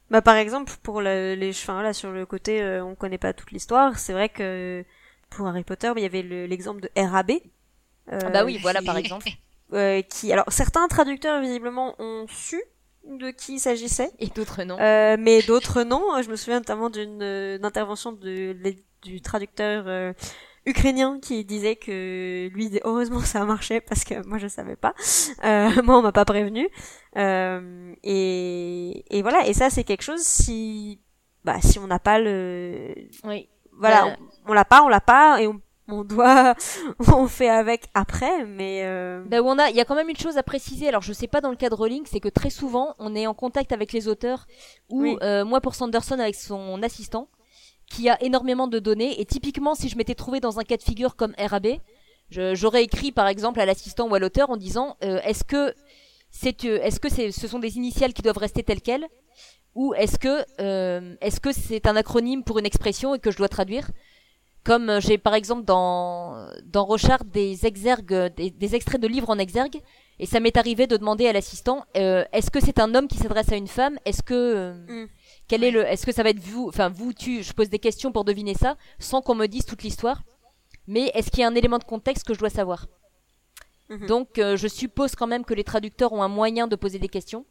[0.10, 3.52] Bah par exemple pour les chevins là sur le côté euh, on connaît pas toute
[3.52, 4.84] l'histoire, c'est vrai que
[5.34, 7.32] pour Harry Potter, il y avait l'exemple de RAB.
[8.12, 9.28] Euh, ah bah oui, voilà par exemple.
[9.72, 12.62] Euh, qui alors certains traducteurs visiblement ont su
[13.08, 14.78] de qui il s'agissait et d'autres non.
[14.80, 16.22] Euh, mais d'autres non.
[16.22, 18.56] Je me souviens notamment d'une intervention de,
[19.04, 20.14] du traducteur
[20.66, 24.94] ukrainien qui disait que lui heureusement ça a marché parce que moi je savais pas.
[25.44, 26.70] Euh, moi on m'a pas prévenu.
[27.18, 29.48] Euh, et, et voilà.
[29.48, 31.00] Et ça c'est quelque chose si
[31.44, 32.94] bah si on n'a pas le
[33.26, 33.50] oui.
[33.78, 34.16] voilà bah,
[34.48, 35.60] on, l'a pas on l'a pas et on,
[35.90, 36.56] on doit
[37.14, 38.46] on fait avec après.
[38.46, 39.24] Mais euh...
[39.26, 40.88] bah, on a il y a quand même une chose à préciser.
[40.88, 43.34] Alors je sais pas dans le cadre Link c'est que très souvent on est en
[43.34, 44.48] contact avec les auteurs
[44.90, 47.28] ou euh, moi pour Sanderson avec son assistant
[47.94, 49.20] qui a énormément de données.
[49.22, 51.68] Et typiquement, si je m'étais trouvé dans un cas de figure comme RAB,
[52.30, 55.74] j'aurais écrit par exemple à l'assistant ou à l'auteur en disant euh, est-ce que
[56.32, 59.08] c'est est-ce que c'est ce sont des initiales qui doivent rester telles quelles?
[59.76, 63.38] Ou est-ce que euh, est-ce que c'est un acronyme pour une expression et que je
[63.38, 63.90] dois traduire?
[64.64, 69.38] Comme euh, j'ai par exemple dans dans Rochard des exergues des, extraits de livres en
[69.38, 69.82] exergue
[70.20, 73.18] et ça m'est arrivé de demander à l'assistant euh, est-ce que c'est un homme qui
[73.18, 73.98] s'adresse à une femme?
[74.06, 75.08] Est-ce que euh, mm.
[75.48, 77.80] Quel est le est-ce que ça va être vous enfin vous tu je pose des
[77.80, 80.24] questions pour deviner ça sans qu'on me dise toute l'histoire.
[80.88, 82.88] Mais est-ce qu'il y a un élément de contexte que je dois savoir?
[83.90, 84.08] Mhm.
[84.08, 87.46] donc je suppose quand même que les traducteurs ont un moyen de poser des questions.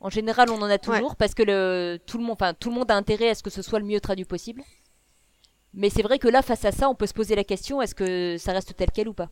[0.00, 2.76] En général on en a toujours parce que le tout le monde enfin tout le
[2.76, 4.62] monde a intérêt à ce que ce soit le mieux traduit possible.
[5.74, 7.94] Mais c'est vrai que là, face à ça, on peut se poser la question est-ce
[7.94, 9.30] que ça reste tel quel ou pas?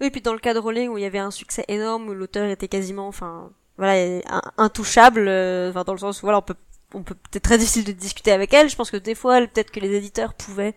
[0.00, 2.14] Oui, puis dans le cas de Rolling où il y avait un succès énorme, où
[2.14, 4.22] l'auteur était quasiment, enfin, voilà,
[4.56, 6.54] intouchable, euh, enfin dans le sens où voilà, on peut,
[6.94, 8.70] on peut peut-être très difficile de discuter avec elle.
[8.70, 10.74] Je pense que des fois, peut-être que les éditeurs pouvaient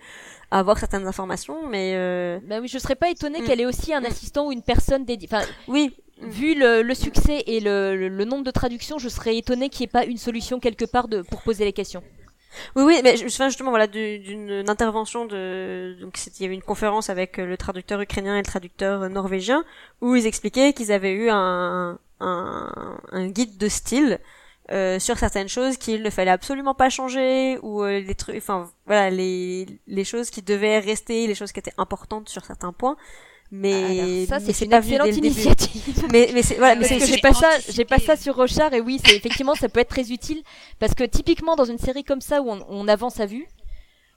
[0.52, 1.94] avoir certaines informations, mais.
[1.95, 2.39] Euh...
[2.44, 3.45] Bah oui, je serais pas étonnée mm.
[3.45, 4.06] qu'elle ait aussi un mm.
[4.06, 5.30] assistant ou une personne dédiée.
[5.31, 5.95] Enfin, oui.
[6.19, 9.85] Vu le, le succès et le, le, nombre de traductions, je serais étonnée qu'il n'y
[9.85, 12.02] ait pas une solution quelque part de, pour poser les questions.
[12.76, 16.56] Oui, oui, mais je me souviens justement voilà d'une intervention de donc il y avait
[16.56, 19.64] une conférence avec le traducteur ukrainien et le traducteur norvégien
[20.02, 24.19] où ils expliquaient qu'ils avaient eu un, un, un guide de style
[24.72, 28.69] euh, sur certaines choses qu'il ne fallait absolument pas changer ou euh, les trucs enfin
[28.85, 32.98] voilà les les choses qui devaient rester les choses qui étaient importantes sur certains points
[33.52, 36.07] mais ça c'est une excellente initiative.
[36.11, 38.81] mais mais c'est voilà, mais c'est j'ai pas ça, j'ai pas ça sur Rochard et
[38.81, 40.44] oui, c'est effectivement ça peut être très utile
[40.80, 43.48] parce que typiquement dans une série comme ça où on, on avance à vue,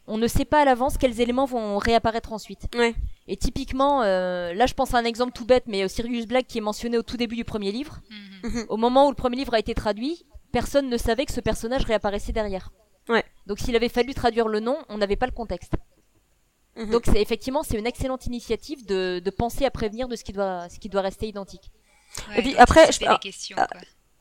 [0.09, 2.67] on ne sait pas à l'avance quels éléments vont réapparaître ensuite.
[2.77, 2.95] Ouais.
[3.29, 6.59] Et typiquement, euh, là je pense à un exemple tout bête, mais Sirius Black qui
[6.59, 8.01] est mentionné au tout début du premier livre.
[8.43, 8.65] Mhm.
[8.69, 11.85] Au moment où le premier livre a été traduit, personne ne savait que ce personnage
[11.85, 12.71] réapparaissait derrière.
[13.09, 13.25] Ouais.
[13.47, 15.73] Donc s'il avait fallu traduire le nom, on n'avait pas le contexte.
[16.77, 16.91] Mhm.
[16.91, 20.33] Donc c'est effectivement c'est une excellente initiative de, de penser à prévenir de ce qui
[20.33, 21.71] doit ce qui doit rester identique.
[22.37, 23.19] et puis après, je, a,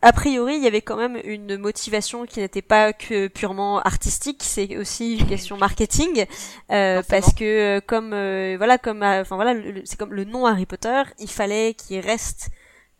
[0.01, 4.41] a, priori, il y avait quand même une motivation qui n'était pas que purement artistique,
[4.43, 6.25] c'est aussi une question marketing,
[6.71, 9.53] euh, parce que euh, comme euh, voilà comme euh, enfin voilà
[9.85, 12.49] c'est comme le nom Harry Potter, il fallait qu'il reste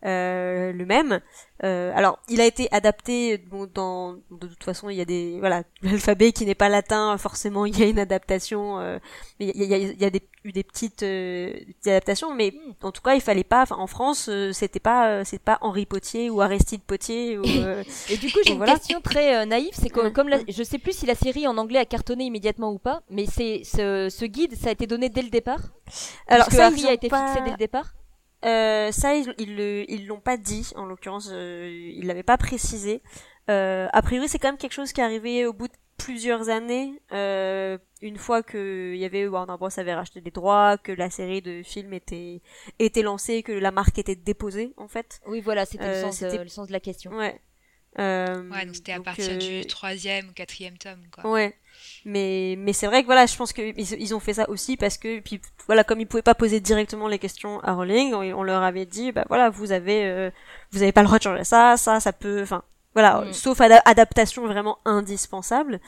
[0.04, 1.20] euh, le même.
[1.62, 3.36] Euh, alors, il a été adapté.
[3.38, 7.16] Bon, dans de toute façon, il y a des voilà l'alphabet qui n'est pas latin.
[7.18, 8.80] Forcément, il y a une adaptation.
[8.80, 8.98] Euh,
[9.38, 11.52] mais il y a, il y a des, eu des petites, euh,
[11.84, 12.34] adaptations.
[12.34, 13.64] Mais en tout cas, il fallait pas.
[13.70, 17.38] en France, euh, c'était pas c'est pas Henri Potier ou Aristide Potier.
[17.38, 19.72] Ou, et du coup, j'ai une question très naïve.
[19.74, 22.72] C'est comme, comme la, je sais plus si la série en anglais a cartonné immédiatement
[22.72, 23.02] ou pas.
[23.10, 25.60] Mais c'est ce, ce guide, ça a été donné dès le départ?
[26.26, 27.92] Alors, ça, Harry a été fixé dès le départ?
[28.44, 33.02] Euh, ça, ils, ils, l'ont pas dit, en l'occurrence, euh, ils l'avaient pas précisé.
[33.50, 36.48] Euh, a priori, c'est quand même quelque chose qui est arrivé au bout de plusieurs
[36.48, 41.10] années, euh, une fois que y avait Warner Bros avait racheté des droits, que la
[41.10, 42.40] série de films était
[42.78, 45.20] était lancée, que la marque était déposée en fait.
[45.26, 47.10] Oui, voilà, c'était le, sens, le sens de la question.
[47.10, 47.38] Ouais.
[47.98, 51.30] ouais, donc c'était à partir du troisième ou quatrième tome, quoi.
[51.30, 51.54] Ouais
[52.04, 54.96] mais mais c'est vrai que voilà je pense que ils, ont fait ça aussi parce
[54.96, 58.62] que puis voilà comme ils pouvaient pas poser directement les questions à Rowling on, leur
[58.62, 60.30] avait dit bah voilà vous avez euh,
[60.72, 62.62] vous avez pas le droit de changer ça ça ça peut enfin
[62.94, 63.32] voilà mm.
[63.32, 65.80] sauf adaptation vraiment indispensable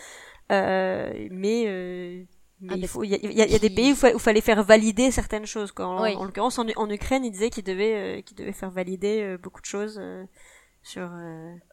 [0.51, 2.23] euh, mais euh,
[2.61, 4.63] mais ah, il faut il y a, y a, des pays où il fallait faire
[4.63, 5.87] valider certaines choses quoi.
[5.87, 9.37] En, en l'occurrence en, en, Ukraine ils disaient qu'ils devaient euh, qu'ils devaient faire valider
[9.43, 10.01] beaucoup de choses
[10.83, 11.11] sur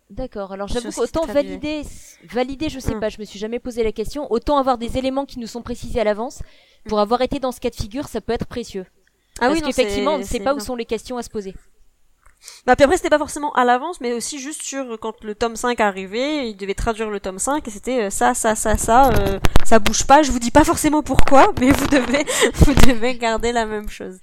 [0.09, 0.51] D'accord.
[0.51, 1.83] Alors j'avoue qu'autant valider,
[2.23, 2.99] valider, je sais hmm.
[2.99, 4.31] pas, je me suis jamais posé la question.
[4.31, 6.41] Autant avoir des éléments qui nous sont précisés à l'avance,
[6.85, 7.01] pour hmm.
[7.01, 8.85] avoir été dans ce cas de figure, ça peut être précieux.
[9.39, 11.53] Ah Parce oui, qu'effectivement, on ne sait pas où sont les questions à se poser.
[12.65, 15.57] Bah puis après c'était pas forcément à l'avance mais aussi juste sur quand le tome
[15.57, 19.09] 5 arrivait, il devait traduire le tome 5 et c'était euh, ça ça ça ça
[19.09, 23.17] euh, ça bouge pas, je vous dis pas forcément pourquoi mais vous devez vous devez
[23.17, 24.19] garder la même chose.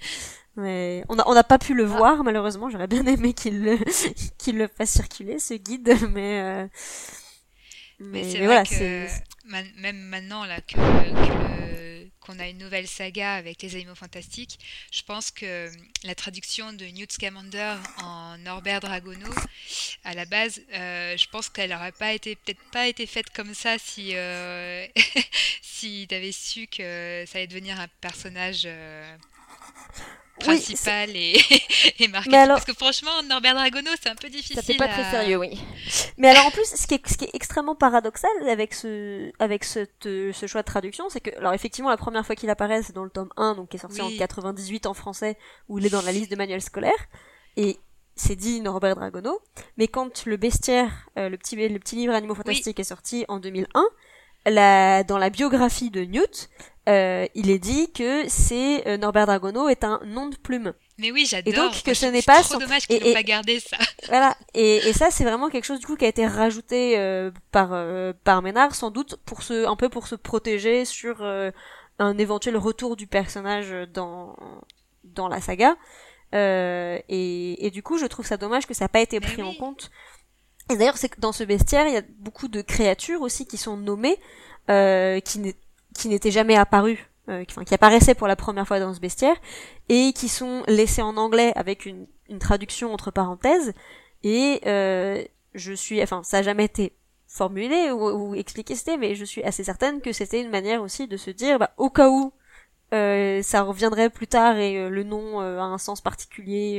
[0.57, 1.97] Mais on n'a on a pas pu le ah.
[1.97, 2.71] voir malheureusement.
[2.71, 3.79] J'aurais bien aimé qu'il le
[4.39, 6.67] qu'il le fasse circuler ce guide, mais euh,
[7.99, 9.07] mais, c'est vrai que
[9.81, 10.77] même maintenant là que,
[12.21, 14.59] qu'on a une nouvelle saga avec les animaux fantastiques,
[14.93, 15.71] je pense que
[16.05, 19.33] la traduction de Newt Scamander en Norbert Dragono,
[20.05, 23.55] à la base, euh, je pense qu'elle n'aurait pas été peut-être pas été faite comme
[23.55, 24.87] ça si euh,
[25.63, 29.17] si t'avais su que ça allait devenir un personnage euh,
[30.41, 31.37] principal et,
[31.99, 34.57] et Parce que franchement, Norbert Dragono, c'est un peu difficile.
[34.57, 35.59] Ça fait pas très sérieux, oui.
[36.19, 39.65] Mais alors en plus, ce qui est, ce qui est extrêmement paradoxal avec ce, avec
[39.65, 42.95] ce, ce choix de traduction, c'est que, alors effectivement, la première fois qu'il apparaît, c'est
[42.95, 45.39] dans le tome 1, donc qui est sorti en 98 en français,
[45.69, 46.93] où il est dans la liste de manuels scolaires.
[47.57, 47.79] Et
[48.17, 49.41] c'est dit Norbert Dragono.
[49.77, 53.39] Mais quand le bestiaire, euh, le petit, le petit livre Animaux Fantastiques est sorti en
[53.39, 53.85] 2001,
[54.47, 56.49] la, dans la biographie de Newt,
[56.89, 60.73] euh, il est dit que c'est euh, Norbert Dragono est un nom de plume.
[60.99, 61.53] Mais oui, j'adore.
[61.53, 63.59] Et donc que ce c'est- n'est c'est pas trop son- dommage qu'ils n'ont pas gardé
[63.61, 63.77] ça.
[64.09, 64.37] Voilà.
[64.55, 67.71] Et, et ça, c'est vraiment quelque chose du coup qui a été rajouté euh, par
[67.73, 71.51] euh, par Ménard, sans doute pour se un peu pour se protéger sur euh,
[71.99, 74.37] un éventuel retour du personnage dans
[75.03, 75.77] dans la saga.
[76.35, 79.27] Euh, et, et du coup, je trouve ça dommage que ça n'a pas été Mais
[79.27, 79.49] pris oui.
[79.49, 79.91] en compte.
[80.71, 83.57] Et d'ailleurs, c'est que dans ce bestiaire, il y a beaucoup de créatures aussi qui
[83.57, 84.19] sont nommées,
[84.69, 88.93] euh, qui n'étaient jamais apparues, euh, qui- enfin qui apparaissaient pour la première fois dans
[88.93, 89.37] ce bestiaire,
[89.89, 93.75] et qui sont laissées en anglais avec une, une traduction entre parenthèses.
[94.25, 95.23] Et euh,
[95.55, 96.93] je suis, enfin, ça a jamais été
[97.29, 101.07] formulé ou, ou expliqué c'était, mais je suis assez certaine que c'était une manière aussi
[101.07, 102.33] de se dire, bah, au cas où
[102.95, 106.79] euh, ça reviendrait plus tard et euh, le nom euh, a un sens particulier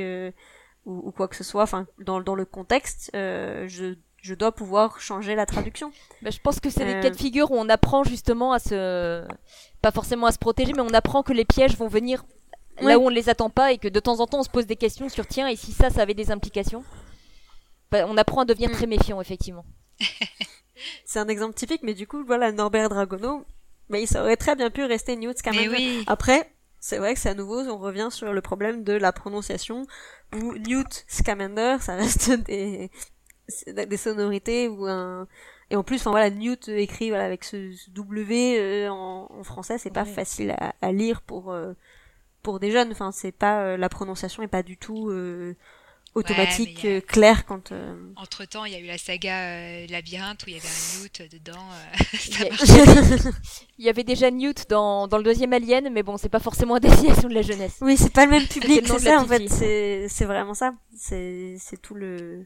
[0.87, 4.51] ou, ou quoi que ce soit, enfin dans, dans le contexte, euh, je, je dois
[4.51, 5.91] pouvoir changer la traduction.
[6.23, 6.93] Bah, je pense que c'est Euh.
[6.95, 9.23] des cas de figure où on apprend justement à se,
[9.83, 12.25] pas forcément à se protéger, mais on apprend que les pièges vont venir
[12.81, 12.89] Ouais.
[12.91, 14.49] là où on ne les attend pas et que de temps en temps on se
[14.51, 16.83] pose des questions sur tiens et si ça, ça avait des implications?
[17.91, 18.73] Bah, on apprend à devenir Mm.
[18.73, 19.65] très méfiant effectivement.
[21.05, 23.43] C'est un exemple typique, mais du coup, voilà, Norbert Dragono,
[23.89, 25.69] mais il aurait très bien pu rester Newt Scamander.
[25.69, 26.03] oui.
[26.05, 29.87] Après, c'est vrai que c'est à nouveau, on revient sur le problème de la prononciation,
[30.35, 32.91] où Newt Scamander, ça reste des,
[33.67, 35.27] des sonorités ou un,
[35.69, 39.43] et en plus, enfin voilà, Newt écrit voilà, avec ce, ce W euh, en, en
[39.43, 40.05] français, c'est pas Ouais.
[40.05, 41.73] facile à, à lire pour, euh,
[42.43, 45.55] pour des jeunes, enfin c'est pas, euh, la prononciation est pas du tout euh,
[46.17, 47.71] automatique, a- euh, claire quand...
[47.71, 50.67] euh, Entre temps, il y a eu la saga euh, Labyrinthe où il y avait
[50.67, 51.53] un Newt dedans.
[51.71, 53.35] euh, Il ça y, a- marche.
[53.79, 56.75] il y avait, déjà Newt dans, dans le deuxième Alien, mais bon, c'est pas forcément
[56.75, 57.77] à destination de la jeunesse.
[57.81, 60.73] Oui, c'est pas le même public, c'est ça en fait, c'est c'est vraiment ça.
[60.95, 62.45] C'est c'est tout le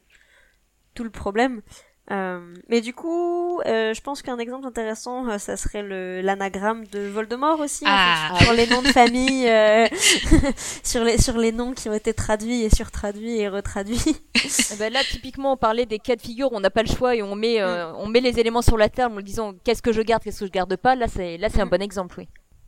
[0.93, 1.61] tout le problème.
[2.09, 6.85] Euh, mais du coup, euh, je pense qu'un exemple intéressant, euh, ça serait le l'anagramme
[6.87, 8.33] de Voldemort aussi, en Ah.
[8.37, 9.87] fait, sur les noms de famille, euh,
[10.83, 14.01] sur les sur les noms qui ont été traduits et surtraduits et retraduits.
[14.35, 16.89] Eh ben là, typiquement, on parlait des cas de figure où on n'a pas le
[16.89, 19.81] choix et on met, euh, on met les éléments sur la table en disant qu'est-ce
[19.83, 20.95] que je garde, qu'est-ce que je garde pas.
[20.95, 21.69] Là, c'est, là, c'est un Mm.
[21.69, 22.27] bon exemple, oui.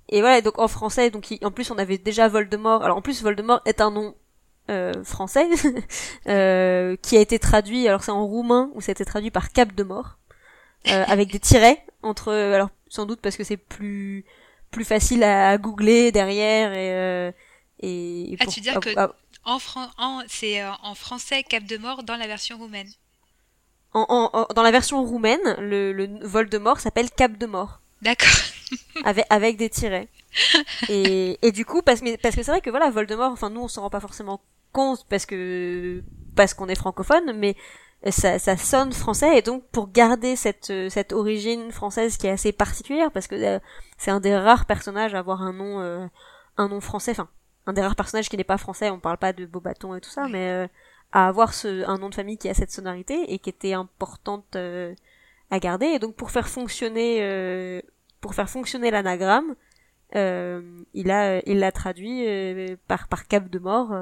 [0.10, 2.84] Et voilà, donc en français, donc il- en plus on avait déjà Voldemort.
[2.84, 4.16] Alors en plus Voldemort est un nom
[4.70, 5.48] euh, français
[6.28, 7.88] euh, qui a été traduit.
[7.88, 10.18] Alors c'est en roumain où ça a été traduit par Cap de mort
[10.88, 12.32] euh, avec des tirets entre.
[12.34, 14.26] Alors sans doute parce que c'est plus
[14.72, 17.32] plus facile à, à googler derrière et euh,
[17.82, 19.12] et, et Ah, pour- tu veux dire ah, que- ah,
[19.46, 22.88] En, fran- en, c'est euh, en français Cap de mort dans la version roumaine.
[23.94, 27.80] en- en- en- dans la version roumaine, le, le Voldemort s'appelle Cap de mort.
[28.02, 28.30] D'accord.
[29.06, 30.08] avec avec des tirets.
[30.90, 33.62] Et, et du coup parce que parce que c'est vrai que voilà Voldemort enfin nous
[33.62, 34.42] on s'en rend pas forcément
[34.74, 36.04] compte parce que
[36.36, 37.56] parce qu'on est francophone mais
[38.12, 39.38] ça, ça sonne français.
[39.38, 43.60] Et donc pour garder cette cette origine française qui est assez particulière parce que euh,
[43.98, 46.06] c'est un des rares personnages à avoir un nom euh,
[46.58, 47.30] un nom français enfin
[47.66, 50.10] un des rares personnages qui n'est pas français on parle pas de Beaubaton et tout
[50.10, 50.68] ça mais euh,
[51.14, 54.56] à avoir ce un nom de famille qui a cette sonorité et qui était importante
[54.56, 54.94] euh,
[55.52, 55.86] à garder.
[55.86, 57.82] Et donc pour faire fonctionner
[58.20, 59.56] pour faire fonctionner l'anagramme
[60.14, 62.26] il a il l'a traduit
[62.88, 63.94] par par cap de mort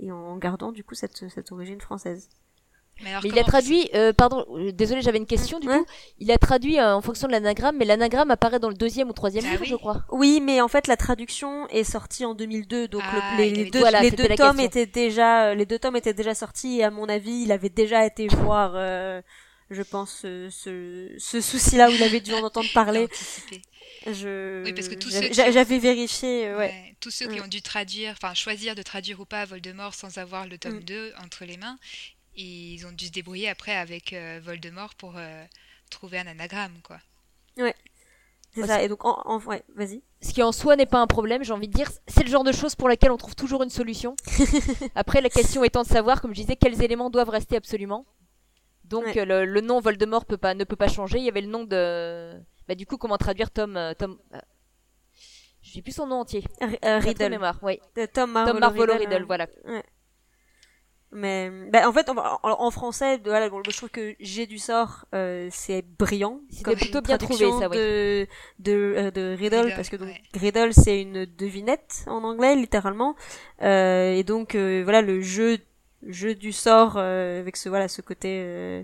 [0.00, 2.28] et en gardant du coup cette cette origine française
[3.02, 5.86] Mais alors, Mais il a traduit, euh, pardon, euh, désolé, j'avais une question du coup.
[6.18, 9.12] Il a traduit euh, en fonction de l'anagramme, mais l'anagramme apparaît dans le deuxième ou
[9.12, 9.68] troisième Ah livre, oui.
[9.68, 10.02] je crois.
[10.10, 13.78] oui mais en fait la traduction est sortie en 2002 donc le- Ah, les, deux
[13.78, 17.08] Voilà, les deux tomes étaient déjà les deux tomes étaient déjà sortis et à mon
[17.08, 19.22] avis il avait déjà été voir euh,
[19.70, 23.08] je pense ce, ce, ce souci là où il avait dû en entendre parler
[24.06, 26.94] je Oui, parce que tous j'avais- ceux qui j'a- ont- j'avais vérifié euh, ouais Ouais,
[27.00, 27.42] Tous ceux qui Ouais.
[27.44, 30.84] ont dû traduire, enfin choisir de traduire ou pas Voldemort sans avoir le tome Mm.
[30.84, 31.78] 2 entre les mains,
[32.36, 35.44] ils ont dû se débrouiller après avec euh, Voldemort pour euh,
[35.90, 36.98] trouver un anagramme, quoi.
[37.56, 40.98] c'est Ouais, ça et donc en, en ouais vas-y Ce qui en soi n'est pas
[41.00, 41.90] un problème, j'ai envie de dire.
[42.06, 44.16] C'est le genre de choses pour laquelle on trouve toujours une solution.
[44.94, 48.04] Après, la question étant de savoir, comme je disais, quels éléments doivent rester absolument.
[48.88, 49.18] Donc Ouais.
[49.20, 51.18] euh, le, le nom Voldemort peut pas, ne peut pas changer.
[51.18, 52.32] Il y avait le nom de,
[52.66, 54.38] bah du coup comment traduire Tom, euh, Tom, euh,
[55.62, 56.42] je sais plus son nom entier.
[56.60, 57.78] R- euh, Riddle mémoire, oui.
[57.96, 59.26] de Tom Marvolo, Tom Marvolo Riddle, Riddle, hein.
[59.26, 59.46] voilà.
[61.10, 64.46] Mais bah, en fait, en, en- en français, de- voilà, bon, je trouve que J'ai
[64.46, 66.42] du sort, euh, c'est brillant.
[66.50, 67.76] C'était plutôt bien trouvé, ça, oui.
[67.78, 68.26] De
[68.58, 70.20] de, euh, de Riddle, Riddle, parce que donc ouais.
[70.34, 73.16] Riddle c'est une devinette en anglais littéralement,
[73.62, 75.56] euh, et donc euh, voilà le jeu
[76.06, 78.82] jeu du sort euh, avec ce voilà ce côté euh,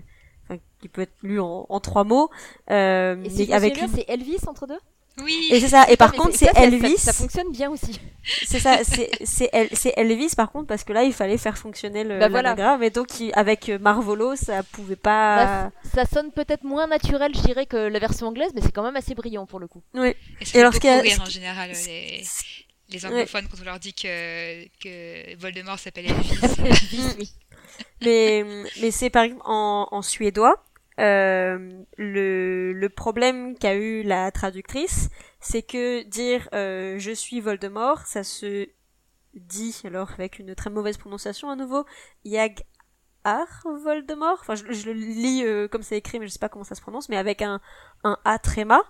[0.49, 2.29] enfin, qui peut être lu en, en trois mots,
[2.71, 4.79] euh, Et si avec une- c'est Elvis entre deux?
[5.23, 5.47] Oui.
[5.49, 5.85] Et c'est ça.
[5.89, 6.97] Et par contre, c'est ça- Elvis.
[6.97, 8.01] Ça, fonctionne bien aussi.
[8.45, 8.79] C'est ça.
[8.83, 12.19] C'est c'est El- c'est Elvis par contre parce que là, il fallait faire fonctionner le
[12.19, 12.53] Bah voilà.
[12.81, 15.45] et donc il- avec Marvolo, ça pouvait pas.
[15.45, 18.83] Bah, ça sonne peut-être moins naturel, je dirais, que la version anglaise, mais c'est quand
[18.83, 19.81] même assez brillant pour le coup.
[19.93, 20.09] Oui.
[20.09, 22.23] Et ça Et fait alors, ce beaucoup qui a- rire ce en qui- général les,
[22.89, 23.11] les Ouais.
[23.11, 26.39] anglophones quand on leur dit que, que Voldemort s'appelle Elvis.
[26.59, 27.33] Elvis, oui.
[28.01, 28.43] mais
[28.81, 30.63] mais c'est par exemple en, en suédois
[30.99, 35.09] euh, le le problème qu'a eu la traductrice
[35.41, 38.67] c'est que dire euh, je suis Voldemort ça se
[39.33, 41.85] dit alors avec une très mauvaise prononciation à nouveau
[42.23, 42.61] Yag
[43.25, 46.49] Ar Voldemort enfin je, je le lis euh, comme c'est écrit mais je sais pas
[46.49, 47.59] comment ça se prononce mais avec un
[48.05, 48.81] un a tréma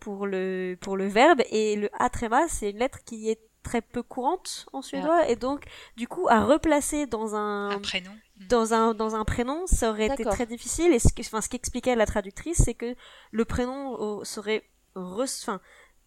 [0.00, 3.80] pour le pour le verbe et le a tréma c'est une lettre qui est très
[3.82, 5.64] peu courante en suédois et donc
[5.96, 8.12] du coup à replacer dans un Un prénom.
[8.48, 10.92] dans un dans un prénom, ça aurait été très difficile.
[10.92, 12.94] Et ce que, enfin, ce qu'expliquait la traductrice, c'est que
[13.32, 14.62] le prénom serait
[14.94, 15.60] re- enfin,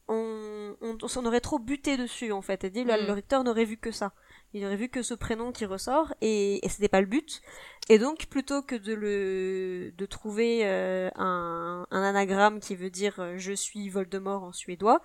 [0.07, 2.63] on, on, on s'en aurait trop buté dessus en fait.
[2.63, 3.07] Et dit, le, Mm.
[3.07, 4.13] le lecteur n'aurait vu que ça.
[4.53, 7.41] Il aurait vu que ce prénom qui ressort et, et c'était pas le but.
[7.87, 13.15] Et donc plutôt que de le de trouver euh, un, un anagramme qui veut dire
[13.19, 15.01] euh, je suis Voldemort en suédois,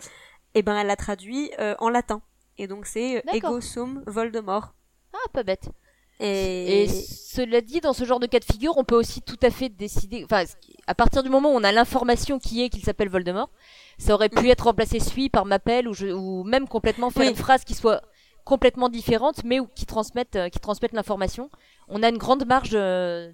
[0.55, 2.23] et ben elle l'a traduit euh, en latin.
[2.59, 4.75] Et donc c'est euh, ego sum Voldemort.
[5.13, 5.69] Ah, pas bête.
[6.21, 9.39] Et, Et cela dit, dans ce genre de cas de figure, on peut aussi tout
[9.43, 10.23] à fait décider.
[10.25, 10.45] Enfin,
[10.87, 13.51] à partir du moment où on a l'information qui est qu'il s'appelle Voldemort,
[13.99, 17.31] ça aurait pu être remplacé suis par m'appelle ou, je- ou même complètement faire Oui.
[17.31, 18.01] une phrase qui soit
[18.45, 21.51] complètement différente, mais qui transmette, euh, qui transmette l'information.
[21.89, 23.31] On a une grande marge, euh,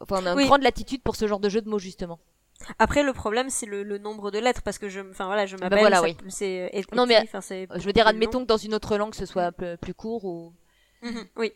[0.00, 0.46] enfin, on a une Oui.
[0.46, 2.18] grande latitude pour ce genre de jeu de mots justement.
[2.78, 5.56] Après, le problème, c'est le, le nombre de lettres, parce que je, enfin voilà, je
[5.56, 5.80] bah m'appelle.
[5.80, 6.16] voilà, ça- oui.
[6.28, 6.70] C'est.
[6.94, 8.44] Non, mais, Euh, Je veux dire, plus admettons long.
[8.44, 10.52] que dans une autre langue, ce soit peu plus court ou.
[11.02, 11.52] Mhm, oui.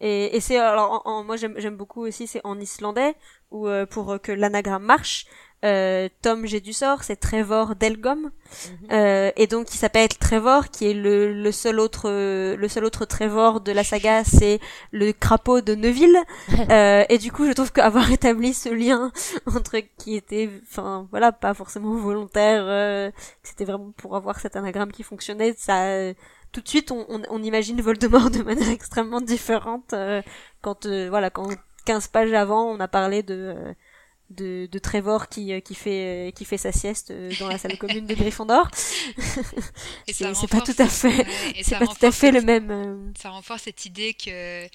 [0.00, 3.14] Et, et c'est alors, en- en- moi j'aime beaucoup aussi, c'est en islandais
[3.50, 5.26] où euh, pour euh, que l'anagramme marche,
[5.62, 8.88] euh, Tom j'ai du sort, c'est Trevor Delgom, Mhm.
[8.92, 12.08] euh, et donc il s'appelle Trevor, qui est le, le seul autre
[12.56, 14.58] le seul autre Trevor de la saga, c'est
[14.90, 16.16] le crapaud de Neuville.
[16.70, 19.12] Euh, et du coup, je trouve qu'avoir établi ce lien
[19.54, 24.56] entre qui était, enfin voilà, pas forcément volontaire, euh, que c'était vraiment pour avoir cet
[24.56, 26.14] anagramme qui fonctionnait, ça, euh,
[26.52, 30.22] tout de suite, on, on, on imagine Voldemort de manière extrêmement différente euh,
[30.62, 31.48] quand, euh, voilà, quand
[31.86, 33.72] 15 pages avant, on a parlé de euh,
[34.30, 38.14] de, de Trevor qui, qui fait qui fait sa sieste dans la salle commune de
[38.14, 38.68] Gryffondor.
[40.08, 41.26] C'est pas tout à fait,
[41.62, 43.12] c'est pas tout à fait le même.
[43.18, 44.68] Ça renforce cette idée que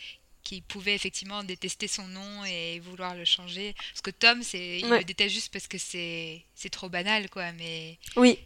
[0.43, 3.73] qu'il pouvait effectivement détester son nom et vouloir le changer.
[3.91, 4.99] Parce que Tom, c'est il Ouais.
[4.99, 7.51] le déteste juste parce que c'est c'est trop banal, quoi.
[7.53, 8.37] Mais Oui,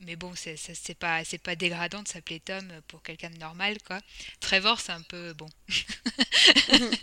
[0.00, 3.98] mais bon, c'est pas c'est pas dégradant de s'appeler Tom pour quelqu'un de normal, quoi.
[4.40, 5.48] Trevor, c'est un peu bon.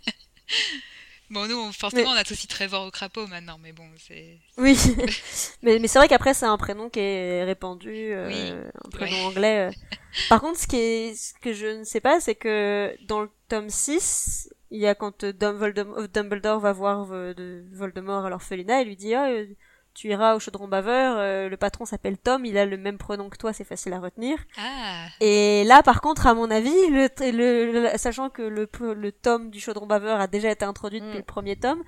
[1.30, 4.78] bon, nous, on- forcément, on associe Trevor au crapaud maintenant, mais bon, c'est Oui,
[5.64, 8.70] mais, mais c'est vrai qu'après c'est un prénom qui est répandu, euh, Oui.
[8.86, 9.24] un prénom Ouais.
[9.26, 9.70] anglais.
[9.70, 9.72] euh.
[10.30, 13.30] Par contre, ce qui est, ce que je ne sais pas, c'est que dans le
[13.50, 18.88] tome 6, il y a quand euh, Dumbledore va voir de Voldemort à l'orphelinat, il
[18.90, 19.46] lui dit euh,
[19.94, 23.30] tu iras au chaudron baveur, euh, le patron s'appelle Tom, il a le même prénom
[23.30, 24.38] que toi, c'est facile à retenir.
[24.58, 29.12] ah Et là, par contre, à mon avis, le, le, le- sachant que le, le
[29.12, 31.18] tome du chaudron baveur a déjà été introduit depuis Mm.
[31.18, 31.84] le premier tome,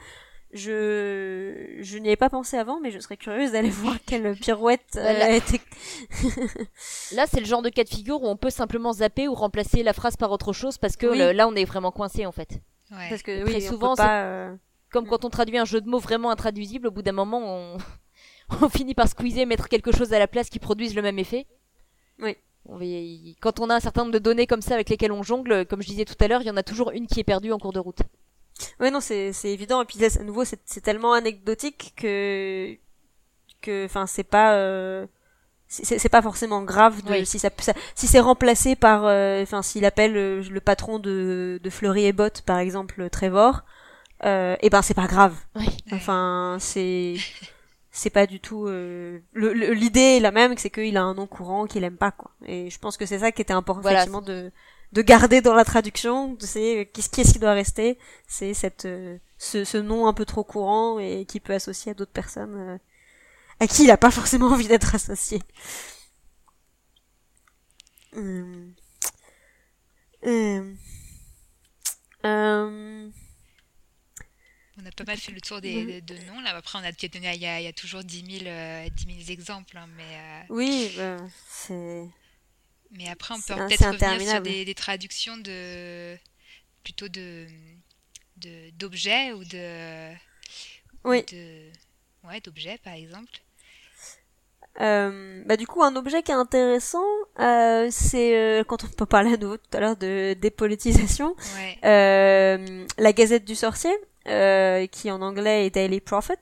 [0.54, 4.86] je, je n'y ai pas pensé avant, mais je serais curieuse d'aller voir quelle pirouette
[4.96, 5.26] euh, Voilà.
[5.26, 5.60] a été.
[7.14, 9.84] Là, c'est le genre de cas de figure où on peut simplement zapper ou remplacer
[9.84, 11.18] la phrase par autre chose parce que Oui.
[11.18, 12.50] le- là, on est vraiment coincé en fait.
[12.92, 13.10] ouais.
[13.10, 14.24] Parce que Très oui, on souvent, peut pas.
[14.24, 14.56] euh,
[14.96, 15.10] Comme Mm.
[15.10, 17.78] quand on traduit un jeu de mots vraiment intraduisible, au bout d'un moment, on...
[18.62, 21.46] on finit par squeezer, mettre quelque chose à la place qui produise le même effet.
[22.20, 22.38] Oui.
[23.42, 25.82] Quand on a un certain nombre de données comme ça avec lesquelles on jongle, comme
[25.84, 27.60] je disais tout à l'heure, il y en a toujours une qui est perdue en
[27.60, 28.00] cours de route.
[28.80, 29.82] Ouais, non, c'est évident.
[29.82, 32.76] Et puis là, à nouveau, c'est tellement anecdotique que
[33.62, 34.56] que, enfin, c'est pas.
[34.56, 35.06] euh,
[35.68, 37.26] c'est pas forcément grave de, Oui.
[37.26, 41.60] si ça, ça- si c'est remplacé par euh, enfin s'il appelle euh, le patron de
[41.62, 43.64] de Fleury et Bott par exemple Trevor
[44.26, 45.68] euh, et ben c'est pas grave Oui.
[45.92, 47.16] enfin c'est
[47.92, 51.66] c'est pas du tout euh, l'idée est la même c'est qu'il a un nom courant
[51.66, 54.00] qu'il aime pas quoi et je pense que c'est ça qui était important Voilà.
[54.00, 54.52] effectivement de
[54.94, 57.98] de garder dans la traduction c'est euh, qu'est-ce qui doit rester
[58.28, 61.96] c'est cette euh, ce, ce nom un peu trop courant et qui peut associer à
[61.96, 62.78] d'autres personnes euh,
[63.60, 65.42] à qui il a pas forcément envie d'être associé
[68.16, 68.74] Hum.
[70.24, 70.78] Hum.
[72.26, 73.10] Euh,
[74.98, 76.02] A pas mal fait le tour des, Mhm.
[76.02, 76.40] de, de noms.
[76.42, 76.92] Là, après, on a,
[77.34, 79.78] il y a, y toujours 10 000, euh, 10 000 exemples.
[79.78, 81.18] hein, mais, euh, oui, bah,
[81.50, 82.06] c'est.
[82.92, 86.18] mais après, on peut peut-être revenir sur des, des traductions de
[86.84, 87.48] plutôt de
[88.38, 90.14] de- d'objets ou de
[91.04, 91.24] Oui.
[91.32, 91.70] de
[92.26, 93.32] ouais d'objets par exemple.
[94.82, 97.06] Euh, bah du coup, un objet qui est intéressant,
[97.40, 101.78] euh, c'est euh, quand on peut parler à nouveau tout à l'heure de dépolitisation, Ouais.
[102.98, 103.96] la Gazette du Sorcier,
[104.28, 106.40] euh, qui en anglais est Daily Prophet.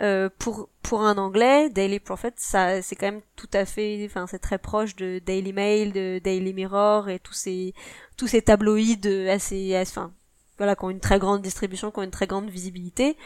[0.00, 4.26] Euh, pour pour un anglais, Daily Prophet, ça c'est quand même tout à fait, enfin
[4.26, 7.74] c'est très proche de Daily Mail, de Daily Mirror et tous ces
[8.16, 10.12] tous ces tabloïds assez, enfin
[10.58, 13.16] voilà, qui ont une très grande distribution, qui ont une très grande visibilité.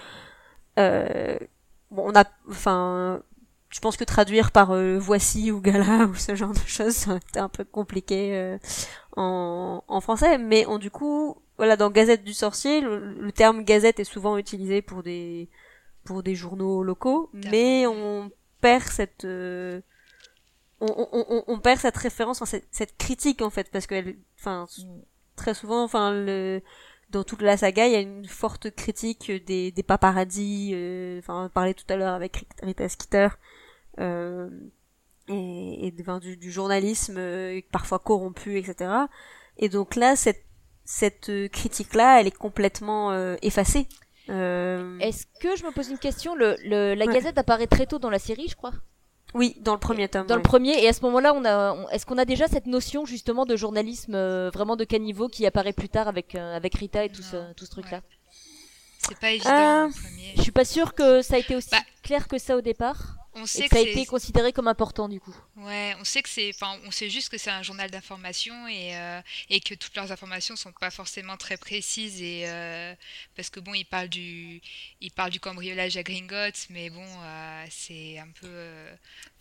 [0.78, 1.38] Euh,
[1.90, 3.22] bon, on a, enfin,
[3.70, 7.40] je pense que traduire par euh, voici ou gala ou ce genre de choses, c'était
[7.40, 8.58] un peu compliqué euh,
[9.16, 13.64] en, en français, mais on du coup, voilà, dans Gazette du sorcier, le, le terme
[13.64, 15.48] gazette est souvent utilisé pour des
[16.04, 18.30] pour des journaux locaux, mais on
[18.60, 19.82] perd cette euh,
[20.80, 24.16] on, on, on, on perd cette référence, enfin, cette, cette critique en fait, parce que,
[24.38, 24.66] enfin,
[25.36, 26.62] très souvent, enfin, le,
[27.10, 31.46] dans toute la saga, il y a une forte critique des, des paparazzis, euh, enfin,
[31.46, 33.28] on parlait tout à l'heure avec Rita Skeeter,
[33.98, 34.48] euh,
[35.28, 38.90] et, et enfin, du, du journalisme euh, parfois corrompu, etc.
[39.58, 40.44] Et donc là, cette,
[40.90, 43.86] cette euh, critique-là, elle est complètement euh, effacée.
[44.30, 47.12] Euh, Est-ce que je me pose une question le, le- La Ouais.
[47.12, 48.72] Gazette apparaît très tôt dans la série, je crois.
[49.34, 50.26] oui, dans le premier tome.
[50.26, 50.42] Dans ouais.
[50.42, 53.04] le premier, et à ce moment-là, on a, on- est-ce qu'on a déjà cette notion
[53.04, 57.04] justement de journalisme euh, vraiment de caniveau qui apparaît plus tard avec euh, avec Rita
[57.04, 58.00] et tout ce tout ce truc-là?
[59.08, 60.32] C'est pas évident Euh, le premier.
[60.36, 63.16] Je suis pas sûre que ça a été aussi Bah, clair que ça au départ,
[63.34, 65.34] On et sait que que ça a été considéré comme important du coup.
[65.56, 68.96] Ouais, on sait que c'est, enfin, on sait juste que c'est un journal d'information et,
[68.96, 72.94] euh, et que toutes leurs informations sont pas forcément très précises et euh,
[73.36, 74.60] parce que bon, ils parlent du,
[75.00, 78.86] ils parlent du cambriolage à Gringotts, mais bon, euh, c'est un peu,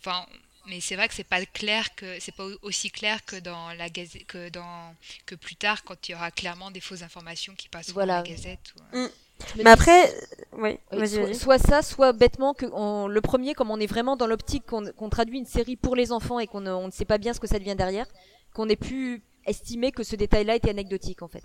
[0.00, 0.26] enfin,
[0.66, 3.72] mais c'est vrai que c'est pas clair que c'est pas au- aussi clair que dans
[3.72, 4.94] la gazette, que dans
[5.26, 8.22] que plus tard quand il y aura clairement des fausses informations qui passeront Voilà.
[8.22, 8.74] dans la gazette.
[8.76, 9.08] ou, euh.
[9.56, 10.12] Mais après,
[10.52, 11.34] oui, Oui, vas-y, soit, vas-y.
[11.34, 14.84] soit ça, soit bêtement que on- le premier, comme on est vraiment dans l'optique qu'on
[14.92, 17.32] qu'on traduit une série pour les enfants et qu'on ne, on ne sait pas bien
[17.32, 18.06] ce que ça devient derrière,
[18.54, 21.42] qu'on ait pu estimer que ce détail-là était anecdotique en fait.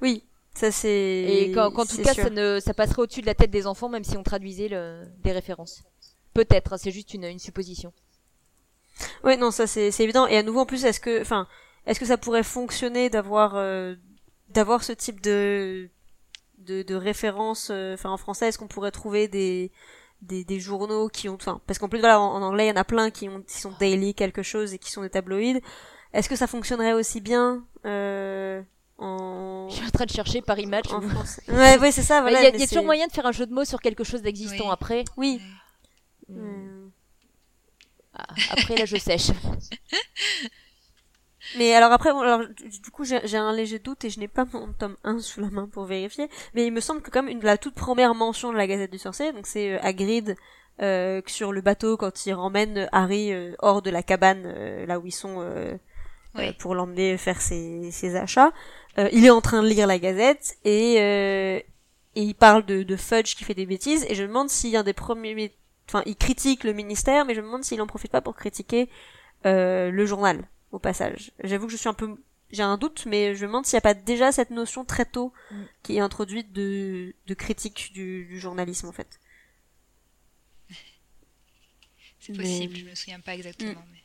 [0.00, 0.24] Oui,
[0.54, 0.90] ça c'est.
[1.28, 2.24] Et qu'en qu'en tout c'est cas, sûr.
[2.24, 5.02] ça, ne, ça passerait au-dessus de la tête des enfants, même si on traduisait le,
[5.22, 5.82] des références.
[6.34, 7.92] Peut-être, hein, c'est juste une, une supposition.
[9.24, 10.26] Oui, non, ça c'est c'est évident.
[10.28, 11.48] Et à nouveau, en plus, est-ce que, enfin,
[11.86, 13.96] est-ce que ça pourrait fonctionner d'avoir euh,
[14.50, 15.88] d'avoir ce type de
[16.64, 19.70] de, de référence, euh, enfin en français, est-ce qu'on pourrait trouver des
[20.22, 22.72] des, des journaux qui ont, enfin, parce qu'en plus voilà, en, en anglais, il y
[22.72, 25.60] en a plein qui ont qui sont daily quelque chose et qui sont des tabloïds.
[26.14, 28.62] Est-ce que ça fonctionnerait aussi bien euh,
[28.98, 30.90] en Je suis en train de chercher Paris Match.
[30.92, 31.42] en ou- français?
[31.48, 32.18] Ouais, ouais, c'est ça.
[32.18, 32.42] Il Voilà.
[32.42, 33.80] y a, il y a c'est- toujours moyen de faire un jeu de mots sur
[33.80, 34.70] quelque chose d'existant Oui.
[34.72, 35.04] après.
[35.16, 35.40] Oui.
[36.28, 36.88] Hmm.
[38.14, 39.30] Ah, après, là, je sèche.
[41.56, 44.44] Mais alors après, bon, alors, du coup, j'ai un léger doute et je n'ai pas
[44.52, 46.28] mon tome 1 sous la main pour vérifier.
[46.54, 48.98] Mais il me semble que comme une, la toute première mention de la Gazette du
[48.98, 50.36] Sorcier, donc c'est euh, Hagrid
[50.82, 54.98] euh, sur le bateau quand il ramène Harry euh, hors de la cabane, euh, là
[54.98, 55.76] où ils sont, euh,
[56.36, 58.52] euh, pour l'emmener faire ses, ses achats.
[58.98, 61.58] Euh, il est en train de lire la Gazette et, euh,
[62.16, 64.76] et il parle de, de Fudge qui fait des bêtises et je me demande si
[64.76, 65.52] un des premiers...
[65.88, 68.88] Enfin, il critique le ministère, mais je me demande s'il en profite pas pour critiquer
[69.46, 71.30] euh, le journal au passage.
[71.42, 72.16] J'avoue que je suis un peu,
[72.50, 75.04] j'ai un doute, mais je me demande s'il n'y a pas déjà cette notion très
[75.04, 75.62] tôt Mm.
[75.82, 79.20] qui est introduite de, de critique du, du journalisme en fait.
[82.20, 83.70] C'est Mais- possible, je me souviens pas exactement.
[83.72, 83.84] Mm.
[83.92, 84.00] mais-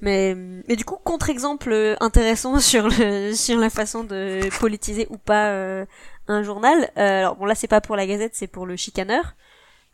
[0.00, 0.34] Mais,
[0.68, 5.50] mais du coup, contre-exemple euh, intéressant sur le, sur la façon de politiser ou pas
[5.50, 5.86] euh,
[6.28, 6.90] un journal.
[6.96, 9.34] Euh, alors bon, là c'est pas pour la Gazette, c'est pour le Chicaneur.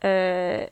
[0.04, 0.66] Euh,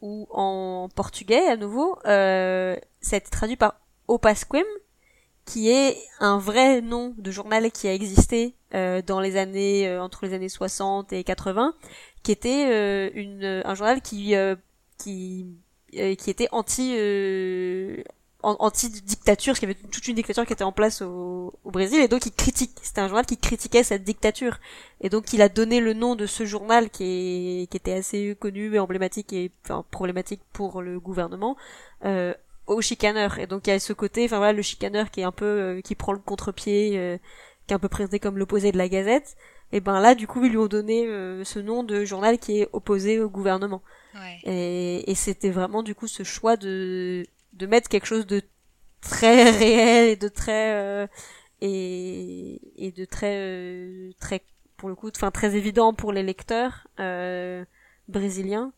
[0.00, 2.76] ou en portugais à nouveau, ça
[3.12, 4.64] a été traduit par Opasquim,
[5.44, 10.02] qui est un vrai nom de journal qui a existé euh, dans les années euh,
[10.02, 11.74] entre les années 60 et 80,
[12.22, 14.56] qui était euh, une un journal qui euh,
[14.98, 15.46] qui
[15.96, 18.02] euh, qui était anti euh,
[18.42, 21.70] an- anti-dictature, parce qu'il y avait toute une dictature qui était en place au, au
[21.70, 22.72] Brésil, et donc il critique.
[22.82, 24.58] C'était un journal qui critiquait cette dictature.
[25.00, 27.04] Et donc il a donné le nom de ce journal qui,
[27.64, 31.56] est, qui était assez connu et emblématique et enfin, problématique pour le gouvernement
[32.04, 32.34] euh,
[32.66, 33.38] au chicaneur.
[33.38, 35.44] Et donc il y a ce côté, enfin voilà, le chicaneur qui est un peu,
[35.44, 37.18] euh, qui prend le contre-pied, euh,
[37.66, 39.36] qui est un peu présenté comme l'opposé de la Gazette.
[39.72, 42.60] Et ben là, du coup, ils lui ont donné euh, ce nom de journal qui
[42.60, 43.82] est opposé au gouvernement.
[44.14, 44.38] Ouais.
[44.44, 47.24] Et, et c'était vraiment du coup ce choix de
[47.54, 48.42] de mettre quelque chose de
[49.00, 51.06] très réel et de très euh,
[51.60, 54.42] et et de très euh, très
[54.76, 57.64] pour le coup enfin très évident pour les lecteurs euh,
[58.08, 58.72] brésiliens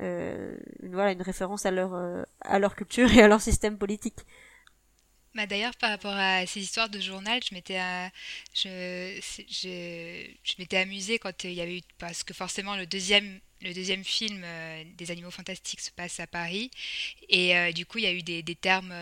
[0.00, 4.20] euh, voilà une référence à leur euh, à leur culture et à leur système politique
[5.34, 8.08] Bah d'ailleurs, par rapport à ces histoires de journal, je m'étais, euh,
[8.54, 9.20] je,
[10.44, 14.04] je m'étais amusée quand il y avait eu, parce que forcément le deuxième le deuxième
[14.04, 14.44] film
[14.96, 16.70] des Animaux Fantastiques se passe à Paris.
[17.28, 18.92] Et du coup, il y a eu des, termes,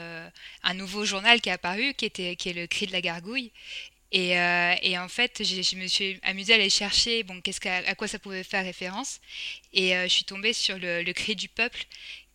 [0.63, 3.53] un nouveau journal qui est apparu, qui, était, qui est le Cri de la Gargouille.
[4.13, 8.19] Et, et en fait, je me suis amusée à aller chercher bon, à quoi ça
[8.19, 9.21] pouvait faire référence.
[9.73, 11.87] Et je suis tombée sur le, le Cri du Peuple,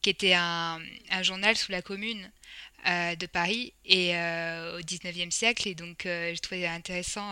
[0.02, 0.80] qui était un,
[1.22, 2.32] journal sous la Commune
[2.88, 5.68] euh, de Paris et euh, au 19e siècle.
[5.68, 7.32] Et donc, euh, je trouvais intéressant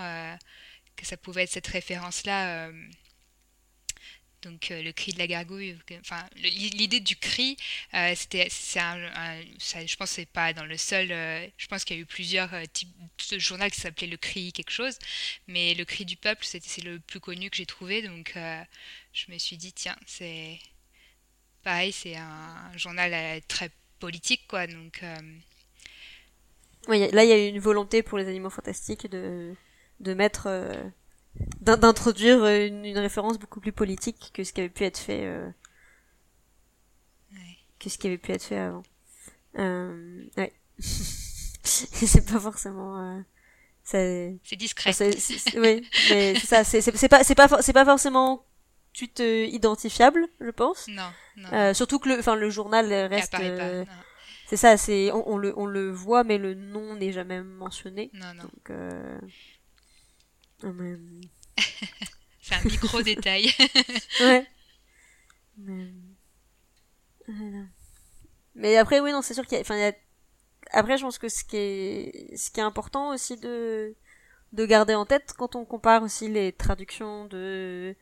[0.95, 2.69] que ça pouvait être cette référence-là.
[4.41, 5.77] Donc, le cri de la gargouille.
[5.99, 7.57] Enfin, l'idée du cri,
[8.15, 8.97] c'était, c'est un,
[9.59, 11.07] je pense, c'est pas dans le seul.
[11.57, 12.89] je pense qu'il y a eu plusieurs types
[13.31, 14.97] de journaux qui s'appelait le cri quelque chose,
[15.47, 18.01] mais le cri du peuple, c'est le plus connu que j'ai trouvé.
[18.01, 18.33] Donc,
[19.13, 20.59] je me suis dit, tiens, c'est
[21.63, 24.67] pareil, c'est un journal très politique, quoi.
[24.67, 25.01] Donc.
[25.03, 25.15] Euh,
[26.87, 29.53] là, il y a eu une volonté pour les animaux fantastiques de,
[29.99, 30.47] de mettre.
[31.67, 35.25] Euh, d'introduire une, référence beaucoup plus politique que ce qui avait pu être fait.
[35.25, 35.49] Euh,
[37.79, 38.83] que ce qui avait pu être fait avant.
[39.57, 40.53] Euh, ouais.
[40.79, 43.23] c'est pas forcément.
[43.83, 44.91] c'est discret.
[45.57, 46.63] oui, mais c'est ça.
[46.63, 48.43] C'est pas, c'est pas, c'est pas forcément
[48.93, 50.87] suite euh, identifiable, je pense.
[50.87, 51.09] Non.
[51.37, 51.49] non.
[51.53, 53.35] Euh, surtout que le, enfin le journal reste.
[53.39, 53.85] Euh,
[54.47, 58.09] c'est ça, c'est on, le on le voit, mais le nom n'est jamais mentionné.
[58.13, 58.43] Non, non.
[58.43, 58.77] Donc.
[60.63, 60.97] Euh...
[62.41, 63.49] c'est un micro détail.
[64.21, 64.47] ouais.
[68.55, 68.77] Mais...
[68.77, 69.93] après, oui, non, c'est sûr qu'il y a, enfin, il y a...
[70.71, 73.95] Après, je pense que ce qui est, ce qui est important aussi de,
[74.53, 77.95] de garder en tête quand on compare aussi les traductions de,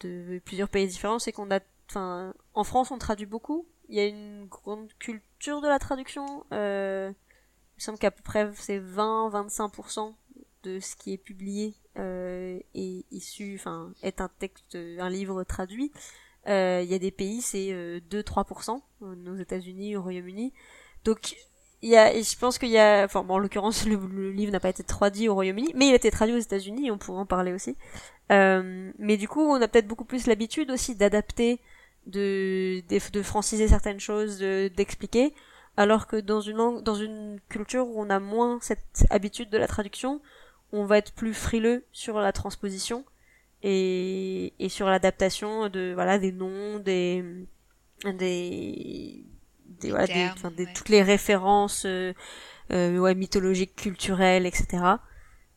[0.00, 1.60] de plusieurs pays différents, c'est qu'on a,
[1.90, 3.66] enfin, en France, on traduit beaucoup.
[3.88, 6.46] Il y a une grande culture de la traduction.
[6.52, 10.14] Euh, il me semble qu'à peu près c'est 20-25%
[10.64, 15.92] de ce qui est publié euh, est issu, enfin, est un texte, un livre traduit.
[16.48, 20.52] Euh, il y a des pays, c'est 2-3%, euh, aux États-Unis, au Royaume-Uni.
[21.04, 21.34] Donc,
[21.82, 24.60] il y a, je pense qu'il y a, enfin, bon, en l'occurrence, le, livre n'a
[24.60, 27.26] pas été traduit au Royaume-Uni, mais il a été traduit aux États-Unis, on pourrait en
[27.26, 27.76] parler aussi.
[28.30, 31.60] Euh, mais du coup, on a peut-être beaucoup plus l'habitude aussi d'adapter,
[32.06, 35.34] de, de, de, franciser certaines choses, d'expliquer,
[35.76, 39.58] alors que dans une langue, dans une culture où on a moins cette habitude de
[39.58, 40.20] la traduction,
[40.72, 43.04] on va être plus frileux sur la transposition
[43.62, 47.24] et, et sur l'adaptation de, voilà, des noms, des,
[48.04, 49.24] des,
[49.66, 52.12] des, voilà, des, toutes les références euh,
[52.72, 54.82] euh, ouais, mythologiques, culturelles, etc.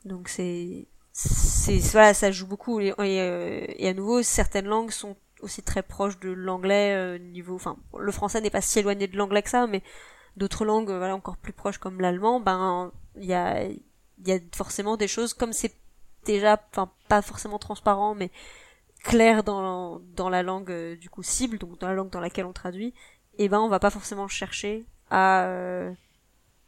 [0.04, 5.16] Donc c'est c'est voilà, ça joue beaucoup et, euh, et, à nouveau certaines langues sont
[5.40, 9.16] aussi très proches de l'anglais euh, niveau enfin le français n'est pas si éloigné de
[9.16, 9.82] l'anglais que ça mais
[10.36, 13.64] d'autres langues voilà encore plus proches comme l'allemand ben il y a
[14.20, 15.76] il y a forcément des choses comme c'est
[16.26, 18.32] déjà enfin pas forcément transparent mais
[19.04, 22.54] clair dans dans la langue du coup cible donc dans la langue dans laquelle on
[22.54, 22.94] traduit
[23.38, 25.94] et eh ben on va pas forcément chercher à euh,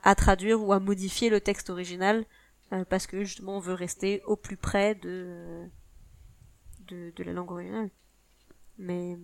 [0.03, 2.25] à traduire ou à modifier le texte original
[2.73, 5.65] euh, parce que justement on veut rester au plus près de
[6.87, 7.89] de, de la langue originale.
[8.77, 9.17] Mais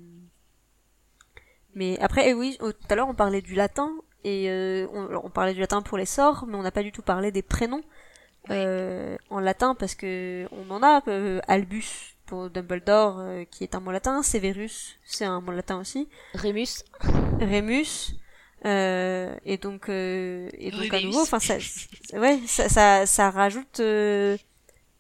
[1.76, 3.91] mais après eh oui tout à l'heure on parlait du latin
[4.24, 6.91] et euh, on, on, parlait du latin pour les sorts mais on n'a pas du
[6.91, 7.84] tout parlé des prénoms
[8.49, 11.02] en latin parce que on en a
[11.48, 14.24] Albus pour Dumbledore, euh, qui est un mot latin.
[14.24, 16.10] Severus, c'est un mot latin aussi.
[16.34, 16.84] Remus.
[17.40, 18.15] Remus.
[18.65, 21.57] Euh, et donc, euh, et donc à nouveau, enfin, ça,
[22.14, 24.38] ouais, ça, ça, ça rajoute, euh,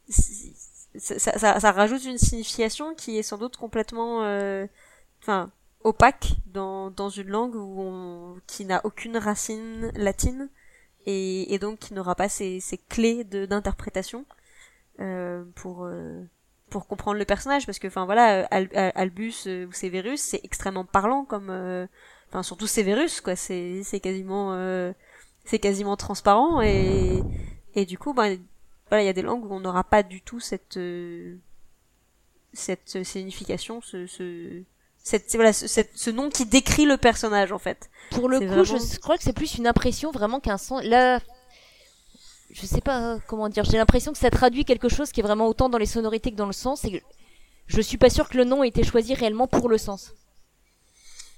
[0.09, 4.17] ça, ça, ça, rajoute une signification qui est sans doute complètement,
[5.21, 5.49] enfin,
[5.85, 10.49] opaque dans, dans une langue où on, qui n'a aucune racine latine
[11.05, 14.25] et, et donc qui n'aura pas ces, ces clés d'interprétation
[15.55, 15.87] pour
[16.73, 17.65] pour comprendre le personnage.
[17.65, 21.85] Parce que enfin voilà euh, Albus euh, ou Severus c'est extrêmement parlant comme euh,
[22.27, 23.35] enfin surtout Severus quoi.
[23.35, 24.53] C'est c'est quasiment
[25.45, 26.61] c'est quasiment transparent.
[26.61, 27.21] Et
[27.75, 28.39] et du coup ben
[28.89, 30.79] voilà il y a des langues où on n'aura pas du tout cette
[32.53, 34.63] cette signification ce, ce
[35.03, 38.99] cette voilà ce, ce, nom qui décrit le personnage en fait pour le coup je
[38.99, 41.19] crois que c'est plus une impression vraiment qu'un sens là
[42.53, 45.47] je sais pas comment dire, j'ai l'impression que ça traduit quelque chose qui est vraiment
[45.47, 47.03] autant dans les sonorités que dans le sens, et
[47.65, 50.13] je suis pas sûr que le nom ait été choisi réellement pour le sens.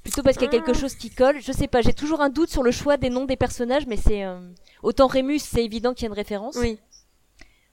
[0.04, 0.80] Plutôt parce qu'il y a quelque ah.
[0.80, 3.26] chose qui colle, je sais pas, j'ai toujours un doute sur le choix des noms
[3.26, 4.24] des personnages, mais c'est...
[4.24, 4.40] Euh,
[4.84, 6.58] autant Rémus, c'est évident qu'il y a une référence.
[6.58, 6.78] Oui.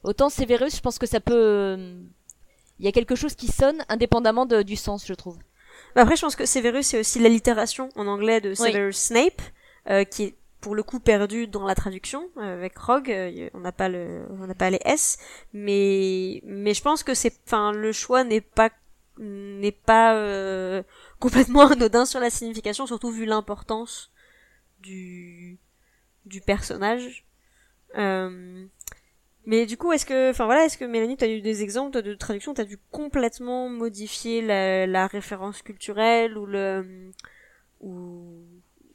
[0.03, 1.35] Autant Severus, je pense que ça peut...
[1.35, 2.01] Euh,
[2.79, 5.37] il y a quelque chose qui sonne indépendamment du sens, je trouve.
[5.95, 9.43] Bah, après, je pense que Severus, c'est aussi l'allitération en anglais de Severus Snape,
[9.91, 13.59] euh, qui est pour le coup perdu dans la traduction euh, avec Rogue euh, on
[13.59, 15.19] n'a pas le on n'a pas les S
[15.53, 18.71] mais mais je pense que c'est enfin le choix n'est pas
[19.19, 20.83] n'est pas euh,
[21.19, 24.11] complètement anodin sur la signification, surtout vu l'importance
[24.81, 25.59] du
[26.25, 27.25] du personnage.
[27.99, 28.67] Euh,
[29.45, 32.01] mais du coup, est-ce que, enfin voilà, est-ce que Mélanie, tu as eu des exemples
[32.01, 37.11] de traduction, t'as dû complètement modifier la, la, référence culturelle ou le
[37.81, 38.45] ou,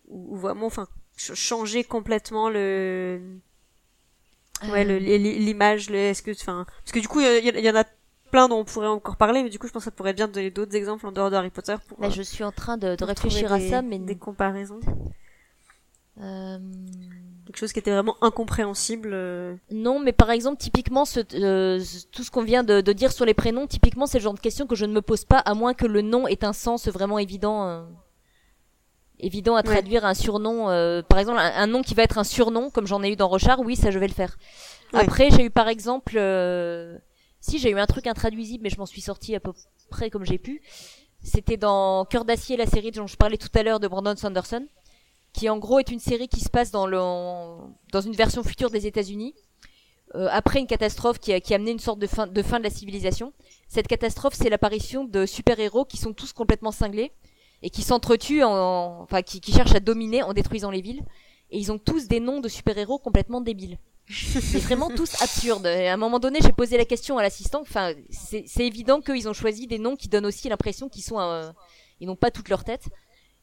[0.08, 0.88] ou vraiment, enfin
[1.18, 3.20] changer complètement le
[4.72, 5.00] ouais euh.
[5.00, 7.84] l'image, le, est-ce que, enfin parce que du coup, il y, y, en a
[8.32, 10.18] plein dont on pourrait encore parler, mais du coup, je pense que ça pourrait être
[10.18, 12.00] bien de donner d'autres exemples en dehors de Harry Potter pour.
[12.02, 14.80] Là, je suis en train de, de réfléchir à ça, mais des comparaisons.
[16.20, 16.58] Euh...
[17.48, 19.12] Quelque chose qui était vraiment incompréhensible.
[19.14, 19.56] Euh.
[19.72, 23.24] Non, mais par exemple, typiquement, ce, euh, tout ce qu'on vient de, de, dire sur
[23.24, 25.54] les prénoms, typiquement, c'est le genre de question que je ne me pose pas, à
[25.54, 27.84] moins que le nom ait un sens vraiment évident, euh,
[29.20, 30.66] évident à traduire un surnom.
[31.08, 33.62] par exemple, un, nom qui va être un surnom, comme j'en ai eu dans Rochard,
[33.62, 34.38] oui, ça je vais le faire.
[34.92, 36.20] Après, j'ai eu par exemple,
[37.40, 39.54] si j'ai eu un truc intraduisible, mais je m'en suis sorti à peu
[39.90, 40.62] près comme j'ai pu.
[41.24, 44.68] C'était dans Cœur d'acier, la série dont je parlais tout à l'heure de Brandon Sanderson
[45.38, 49.36] qui en gros est une série qui se passe dans, une version future des États-Unis,
[50.16, 53.34] euh, après une catastrophe qui a, amené une sorte de fin, de la civilisation.
[53.68, 57.12] Cette catastrophe, c'est l'apparition de super-héros qui sont tous complètement cinglés
[57.62, 61.04] et qui s'entretuent, en, enfin qui, cherchent à dominer en détruisant les villes.
[61.52, 63.78] Et ils ont tous des noms de super-héros complètement débiles.
[64.10, 65.68] c'est vraiment tous absurdes.
[65.68, 67.62] Et à un moment donné, j'ai posé la question à l'assistant.
[67.62, 71.04] Enfin, c'est évident qu'ils ont choisi des noms qui donnent aussi l'impression qu'ils
[72.08, 72.90] n'ont pas toute leur tête.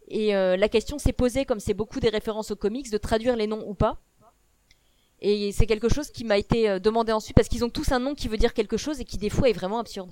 [0.08, 3.36] Et euh, la question s'est posée, comme c'est beaucoup des références aux comics, de traduire
[3.36, 4.00] les noms ou pas.
[5.20, 7.98] Et c'est quelque chose qui m'a été euh, demandé ensuite parce qu'ils ont tous un
[7.98, 10.10] nom qui veut dire quelque chose et qui des fois est vraiment absurde.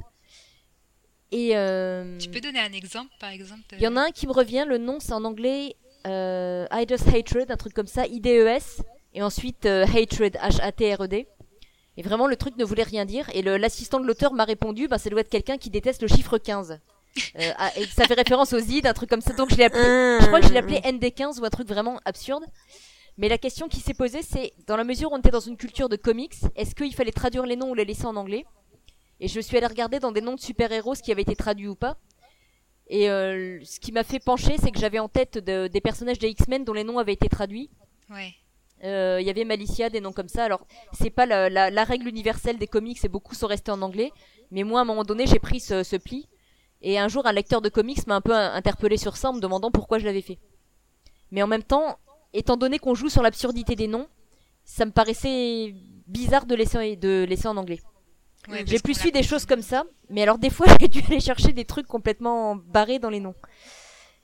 [1.31, 2.19] Et euh...
[2.19, 4.65] tu peux donner un exemple, par exemple Il y en a un qui me revient.
[4.67, 8.83] Le nom c'est en anglais euh, Hatred, un truc comme ça, I-D-E-S,
[9.15, 11.27] et ensuite euh, Hatred, H-A-T-R-E-D.
[11.99, 13.29] Et vraiment, le truc ne voulait rien dire.
[13.35, 16.39] Et l'assistant de l'auteur m'a répondu, bah, ça doit être quelqu'un qui déteste le chiffre
[16.39, 16.81] 15.
[17.39, 19.33] Euh, ah, et ça fait référence aux ID, un truc comme ça.
[19.35, 19.83] Donc je l'ai appelé,
[20.21, 22.45] je crois que je l'ai appelé ND15 ou un truc vraiment absurde.
[23.19, 25.57] Mais la question qui s'est posée, c'est dans la mesure où on était dans une
[25.57, 28.47] culture de comics, est-ce qu'il fallait traduire les noms ou les laisser en anglais?
[29.21, 31.69] Et je suis allée regarder dans des noms de super-héros ce qui avait été traduit
[31.69, 31.99] ou pas.
[32.89, 36.29] Et euh, ce qui m'a fait pencher, c'est que j'avais en tête des personnages des
[36.29, 37.71] X-Men dont les noms avaient été traduits.
[38.11, 38.35] Ouais.
[38.85, 40.45] Euh, il y avait Malicia, des noms comme ça.
[40.45, 43.81] Alors, c'est pas la, la, la, règle universelle des comics et beaucoup sont restés en
[43.81, 44.11] anglais.
[44.51, 46.27] Mais moi, à un moment donné, j'ai pris ce, ce pli.
[46.83, 49.41] Et un jour, un lecteur de comics m'a un peu interpellé sur ça en me
[49.41, 50.39] demandant pourquoi je l'avais fait.
[51.31, 51.99] Mais en même temps,
[52.33, 54.09] étant donné qu'on joue sur l'absurdité des noms,
[54.65, 55.75] ça me paraissait
[56.07, 57.81] bizarre de laisser, de laisser en anglais.
[58.67, 61.53] j'ai plus su des choses comme ça, mais alors des fois j'ai dû aller chercher
[61.53, 63.35] des trucs complètement barrés dans les noms.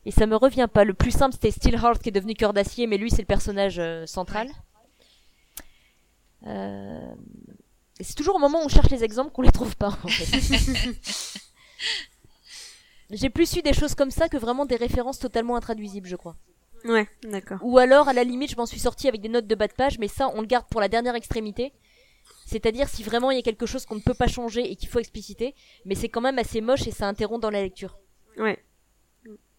[0.05, 0.85] Et ça me revient pas.
[0.85, 3.79] Le plus simple c'était Steelheart qui est devenu cœur d'acier, mais lui c'est le personnage
[3.79, 4.49] euh, central.
[6.47, 7.15] Euh...
[8.01, 9.99] C'est toujours au moment où on cherche les exemples qu'on les trouve pas.
[10.05, 10.39] En fait.
[13.11, 16.37] J'ai plus su des choses comme ça que vraiment des références totalement intraduisibles, je crois.
[16.85, 17.59] Ouais, d'accord.
[17.63, 19.73] Ou alors, à la limite, je m'en suis sortie avec des notes de bas de
[19.73, 21.73] page, mais ça, on le garde pour la dernière extrémité.
[22.47, 24.89] C'est-à-dire si vraiment il y a quelque chose qu'on ne peut pas changer et qu'il
[24.89, 25.55] faut expliciter,
[25.85, 27.99] mais c'est quand même assez moche et ça interrompt dans la lecture.
[28.39, 28.63] Ouais.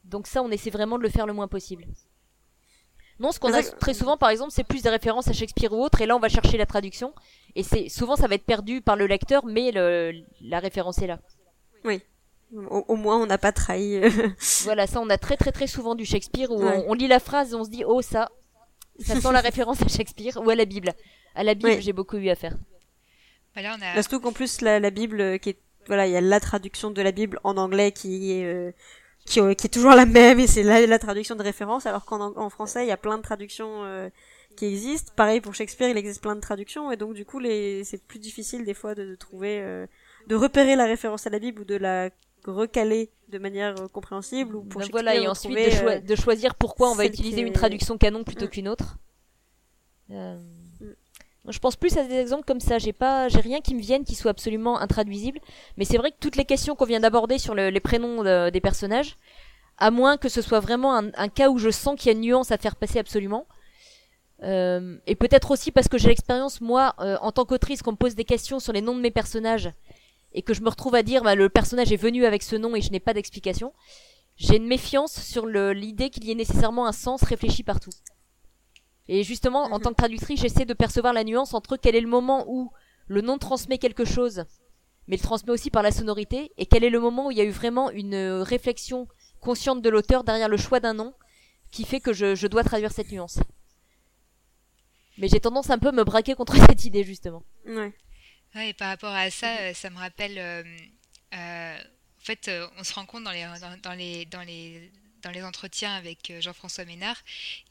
[0.03, 1.85] Donc ça, on essaie vraiment de le faire le moins possible.
[3.19, 5.83] Non, ce qu'on a très souvent, par exemple, c'est plus des références à Shakespeare ou
[5.83, 7.13] autre, et là, on va chercher la traduction,
[7.53, 11.07] et c'est souvent ça va être perdu par le lecteur, mais le, la référence est
[11.07, 11.19] là.
[11.83, 12.01] Oui.
[12.51, 13.97] Au, moins, on n'a pas trahi.
[13.97, 14.09] Euh.
[14.63, 17.53] voilà, ça, on a très très très souvent du Shakespeare où on, lit la phrase
[17.53, 18.29] et on se dit oh ça,
[18.99, 20.93] ça sent la référence à Shakespeare ou à la Bible.
[21.35, 22.57] À la Bible, j'ai beaucoup eu à faire.
[23.53, 24.01] Voilà, on a...
[24.01, 26.91] Surtout qu'en plus la, la, Bible, euh, qui est voilà, il y a la traduction
[26.91, 28.71] de la Bible en anglais qui est euh,
[29.25, 32.35] qui, qui, est toujours la même et c'est la, la, traduction de référence, alors qu'en
[32.35, 34.09] en français, il y a plein de traductions
[34.55, 35.11] qui existent.
[35.15, 38.17] Pareil pour Shakespeare, il existe plein de traductions et donc du coup, les c'est plus
[38.17, 39.85] difficile des fois de, de trouver,
[40.27, 42.09] de repérer la référence à la Bible ou de la
[42.51, 46.91] recaler de manière euh, compréhensible ou pour ben voilà et ensuite euh, de, choisir pourquoi
[46.91, 48.49] on va utiliser une traduction canon plutôt mm.
[48.49, 48.97] qu'une autre
[50.11, 50.37] euh,
[50.81, 50.93] mm.
[51.49, 54.03] je pense plus à des exemples comme ça j'ai pas j'ai rien qui me vienne
[54.03, 55.39] qui soit absolument intraduisible
[55.77, 59.15] mais c'est vrai que toutes les questions qu'on vient d'aborder sur les prénoms des personnages
[59.77, 62.25] à moins que ce soit vraiment un, cas où je sens qu'il y a une
[62.25, 63.45] nuance à faire passer absolument
[64.41, 68.25] et peut-être aussi parce que j'ai l'expérience moi en tant qu'autrice qu'on me pose des
[68.25, 69.71] questions sur les noms de mes personnages
[70.33, 72.75] et que je me retrouve à dire bah, le personnage est venu avec ce nom
[72.75, 73.73] et je n'ai pas d'explication,
[74.37, 77.91] j'ai une méfiance sur l'idée qu'il y ait nécessairement un sens réfléchi partout.
[79.07, 79.81] Et justement, en mhm.
[79.81, 82.71] tant que traductrice, j'essaie de percevoir la nuance entre quel est le moment où
[83.07, 84.45] le nom transmet quelque chose,
[85.07, 87.41] mais le transmet aussi par la sonorité, et quel est le moment où il y
[87.41, 89.07] a eu vraiment une réflexion
[89.39, 91.13] consciente de l'auteur derrière le choix d'un nom
[91.71, 93.39] qui fait que je, je dois traduire cette nuance.
[95.17, 97.43] Mais j'ai tendance un peu à me braquer contre cette idée justement.
[97.65, 97.93] Ouais.
[98.55, 100.37] Ouais, et par rapport à ça, euh, ça me rappelle.
[100.37, 100.63] Euh,
[101.33, 101.77] euh,
[102.19, 103.45] fait, on se rend compte dans les,
[103.83, 107.17] dans, les, dans les, dans les entretiens avec Jean-François Ménard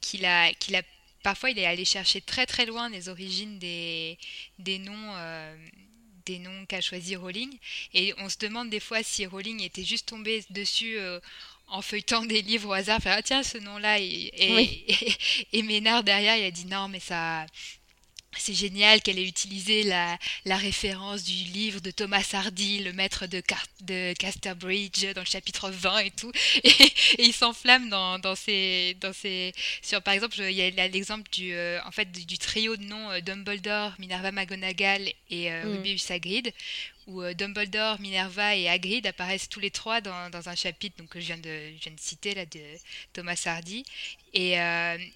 [0.01, 0.83] qu'il a, qu'il a
[1.23, 4.19] parfois il est allé chercher très très loin les origines des,
[4.59, 5.15] des noms
[6.25, 7.57] des noms qu'a choisi Rowling.
[7.93, 10.99] Et on se demande des fois si Rowling était juste tombé dessus
[11.69, 15.17] en feuilletant des livres au hasard, faire ah, tiens ce nom-là et, et,
[15.53, 17.45] et, Ménard derrière il a dit non mais ça
[18.37, 23.27] c'est génial qu'elle ait utilisé la, la, référence du livre de Thomas Hardy, le maître
[23.27, 23.43] de,
[23.83, 26.31] de Casterbridge, dans le chapitre 20 et tout.
[26.65, 29.53] Et, il s'enflamme dans, dans, ses, dans ses...
[29.83, 33.11] Sur, par exemple, il y a l'exemple du, euh, en fait, du, trio de noms
[33.11, 35.73] euh, Dumbledore, Minerva McGonagall et euh, mm.
[35.73, 36.53] Rubius Hagrid,
[37.07, 41.21] où Dumbledore, Minerva et Hagrid apparaissent tous les trois dans, dans un chapitre donc, que
[41.21, 42.61] je viens, de, je viens de citer, là, de
[43.15, 43.85] Thomas Hardy.
[44.35, 44.57] Et,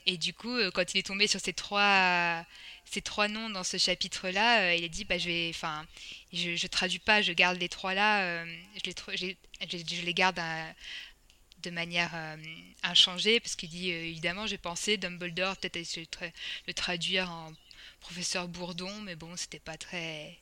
[0.06, 2.46] et du coup, quand il est tombé sur ces trois
[2.92, 5.86] ces trois noms dans ce chapitre-là, euh, il a dit bah je vais, enfin,
[6.32, 10.38] je, traduis pas, je garde les trois là, euh, je, les, garde
[11.62, 12.36] de manière euh,
[12.82, 15.78] inchangée parce qu'il dit évidemment j'ai pensé Dumbledore peut-être
[16.66, 17.52] le traduire en
[18.00, 20.36] professeur Bourdon, mais bon c'était pas très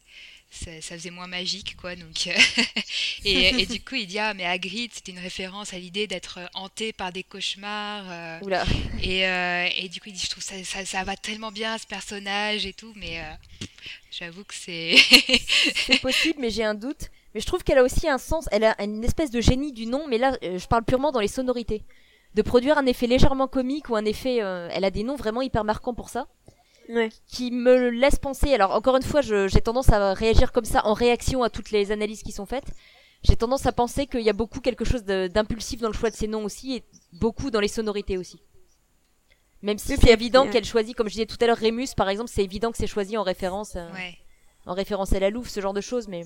[0.50, 2.32] ça, faisait moins magique quoi donc euh,
[3.24, 6.46] et, du coup il dit ah mais Hagrid c'était une référence à l'idée d'être euh,
[6.54, 8.64] hanté par des cauchemars euh,
[9.02, 11.86] et, et du coup il dit je trouve ça, ça, ça va tellement bien ce
[11.86, 13.22] personnage et tout mais
[14.10, 14.96] j'avoue que c'est
[15.86, 17.10] c'est possible mais j'ai un doute.
[17.32, 19.86] Mais je trouve qu'elle a aussi un sens elle a une espèce de génie du
[19.86, 21.82] nom mais là je parle purement dans les sonorités.
[22.34, 25.62] De produire un effet légèrement comique ou un effet elle a des noms vraiment hyper
[25.62, 26.26] marquants pour ça
[27.26, 28.54] qui me laisse penser.
[28.54, 31.92] Alors encore une fois, j'ai tendance à réagir comme ça en réaction à toutes les
[31.92, 32.72] analyses qui sont faites.
[33.22, 36.16] J'ai tendance à penser qu'il y a beaucoup quelque chose d'impulsif dans le choix de
[36.16, 38.40] ces noms aussi et beaucoup dans les sonorités aussi.
[39.62, 42.30] Même si c'est évident qu'elle choisit, comme je disais tout à l'heure, Rémus par exemple,
[42.32, 43.86] c'est évident que c'est choisi en référence, euh,
[44.64, 46.24] en référence à la Louve, ce genre de choses, mais.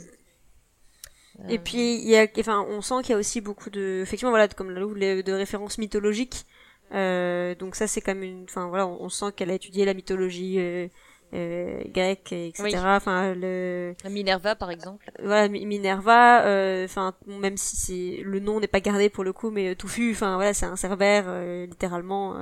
[1.49, 4.31] Et puis il y a, enfin, on sent qu'il y a aussi beaucoup de, effectivement,
[4.31, 6.64] voilà, comme la Louve, de références mythologiques euh,
[6.95, 10.89] donc ça c'est comme une, enfin voilà, on, sent qu'elle a étudié la mythologie euh,
[11.35, 12.77] euh, grecque, etc.
[12.85, 15.11] Enfin le Minerva par exemple.
[15.23, 19.51] Voilà Minerva, euh, enfin même si c'est le nom n'est pas gardé pour le coup,
[19.51, 21.27] mais Touffu, enfin voilà c'est un cerbère
[21.67, 22.37] littéralement.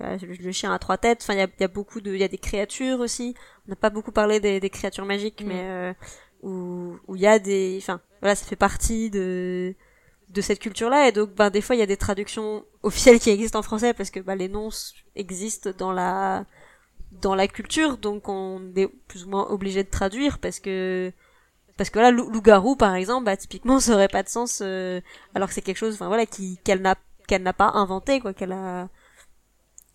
[0.00, 1.20] le, chien à trois têtes.
[1.22, 3.34] Enfin, il y a, y a, beaucoup de, il y a des créatures aussi.
[3.66, 5.46] On n'a pas beaucoup parlé des, des créatures magiques, mm.
[5.46, 5.94] mais
[6.42, 9.74] où où il y a des, enfin voilà, ça fait partie de
[10.32, 11.08] de cette culture-là.
[11.08, 13.94] Et donc ben des fois il y a des traductions officielles qui existent en français
[13.94, 14.70] parce que ben, les noms
[15.14, 16.44] existent dans la
[17.10, 17.98] dans la culture.
[17.98, 21.12] Donc on est plus ou moins obligé de traduire parce que
[21.76, 25.00] parce que là loup-garou par exemple bah typiquement ça aurait pas de sens euh,
[25.34, 26.96] alors que c'est quelque chose enfin voilà qui qu'elle n'a
[27.26, 28.88] qu'elle n'a pas inventé quoi qu'elle a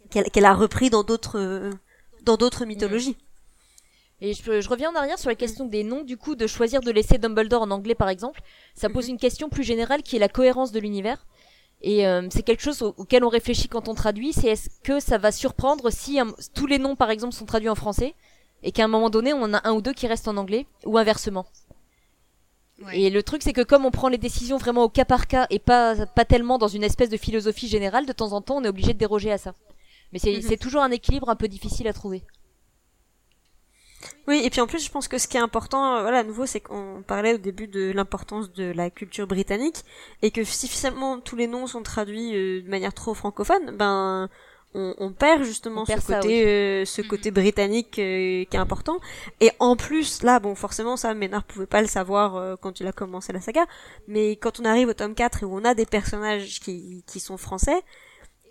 [0.09, 1.69] qu'elle a repris dans d'autres
[2.23, 3.17] dans d'autres mythologies
[4.19, 6.81] et je, je, reviens en arrière sur la question des noms, du coup, de choisir
[6.81, 8.41] de laisser Dumbledore en anglais, par exemple.
[8.73, 9.11] Ça pose mhm.
[9.11, 11.25] une question plus générale qui est la cohérence de l'univers.
[11.81, 15.19] Et euh, c'est quelque chose auquel on réfléchit quand on traduit, c'est est-ce que ça
[15.19, 16.19] va surprendre si
[16.55, 18.15] tous les noms, par exemple, sont traduits en français,
[18.63, 20.65] et qu'à un moment donné, on en a un ou deux qui restent en anglais,
[20.85, 21.45] ou inversement.
[22.93, 25.45] Et le truc, c'est que comme on prend les décisions vraiment au cas par cas,
[25.51, 28.63] et pas, pas tellement dans une espèce de philosophie générale, de temps en temps, on
[28.63, 29.53] est obligé de déroger à ça.
[30.13, 30.57] Mais c'est mhm.
[30.57, 32.23] toujours un équilibre un peu difficile à trouver.
[34.27, 36.23] Oui, et puis en plus, je pense que ce qui est important, euh, voilà, à
[36.23, 39.83] nouveau, c'est qu'on parlait au début de l'importance de la culture britannique,
[40.21, 44.29] et que si finalement tous les noms sont traduits euh, de manière trop francophone, ben
[44.73, 48.99] on, on perd justement ce côté, euh, ce côté britannique qui est important.
[49.39, 52.91] Et en plus, là, bon, forcément, ça, Ménard pouvait pas le savoir quand il a
[52.91, 53.65] commencé la saga,
[54.07, 57.19] mais quand on arrive au tome 4 et où on a des personnages qui, qui
[57.21, 57.81] sont français,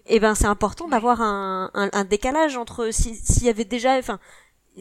[0.09, 3.98] et eh ben c'est important d'avoir un, un, un, décalage entre s'il y avait déjà,
[3.98, 4.20] enfin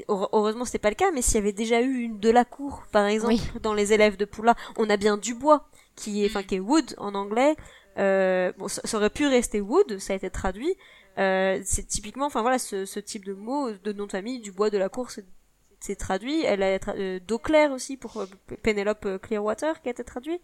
[0.07, 2.83] heureusement c'était pas le cas, mais s'il y avait déjà eu une de la cour,
[2.91, 6.55] par exemple, dans les élèves de Poula, on a bien Dubois, qui est, enfin, qui
[6.55, 7.55] est Wood en anglais.
[7.97, 10.75] Euh, bon, ça, aurait pu rester Wood, ça a été traduit.
[11.17, 14.69] Euh, c'est typiquement, enfin voilà, ce, ce, type de mot, de nom de famille, Dubois
[14.69, 16.43] de la cour, c'est traduit.
[16.43, 18.25] Elle a euh, D'Eau-Claire aussi pour euh,
[18.63, 20.39] Penelope euh, Clearwater qui a été traduit.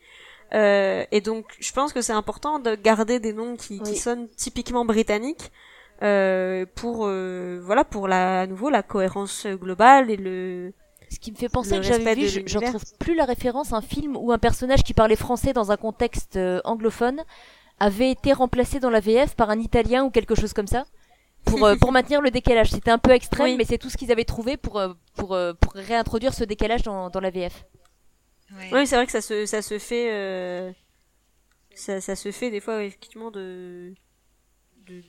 [0.54, 4.28] Euh, et donc, je pense que c'est important de garder des noms qui, qui sonnent
[4.30, 5.52] typiquement britanniques.
[6.04, 10.74] Euh, pour euh, voilà pour la à nouveau la cohérence globale et le
[11.12, 13.82] ce qui me fait penser que j'avais vu, je, ne retrouve plus la référence, un
[13.82, 17.22] film où un personnage qui parlait français dans un contexte euh, anglophone
[17.80, 20.86] avait été remplacé dans la VF par un italien ou quelque chose comme ça
[21.46, 22.72] pour pour maintenir le décalage.
[22.72, 24.82] C'était un peu extrême, mais c'est tout ce qu'ils avaient trouvé pour
[25.16, 27.66] pour pour réintroduire ce décalage dans dans la VF.
[28.72, 30.74] Oui, c'est vrai que ça se ça se fait
[31.76, 33.94] ça ça se fait des fois effectivement de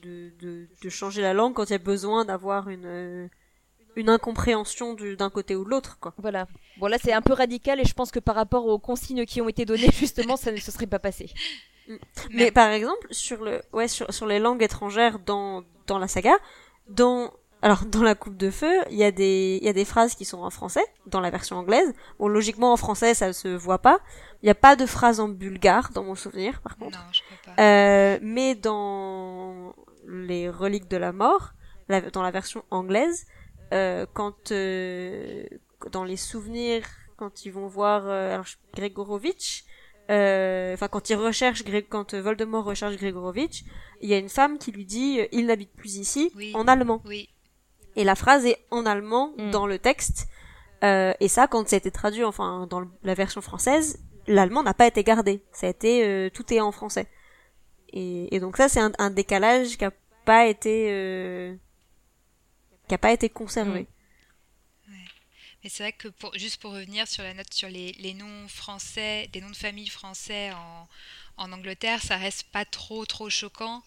[0.03, 3.29] de, de, de, changer la langue quand il y a besoin d'avoir une,
[3.97, 6.15] une incompréhension d'un côté ou de l'autre, quoi.
[6.19, 6.47] Voilà.
[6.79, 9.41] Bon, là, c'est un peu radical et je pense que par rapport aux consignes qui
[9.41, 11.31] ont été données, justement, ça ne se serait pas passé.
[11.89, 11.95] Mm.
[12.31, 16.35] Mais par exemple, sur le, ouais, sur, sur les langues étrangères dans, dans la saga,
[16.89, 19.85] dans, alors, dans la coupe de feu, il y a des, il y a des
[19.85, 21.95] phrases qui sont en français, dans la version anglaise.
[22.19, 24.01] Bon, logiquement, en français, ça se voit pas.
[24.43, 26.99] Il n'y a pas de phrase en bulgare, dans mon souvenir, par contre.
[26.99, 27.63] Non, je pas.
[27.63, 29.75] Euh, mais dans
[30.09, 31.53] les reliques de la mort,
[32.13, 33.27] dans la version anglaise,
[33.73, 35.45] euh, quand euh,
[35.91, 36.85] dans les souvenirs,
[37.17, 39.65] quand ils vont voir euh, alors, Gregorovitch,
[40.11, 43.65] euh, enfin quand ils recherchent, quand Voldemort recherche Gregorovitch,
[44.01, 47.03] il y a une femme qui lui dit il n'habite plus ici en allemand.
[47.05, 47.29] Oui.
[47.97, 49.51] Et la phrase est en allemand mm.
[49.51, 50.29] dans le texte.
[50.83, 54.87] et ça, quand ça a été traduit, enfin dans la version française, l'allemand n'a pas
[54.87, 55.43] été gardé.
[55.53, 57.07] Ça a été tout est en français.
[57.93, 59.93] Et, et donc ça, c'est un, un, décalage qui a
[60.25, 61.59] pas été
[62.89, 63.83] qui a pas été conservé.
[63.83, 63.87] Mm.
[65.63, 68.49] Mais c'est vrai que pour, juste pour revenir sur la note sur les, les noms
[68.49, 70.89] français, des noms de famille français en,
[71.37, 73.83] en Angleterre, ça reste pas trop trop choquant.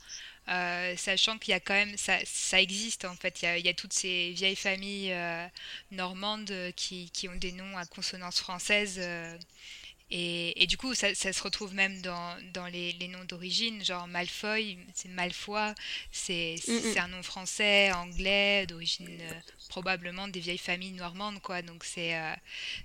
[0.48, 3.58] Euh, sachant qu'il y a quand même ça, ça existe en fait il y, a,
[3.58, 5.48] il y a toutes ces vieilles familles euh,
[5.90, 9.36] normandes qui, qui, ont des noms à consonance française euh,
[10.12, 13.84] et, et, du coup, ça, ça, se retrouve même dans, dans les, les noms d'origine,
[13.84, 15.74] genre Malfoy, c'est Malfoy,
[16.12, 16.98] c'est mm, mm.
[17.00, 19.34] un nom français, anglais, d'origine euh,
[19.70, 21.64] probablement des vieilles familles normandes, quoi.
[21.64, 22.34] Donc c'est euh,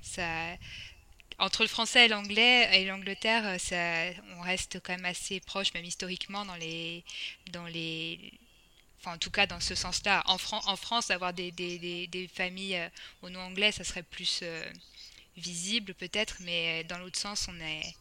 [0.00, 0.56] ça.
[1.40, 5.72] Entre le français et l'anglais et l'Angleterre, euh, ça, on reste quand même assez proche,
[5.74, 7.04] même historiquement, dans les,
[7.52, 8.32] dans les,
[9.00, 10.22] enfin en tout cas dans ce sens-là.
[10.26, 12.80] En, Fran en France, avoir des, des, des, des familles
[13.22, 14.42] au nom anglais, ça serait plus
[15.36, 17.94] visible peut-être, mais dans l'autre sens, on est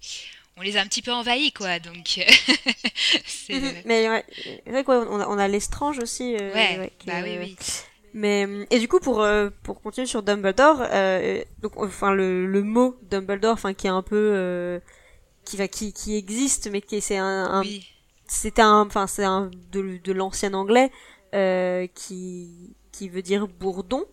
[0.57, 2.19] on les a un petit peu envahis quoi donc
[3.85, 7.57] mais ouais, quoi on a, on a l'estrange aussi euh, ouais, bah oui oui
[8.13, 12.63] mais et du coup pour euh, pour continuer sur Dumbledore euh, donc enfin le, le
[12.63, 14.81] mot Dumbledore enfin qui est un peu
[15.45, 17.85] qui va qui qui existe mais qui c'est un, oui.
[18.27, 20.91] c'était un enfin c'est un de, de l'ancien anglais
[21.93, 24.05] qui qui veut dire bourdon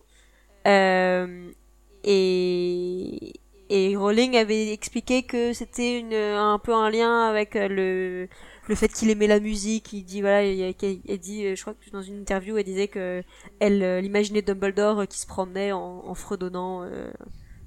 [2.03, 3.33] et
[3.69, 8.29] et Rowling avait expliqué que c'était une un peu un lien avec euh, le
[8.67, 11.73] le fait qu'il aimait la musique il dit voilà il, il, dit euh, je crois
[11.73, 13.23] que dans une interview elle disait que
[13.59, 16.89] elle euh, l'imaginait Dumbledore qui se promenait en, en fredonnant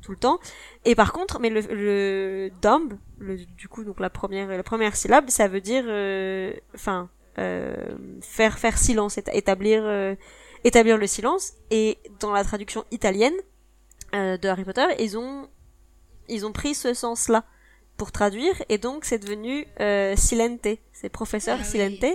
[0.03, 0.39] tout le temps.
[0.85, 4.97] Et par contre mais le, le dumb le, du coup donc la première la première
[4.97, 5.85] syllabe ça veut dire
[6.75, 7.09] enfin
[8.21, 10.17] faire faire silence établir
[10.65, 11.53] établir le silence.
[11.71, 13.35] Et dans la traduction italienne
[14.15, 15.49] euh, de Harry Potter, ils ont
[16.29, 17.45] ils ont pris ce sens-là
[18.01, 22.07] pour traduire et donc c'est devenu euh, Silente, c'est professeur ah, Silente.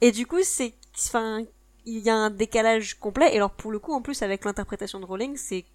[0.00, 1.44] Et du coup c'est enfin
[1.84, 3.34] il y a un décalage complet.
[3.34, 5.66] Et alors pour le coup en plus avec l'interprétation de Rowling c'est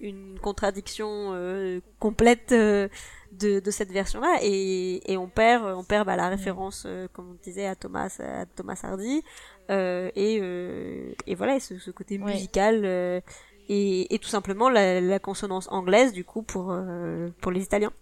[0.00, 2.88] une contradiction euh, complète euh,
[3.30, 7.06] de, de cette version là et, et on perd on perd bah, la référence euh,
[7.12, 9.22] comme on disait à Thomas à Thomas Hardy.
[9.70, 10.42] Et
[11.28, 13.22] et voilà ce, ce côté musical
[13.68, 17.92] et, et tout simplement la, la, consonance anglaise du coup pour euh, pour les Italiens.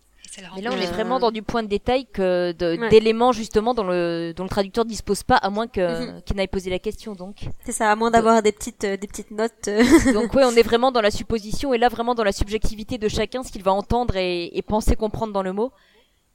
[0.55, 2.53] Mais là, on est vraiment dans du point de détail que
[2.90, 6.23] d'éléments justement dont le dont le traducteur dispose pas, à moins que mhm.
[6.23, 7.15] qu'il n'aille posé la question.
[7.15, 9.69] Donc c'est ça, à moins d'avoir des petites euh, des petites notes.
[9.69, 9.82] Euh.
[10.12, 13.09] donc oui, on est vraiment dans la supposition et là vraiment dans la subjectivité de
[13.09, 15.73] chacun, ce qu'il va entendre et, et, penser comprendre dans le mot.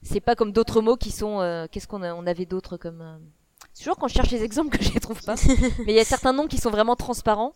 [0.04, 1.68] C'est pas comme d'autres mots qui sont.
[1.72, 3.20] Qu'est-ce qu'on on avait d'autres comme.
[3.74, 5.36] C'est toujours quand je cherche les exemples que je les trouve pas.
[5.86, 7.54] Mais il y a certains noms qui sont vraiment transparents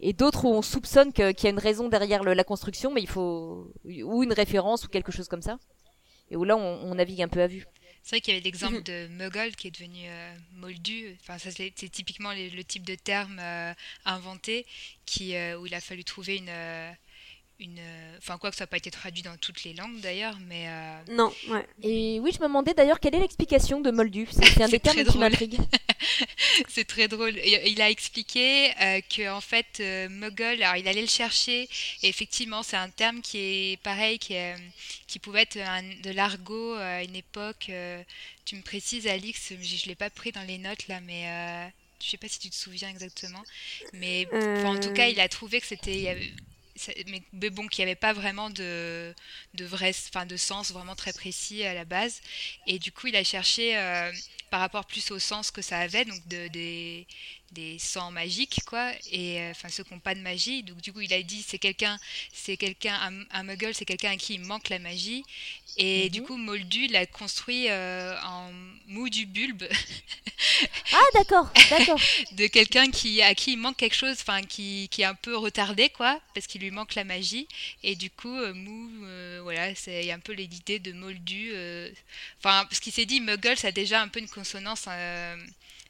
[0.00, 3.00] et d'autres où on soupçonne qu'il y a une raison derrière le, la construction, mais
[3.00, 5.58] il faut ou une référence ou quelque chose comme ça,
[6.30, 7.66] et où là on, on navigue un peu à vue.
[8.06, 11.16] C'est vrai qu'il y avait l'exemple de Muggle qui est devenu euh, moldu.
[11.20, 13.74] Enfin, ça c'est typiquement le, type de terme euh,
[14.04, 14.64] inventé
[15.06, 16.96] qui euh, où il a fallu trouver une
[17.58, 17.80] une
[18.18, 21.00] enfin quoi que ça n'a pas été traduit dans toutes les langues d'ailleurs mais euh...
[21.10, 21.66] non ouais.
[21.82, 24.28] Et oui je me demandais d'ailleurs quelle est l'explication de moldu.
[24.30, 25.58] C'est un des termes qui m'intrigue.
[26.68, 27.36] C'est très drôle.
[27.66, 31.68] Il a expliqué euh, que en fait euh, muggle alors il allait le chercher
[32.02, 34.56] et effectivement c'est un terme qui est pareil qui, est,
[35.06, 38.02] qui pouvait être un, de l'argot à une époque euh,
[38.44, 41.68] tu me précises Alix je, je l'ai pas pris dans les notes là mais euh,
[42.02, 43.42] je sais pas si tu te souviens exactement
[43.92, 44.28] mais
[44.64, 46.16] en tout cas il a trouvé que c'était
[47.32, 49.14] mais, bon, qu'il n'y avait pas vraiment de,
[49.54, 49.92] de vrai,
[50.28, 52.20] de sens vraiment très précis à la base.
[52.66, 54.12] Et du coup, il a cherché euh,
[54.50, 57.06] par rapport plus au sens que ça avait, donc de, des,
[57.52, 60.62] des sangs magiques, quoi, et euh, enfin ceux qui n'ont pas de magie.
[60.62, 61.98] Donc du coup, il a dit c'est quelqu'un,
[62.32, 65.26] c'est quelqu'un, un, un muggle, c'est quelqu'un à qui il manque la magie.
[65.78, 66.22] Et du Mhm.
[66.22, 68.50] coup, Moldu l'a construit euh, en
[68.86, 69.64] mou du bulbe
[70.92, 72.08] Ah d'accord, d'accord.
[72.32, 75.36] de quelqu'un qui à qui il manque quelque chose, enfin qui, qui est un peu
[75.36, 77.48] retardé, quoi, parce qu'il lui manque la magie.
[77.82, 81.52] Et du coup, euh, mou, euh, voilà, c'est un peu l'idée de Moldu.
[82.40, 84.86] Enfin, parce qu'il s'est dit muggle, ça a déjà un peu une consonance.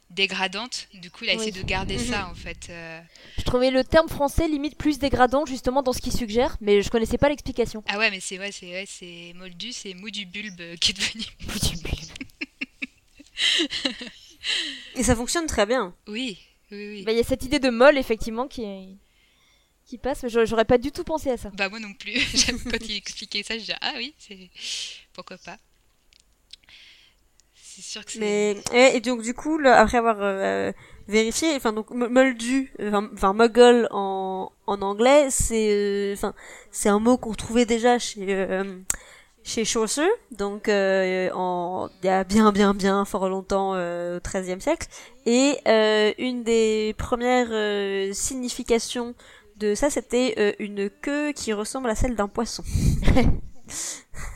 [0.09, 2.05] Dégradante du coup il a essayé de garder Mhm.
[2.05, 2.99] ça en fait euh,
[3.37, 6.89] Je trouvais le terme français limite plus dégradant justement dans ce qu'il suggère, mais je
[6.89, 7.83] connaissais pas l'explication.
[7.87, 10.91] Ah ouais, mais c'est ouais, c'est ouais, c'est moldu, c'est mou du bulbe euh, qui
[10.91, 11.23] est devenu.
[14.95, 15.93] Et ça fonctionne très bien.
[16.07, 16.39] Oui,
[16.71, 17.03] oui, oui.
[17.03, 18.97] Bah, Il y a cette idée de molle effectivement qui
[19.85, 21.49] qui passe, mais j'aurais j'aurais pas du tout pensé à ça.
[21.53, 22.19] Bah moi non plus.
[22.35, 24.49] J'aime quand il expliquait ça, je dis ah oui, c'est
[25.13, 25.57] pourquoi pas.
[27.77, 28.19] C'est sûr que c'est.
[28.19, 30.71] Mais et, et donc du coup, après avoir euh,
[31.07, 36.33] vérifié, enfin donc mo- moldu, enfin enfin muggle en en anglais, c'est euh, enfin
[36.71, 38.63] c'est un mot qu'on trouvait déjà chez euh,
[39.43, 44.21] chez Chaucer, donc euh, en il y a bien bien bien fort longtemps euh, au
[44.21, 44.87] XIIIe siècle,
[45.27, 49.13] et euh, une des premières euh, significations
[49.57, 52.63] de ça, c'était euh, une queue qui ressemble à celle d'un poisson.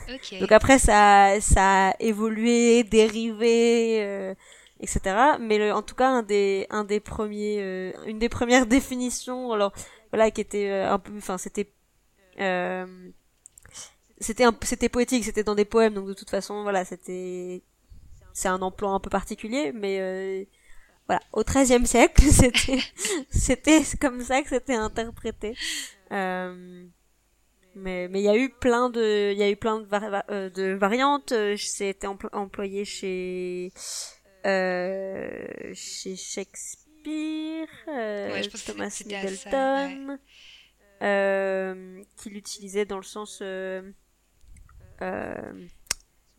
[0.08, 0.38] Ok.
[0.40, 4.34] Donc après ça ça a évolué, dérivé, euh,
[4.80, 5.38] etc.
[5.40, 9.52] Mais le- en tout cas un des un des premiers euh, une des premières définitions
[9.52, 9.72] alors
[10.10, 11.72] voilà qui était euh, un peu enfin c'était
[12.40, 12.86] euh,
[14.18, 17.62] c'était c'était poétique, c'était dans des poèmes donc de toute façon voilà c'était
[18.32, 20.44] c'est un emploi un peu particulier mais euh,
[21.06, 22.80] voilà au XIIIe siècle c'était
[23.30, 25.56] c'était comme ça que c'était interprété.
[26.12, 26.84] Euh,
[27.74, 30.22] mais mais il y a eu plein de il y a eu plein de, vari-
[30.30, 31.32] euh, de variantes.
[31.32, 33.72] Euh, c'était empl- employé chez
[34.46, 40.18] euh, chez Shakespeare euh, Ouais, Thomas Middleton
[41.02, 43.82] euh, qui l'utilisait dans le sens euh,
[45.00, 45.66] euh,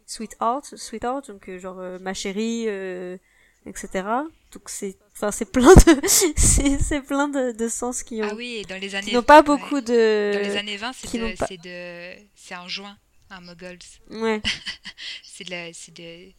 [0.06, 3.18] sweetheart sweetheart donc euh, genre euh, ma chérie euh,
[3.66, 4.06] etc
[4.54, 8.64] donc c'est enfin c'est plein de c'est plein de, de sens qui ont Ah oui,
[8.70, 9.12] dans les années.
[9.14, 9.44] n'ont pas ouais.
[9.44, 13.80] beaucoup de Dans les années 20, c'est de, pas- c'est de, c'est un muggles.
[14.12, 14.42] ouais
[15.24, 16.32] C'est de la, c'est de,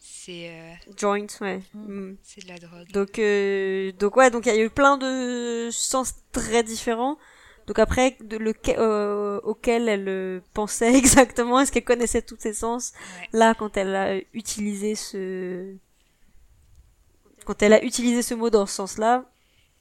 [0.00, 1.92] c'est, euh, joint ouais Mm.
[2.10, 2.16] Mm.
[2.22, 2.90] c'est de la drogue.
[2.92, 7.16] donc euh, donc ouais donc il y a eu plein de sens très différents
[7.68, 12.52] donc après de le euh, auquel elle euh, pensait exactement est-ce qu'elle connaissait tous ces
[12.54, 12.92] sens?
[13.20, 13.28] Ouais.
[13.38, 15.76] là quand elle a utilisé ce
[17.48, 19.24] quand elle a utilisé ce mot dans ce sens-là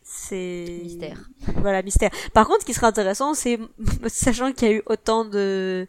[0.02, 1.20] c'est Mystère.
[1.58, 3.60] voilà mystère par contre ce qui serait intéressant c'est
[4.08, 5.86] sachant qu'il y a eu autant de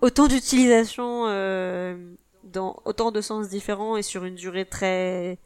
[0.00, 1.96] autant d'utilisation euh,
[2.42, 5.38] dans autant de sens différents et sur une durée très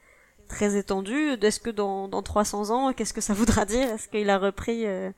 [0.48, 3.86] très étendue est-ce que dans dans 300 ans qu'est-ce que ça voudra dire?
[3.90, 5.10] Est-ce qu'il a repris euh,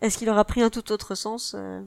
[0.00, 1.80] est-ce qu'il aura pris un tout autre sens euh,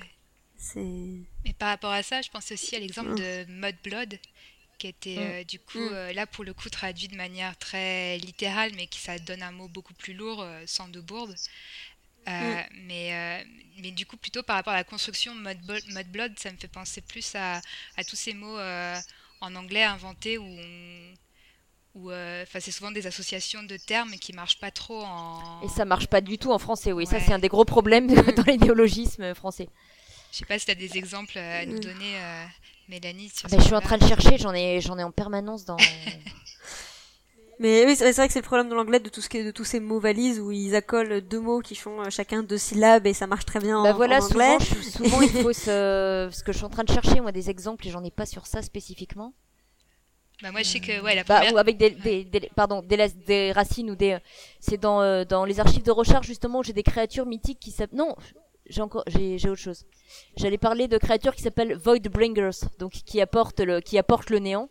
[0.00, 0.10] Ouais.
[0.56, 3.16] c'est Mais par rapport à ça, je pense aussi à l'exemple Mm.
[3.16, 4.18] de Mudblood,
[4.78, 5.40] qui était Mm.
[5.40, 5.92] euh, du coup Mm.
[5.94, 9.52] euh, là pour le coup traduit de manière très littérale, mais qui ça donne un
[9.52, 11.34] mot beaucoup plus lourd, euh, sans de bourde.
[12.28, 12.66] Euh, Mm.
[12.86, 13.46] mais,
[13.78, 17.00] mais du coup, plutôt par rapport à la construction Mudblood, Mudblood ça me fait penser
[17.00, 17.60] plus à,
[17.96, 18.58] à tous ces mots
[19.40, 20.46] en anglais inventés où
[21.94, 25.62] où, enfin, c'est souvent des associations de termes qui marchent pas trop en.
[25.62, 27.06] Et ça marche pas du tout en français, oui.
[27.06, 29.68] Ça, c'est un des gros problèmes dans les néologismes français.
[30.30, 31.80] Je sais pas si tu as des exemples à nous Mm.
[31.80, 32.20] donner,
[32.88, 33.28] Mélanie.
[33.30, 35.10] Sur Ah ce bah, je suis en train de chercher, j'en ai, j'en ai en
[35.10, 35.76] permanence dans.
[37.58, 39.44] Mais oui, c'est vrai que c'est le problème de l'anglais de tout ce qui est,
[39.44, 42.58] de tous ces mots valises où ils accolent deux mots qui font euh, chacun deux
[42.58, 44.58] syllabes et ça marche très bien bah en, voilà, en anglais.
[44.60, 46.26] souvent, souvent il faut se.
[46.26, 48.26] Parce que je suis en train de chercher, moi, des exemples et j'en ai pas
[48.26, 49.32] sur ça spécifiquement.
[50.42, 51.54] Bah, moi, je sais que ouais, la Bah, première.
[51.54, 54.18] ou avec des, des, des- pardon, des, la- des racines ou des.
[54.60, 57.70] C'est dans, euh, dans les archives de recherche, justement, où j'ai des créatures mythiques qui
[57.70, 57.96] s'appellent.
[57.96, 58.14] Non,
[58.68, 59.84] j'ai encore, j'ai, j'ai autre chose.
[60.36, 64.68] J'allais parler de créatures qui s'appellent Voidbringers, donc qui apportent le, qui apportent le néant.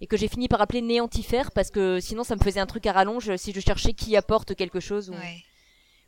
[0.00, 2.86] Et que j'ai fini par appeler néantifère parce que sinon ça me faisait un truc
[2.86, 5.42] à rallonge si je cherchais qui apporte quelque chose ou, Ouais.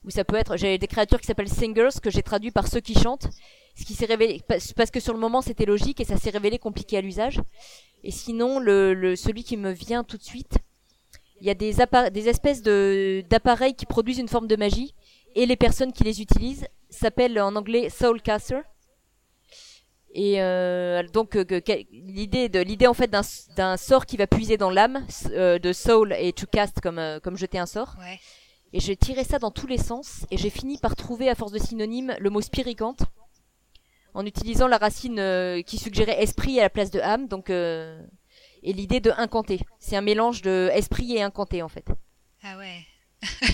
[0.04, 2.78] ou ça peut être j'ai des créatures qui s'appellent singers que j'ai traduit par ceux
[2.78, 3.26] qui chantent
[3.74, 4.42] ce qui s'est révélé
[4.76, 7.40] parce que sur le moment c'était logique et ça s'est révélé compliqué à l'usage
[8.04, 10.58] et sinon le, le celui qui me vient tout de suite
[11.40, 14.94] il y a des espèces de d'appareils qui produisent une forme de magie
[15.34, 18.60] et les personnes qui les utilisent s'appellent en anglais soulcaster
[20.12, 21.44] et euh, donc euh,
[21.92, 23.22] l'idée de l'idée en fait d'un
[23.56, 27.20] d'un sort qui va puiser dans l'âme euh, de soul et to cast comme euh,
[27.20, 28.18] comme jeter un sort Ouais.
[28.72, 31.52] et j'ai tiré ça dans tous les sens et j'ai fini par trouver à force
[31.52, 33.02] de synonymes le mot spiricante
[34.14, 38.02] en utilisant la racine euh, qui suggérait esprit à la place de âme donc euh,
[38.64, 39.60] et l'idée de incanter.
[39.78, 41.86] C'est un mélange de esprit et incanté en fait.
[42.42, 42.80] Ah ouais.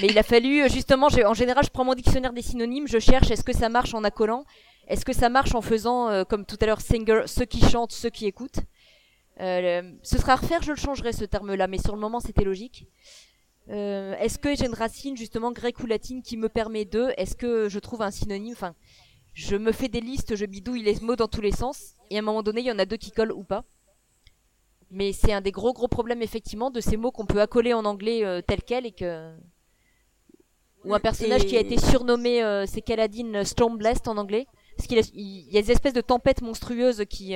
[0.00, 3.30] Mais il a fallu justement, en général, je prends mon dictionnaire des synonymes, je cherche
[3.30, 4.44] est-ce que ça marche en accolant,
[4.86, 8.10] est-ce que ça marche en faisant comme tout à l'heure singer, ceux qui chantent, ceux
[8.10, 8.60] qui écoutent?
[9.38, 12.86] ce sera à refaire, je le changerai ce terme-là, mais sur le moment c'était logique.
[13.68, 17.12] Euh, est-ce que j'ai une racine justement grecque ou latine qui me permet de?
[17.16, 18.52] Est-ce que je trouve un synonyme?
[18.52, 18.74] Enfin,
[19.34, 22.20] je me fais des listes, je bidouille les mots dans tous les sens, et à
[22.20, 23.64] un moment donné, il y en a deux qui collent ou pas.
[24.90, 27.84] Mais c'est un des gros gros problèmes effectivement de ces mots qu'on peut accoler en
[27.84, 29.34] anglais euh, tel quel et que
[30.86, 34.46] ou un personnage qui a été surnommé euh, c'est Kaladin Stormblast en anglais
[34.76, 37.34] parce qu'il y a des espèces de tempêtes monstrueuses qui,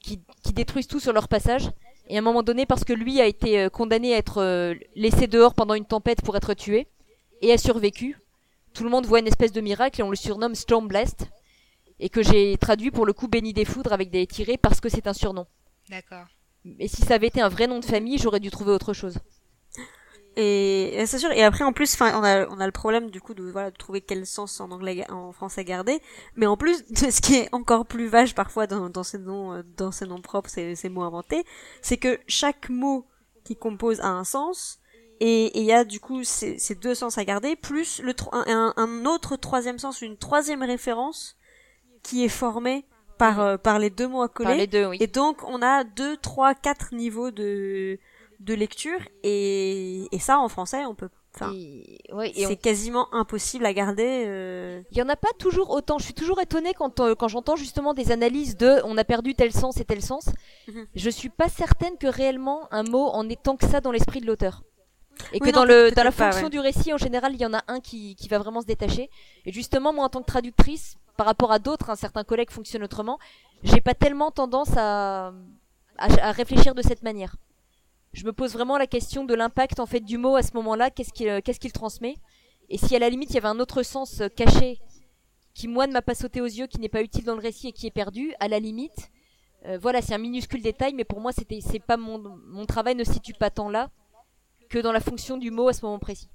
[0.00, 1.70] qui qui détruisent tout sur leur passage
[2.08, 4.74] et à un moment donné, parce que lui a été euh, condamné à être euh,
[4.94, 6.86] laissé dehors pendant une tempête pour être tué,
[7.42, 8.18] et a survécu,
[8.72, 11.26] tout le monde voit une espèce de miracle et on le surnomme Stormblast,
[11.98, 14.88] et que j'ai traduit pour le coup béni des foudres avec des tirés parce que
[14.88, 15.46] c'est un surnom.
[15.88, 16.26] D'accord.
[16.78, 19.18] Et si ça avait été un vrai nom de famille, j'aurais dû trouver autre chose.
[20.36, 21.32] Et, c'est sûr.
[21.32, 23.70] Et après, en plus, enfin, on a, on a le problème du coup de voilà
[23.70, 26.00] de trouver quel sens en anglais, en français garder.
[26.36, 29.62] Mais en plus, ce qui est encore plus vache parfois dans, dans ces noms, euh,
[29.76, 31.44] dans ces noms propres, ces, ces mots inventés,
[31.80, 33.06] c'est que chaque mot
[33.44, 34.78] qui compose a un sens.
[35.18, 38.74] Et il y a du coup ces, ces, deux sens à garder, plus le un,
[38.76, 41.38] un, autre troisième sens, une troisième référence
[42.02, 42.84] qui est formée
[43.16, 44.48] par, euh, par les deux mots à coller.
[44.50, 44.98] Par les deux, oui.
[45.00, 47.98] Et donc on a deux, trois, quatre niveaux de
[48.40, 51.52] de lecture et, et ça en français on peut Enfin,
[52.34, 54.24] c'est quasiment impossible à garder.
[54.26, 54.82] Euh...
[54.90, 55.98] Il y en a pas toujours autant.
[55.98, 59.34] Je suis toujours étonnée quand euh, quand j'entends justement des analyses de on a perdu
[59.34, 60.30] tel sens et tel sens.
[60.68, 60.86] Mhm.
[60.94, 64.20] Je suis pas certaine que réellement un mot en est tant que ça dans l'esprit
[64.20, 64.62] de l'auteur.
[65.32, 67.62] Et que dans le dans la fonction du récit en général, il y en a
[67.68, 69.10] un qui qui va vraiment se détacher.
[69.44, 72.82] Et justement, moi en tant que traductrice, par rapport à d'autres, un certain collègue fonctionne
[72.82, 73.18] autrement.
[73.62, 75.32] J'ai pas tellement tendance à,
[75.98, 77.36] à réfléchir de cette manière
[78.16, 80.90] je me pose vraiment la question de l'impact en fait du mot à ce moment-là,
[80.90, 82.16] qu'est-ce qu'il euh, qu'est-ce qu'il transmet?
[82.70, 84.80] Et si à la limite il y avait un autre sens euh, caché
[85.54, 87.68] qui moi ne m'a pas sauté aux yeux, qui n'est pas utile dans le récit
[87.68, 89.10] et qui est perdu, à la limite,
[89.66, 92.94] euh, voilà, c'est un minuscule détail, mais pour moi c'était c'est pas mon mon travail
[92.94, 93.90] ne se situe pas tant là
[94.70, 96.30] que dans la fonction du mot à ce moment précis.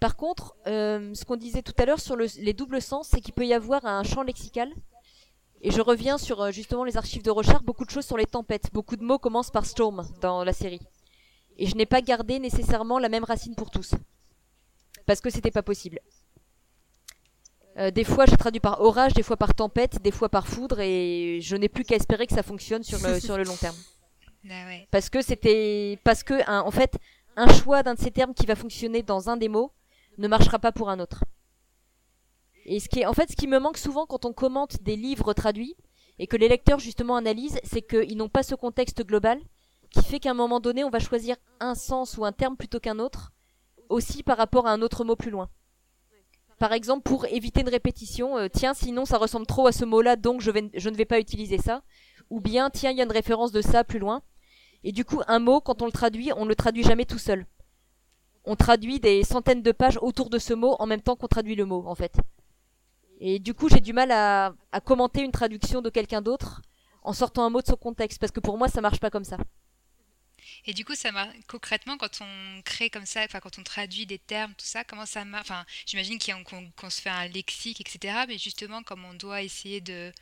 [0.00, 3.46] Par contre, ce qu'on disait tout à l'heure sur les doubles sens, c'est qu'il peut
[3.46, 4.68] y avoir un champ lexical.
[5.60, 8.72] Et je reviens sur justement les archives de Rochard, beaucoup de choses sur les tempêtes.
[8.72, 10.80] Beaucoup de mots commencent par storm dans la série.
[11.62, 13.92] Et je n'ai pas gardé nécessairement la même racine pour tous.
[15.06, 16.00] Parce que c'était pas possible.
[17.78, 20.80] Euh, des fois, j'ai traduit par orage, des fois par tempête, des fois par foudre,
[20.80, 23.76] et je n'ai plus qu'à espérer que ça fonctionne sur le, sur le long terme.
[24.50, 26.98] Ah parce que c'était, parce que, en fait,
[27.36, 29.70] un choix d'un de ces termes qui va fonctionner dans un des mots
[30.18, 31.22] ne marchera pas pour un autre.
[32.64, 34.96] Et ce qui est, en fait, ce qui me manque souvent quand on commente des
[34.96, 35.76] livres traduits
[36.18, 39.38] et que les lecteurs justement analysent, c'est qu'ils n'ont pas ce contexte global
[39.92, 42.80] qui fait qu'à un moment donné, on va choisir un sens ou un terme plutôt
[42.80, 43.32] qu'un autre,
[43.88, 45.48] aussi par rapport à un autre mot plus loin.
[46.58, 50.16] Par exemple, pour éviter une répétition, euh, tiens, sinon ça ressemble trop à ce mot-là,
[50.16, 51.82] donc je, ne vais pas utiliser ça.
[52.30, 54.22] Ou bien, tiens, il y a une référence de ça plus loin.
[54.84, 57.18] Et du coup, un mot, quand on le traduit, on ne le traduit jamais tout
[57.18, 57.46] seul.
[58.44, 61.54] On traduit des centaines de pages autour de ce mot en même temps qu'on traduit
[61.54, 62.16] le mot, en fait.
[63.20, 66.62] Et du coup, j'ai du mal à, à commenter une traduction de quelqu'un d'autre
[67.02, 69.24] en sortant un mot de son contexte, parce que pour moi, ça marche pas comme
[69.24, 69.36] ça.
[70.66, 71.10] Et du coup, ça
[71.48, 75.06] concrètement, quand on crée comme ça, enfin, quand on traduit des termes, tout ça, comment
[75.06, 78.24] ça marche Enfin, j'imagine qu'on se fait un lexique, etc.
[78.28, 80.12] Mais justement, comme on doit essayer de,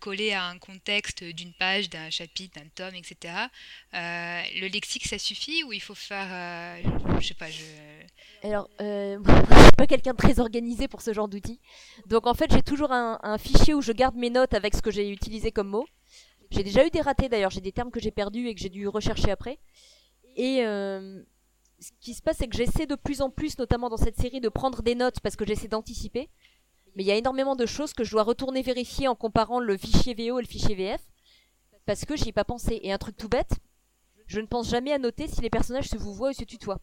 [0.00, 3.34] coller à un contexte d'une page, d'un chapitre, d'un tome, etc.
[3.94, 7.62] Euh, le lexique, ça suffit ou il faut faire, euh, je sais pas, je.
[8.42, 9.18] Alors, euh,
[9.50, 11.60] je suis pas quelqu'un de très organisé pour ce genre d'outils.
[12.06, 14.82] Donc en fait, j'ai toujours un, un, fichier où je garde mes notes avec ce
[14.82, 15.86] que j'ai utilisé comme mot.
[16.50, 18.68] J'ai déjà eu des ratés d'ailleurs, j'ai des termes que j'ai perdus et que j'ai
[18.68, 19.58] dû rechercher après.
[20.36, 21.22] Et euh,
[21.78, 24.40] ce qui se passe, c'est que j'essaie de plus en plus, notamment dans cette série,
[24.40, 26.28] de prendre des notes parce que j'essaie d'anticiper.
[26.96, 29.76] Mais il y a énormément de choses que je dois retourner vérifier en comparant le
[29.76, 31.00] fichier VO et le fichier VF
[31.86, 32.80] parce que j'y ai pas pensé.
[32.82, 33.52] Et un truc tout bête,
[34.26, 36.80] je ne pense jamais à noter si les personnages se vous voient ou se tutoient.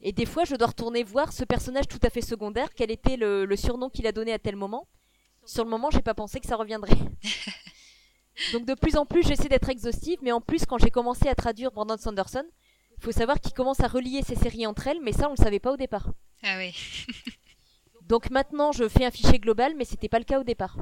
[0.00, 3.16] Et des fois, je dois retourner voir ce personnage tout à fait secondaire, quel était
[3.16, 4.86] le, le surnom qu'il a donné à tel moment.
[5.44, 6.98] Sur le moment, j'ai pas pensé que ça reviendrait.
[8.52, 11.34] Donc de plus en plus, j'essaie d'être exhaustive, mais en plus, quand j'ai commencé à
[11.34, 12.44] traduire Brandon Sanderson,
[12.96, 15.36] il faut savoir qu'il commence à relier ces séries entre elles, mais ça, on le
[15.36, 16.10] savait pas au départ.
[16.42, 16.74] Ah oui.
[18.02, 20.78] donc maintenant, je fais un fichier global, mais c'était pas le cas au départ.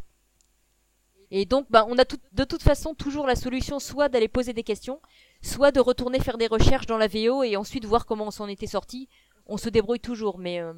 [1.30, 4.62] Et donc, bah, on a de toute façon toujours la solution soit d'aller poser des
[4.62, 5.00] questions,
[5.42, 8.48] soit de retourner faire des recherches dans la VO et ensuite voir comment on s'en
[8.48, 9.08] était sorti.
[9.46, 10.72] On se débrouille toujours, mais euh,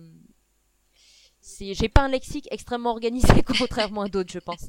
[1.61, 4.69] j'ai pas un lexique extrêmement organisé contrairement à d'autres, je pense.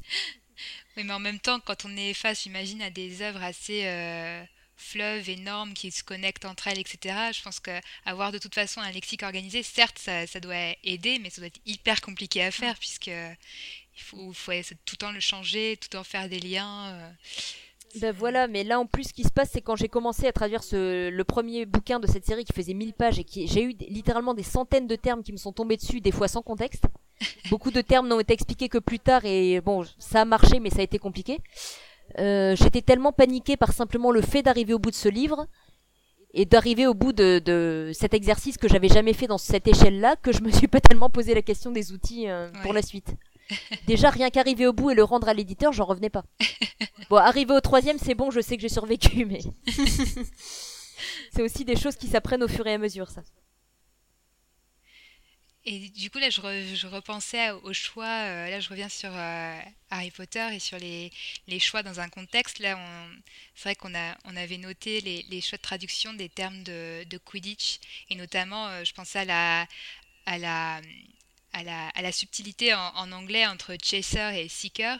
[0.96, 4.42] Oui, mais en même temps, quand on est face, j'imagine, à des œuvres assez euh,
[4.76, 8.90] fleuves énormes qui se connectent entre elles, etc., je pense qu'avoir de toute façon un
[8.90, 12.76] lexique organisé, certes, ça, ça, doit aider, mais ça doit être hyper compliqué à faire,
[12.78, 14.52] puisque il faut, faut
[14.84, 16.88] tout le temps le changer, tout le temps faire des liens.
[16.88, 17.10] Euh.
[18.00, 20.32] Ben voilà, mais là en plus ce qui se passe c'est quand j'ai commencé à
[20.32, 23.64] traduire ce, le premier bouquin de cette série qui faisait 1000 pages et qui j'ai
[23.64, 26.84] eu littéralement des centaines de termes qui me sont tombés dessus, des fois sans contexte.
[27.50, 30.70] Beaucoup de termes n'ont été expliqués que plus tard et bon ça a marché mais
[30.70, 31.40] ça a été compliqué.
[32.18, 35.46] Euh, J'étais tellement paniquée par simplement le fait d'arriver au bout de ce livre
[36.32, 40.16] et d'arriver au bout de, de, cet exercice que j'avais jamais fait dans cette échelle-là
[40.16, 43.14] que je me suis pas tellement posé la question des outils euh, pour la suite.
[43.88, 46.24] Déjà, rien qu'arriver au bout et le rendre à l'éditeur, j'en revenais pas.
[47.08, 49.40] Bon, arriver au troisième, c'est bon, je sais que j'ai survécu, mais
[51.32, 53.22] c'est aussi des choses qui s'apprennent au fur et à mesure, ça.
[55.66, 56.40] Et du coup, là, je,
[56.86, 58.06] repensais au choix.
[58.06, 59.60] Euh, là, je reviens sur euh,
[59.90, 61.10] Harry Potter et sur les,
[61.60, 62.60] choix dans un contexte.
[62.60, 62.78] Là,
[63.54, 63.94] c'est vrai qu'on
[64.36, 67.78] avait noté les, choix de traduction des termes de, Quidditch.
[68.08, 69.66] Et notamment, euh, je pensais à
[70.38, 74.98] la, subtilité en, anglais entre chaser et seeker,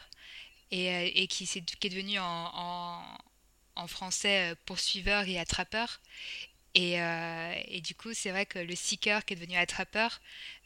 [0.70, 3.19] et, qui, est, qui, est, devenu en,
[3.77, 6.01] en, français poursuiveur et attrapeur.
[6.75, 10.21] Et, euh, et du coup, c'est vrai que le seeker qui est devenu attrapeur,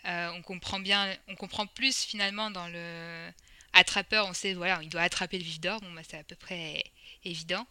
[0.05, 3.31] on comprend bien, on comprend plus finalement dans le
[3.75, 6.37] attrapeur, on sait, voilà, il doit attraper le vif d'or, bon, bah, c'est à peu
[6.37, 6.85] près
[7.25, 7.67] évident.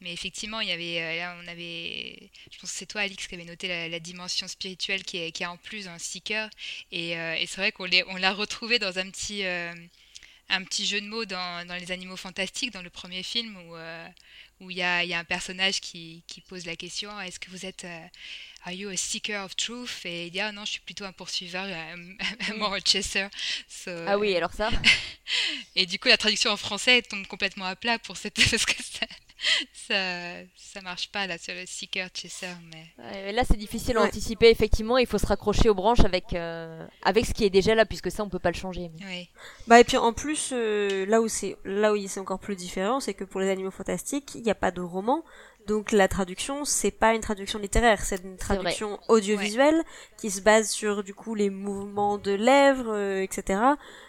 [0.00, 3.26] Mais effectivement, il y avait, euh, là, on avait, je pense que c'est toi, Alix,
[3.26, 6.50] qui avait noté la, dimension spirituelle qui est, qui en plus un seeker.
[6.92, 9.72] Et, euh, c'est vrai qu'on on l'a retrouvé dans un petit, euh,
[10.50, 13.76] un petit jeu de mots dans, dans, Les Animaux Fantastiques, dans le premier film, où
[14.60, 17.50] où il y a, y a, un personnage qui, qui pose la question est-ce que
[17.50, 17.86] vous êtes
[18.64, 20.04] Are you a seeker of truth?
[20.04, 23.28] Et il dit ah non, je suis plutôt un poursuiveur, un more a chaser.
[23.86, 24.70] ah oui, alors ça?
[25.76, 28.82] et du coup, la traduction en français tombe complètement à plat pour cette parce que
[28.82, 29.06] ça,
[29.72, 34.48] ça, ça marche pas là sur le seeker chaser mais là c'est difficile à anticiper
[34.50, 34.98] effectivement.
[34.98, 38.10] Il faut se raccrocher aux branches avec euh, avec ce qui est déjà là puisque
[38.10, 39.28] ça on peut pas le changer oui.
[39.66, 43.00] bah et puis en plus euh, là où c'est là où c'est encore plus différent
[43.00, 45.24] c'est que pour les animaux fantastiques il n'y a pas de roman
[45.66, 49.82] donc la traduction, c'est pas une traduction littéraire, c'est une traduction audiovisuelle
[50.16, 53.60] qui se base sur du coup les mouvements de lèvres, euh, etc.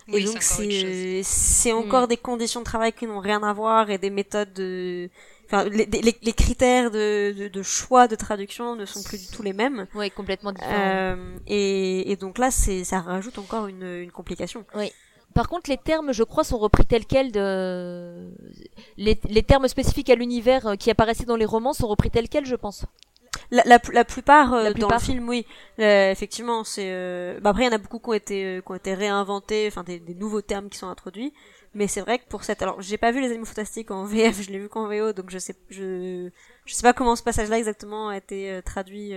[0.07, 2.09] et donc c'est c'est encore mm.
[2.09, 5.09] des conditions de travail qui n'ont rien à voir et des méthodes de
[5.49, 9.43] Enfin, les, les, les critères de, de, choix de traduction ne sont plus du tout
[9.43, 9.87] les mêmes.
[9.95, 10.73] Oui, complètement différents.
[10.75, 14.65] Euh, et, et donc là, c'est ça rajoute encore une, une complication.
[14.75, 14.91] Oui.
[15.37, 18.31] Par contre, les termes, je crois, sont repris tels quels de
[18.97, 22.27] les, les termes spécifiques à l'univers euh, qui apparaissaient dans les romans sont repris tels
[22.27, 22.85] quels, je pense.
[23.51, 25.45] La, la, la, plupart, euh, dans le film, oui.
[25.77, 26.89] Euh, effectivement, c'est.
[27.39, 29.83] Bah après, il y en a beaucoup qui ont été qui ont été réinventés, enfin
[29.83, 31.33] des, des, nouveaux termes qui sont introduits.
[31.75, 34.41] Mais c'est vrai que pour cette, alors j'ai pas vu les animaux fantastiques en VF,
[34.41, 36.31] je l'ai vu qu'en VO, donc je sais je
[36.65, 39.13] je sais pas comment ce passage-là exactement a été traduit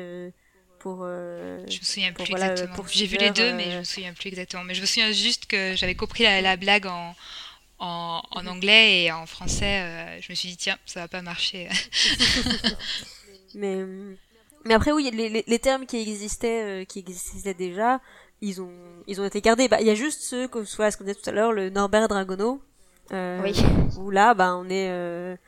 [0.80, 1.00] pour.
[1.02, 2.84] Euh, je me souviens plus exactement.
[2.90, 4.64] J'ai vu les deux, mais je me euh, souviens plus exactement.
[4.64, 7.14] Mais je me souviens juste que j'avais compris la, blague en,
[7.78, 9.82] en, en, anglais et en français.
[9.82, 11.68] Euh, je me suis dit tiens, ça va pas marcher.
[13.54, 13.84] mais
[14.64, 18.00] mais après oui, les, les, termes qui existaient qui existaient déjà,
[18.40, 18.72] ils ont
[19.06, 19.68] ils ont été gardés.
[19.68, 21.70] Bah il y a juste ceux que soit ce qu'on disait tout à l'heure, le
[21.70, 22.60] Norbert Dragono.
[23.12, 23.52] oui.
[23.98, 25.38] Où là, bah on est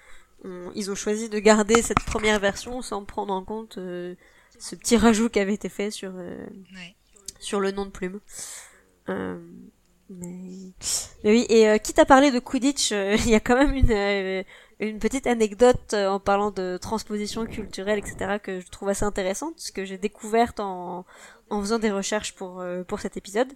[0.75, 3.79] ils ont choisi de garder cette première version sans prendre en compte
[4.59, 6.47] ce petit rajout qui avait été fait sur euh,
[7.39, 8.21] sur le nom de plume.
[9.09, 9.39] Euh,
[10.09, 10.73] mais...
[11.25, 14.45] oui, et euh, quitte à parler de Quidditch, euh, il y a quand même une
[14.81, 19.71] une petite anecdote en parlant de transposition culturelle, etc., que je trouve assez intéressante, ce
[19.71, 21.07] que j'ai découverte en,
[21.51, 23.53] en faisant des recherches pour, pour cet épisode.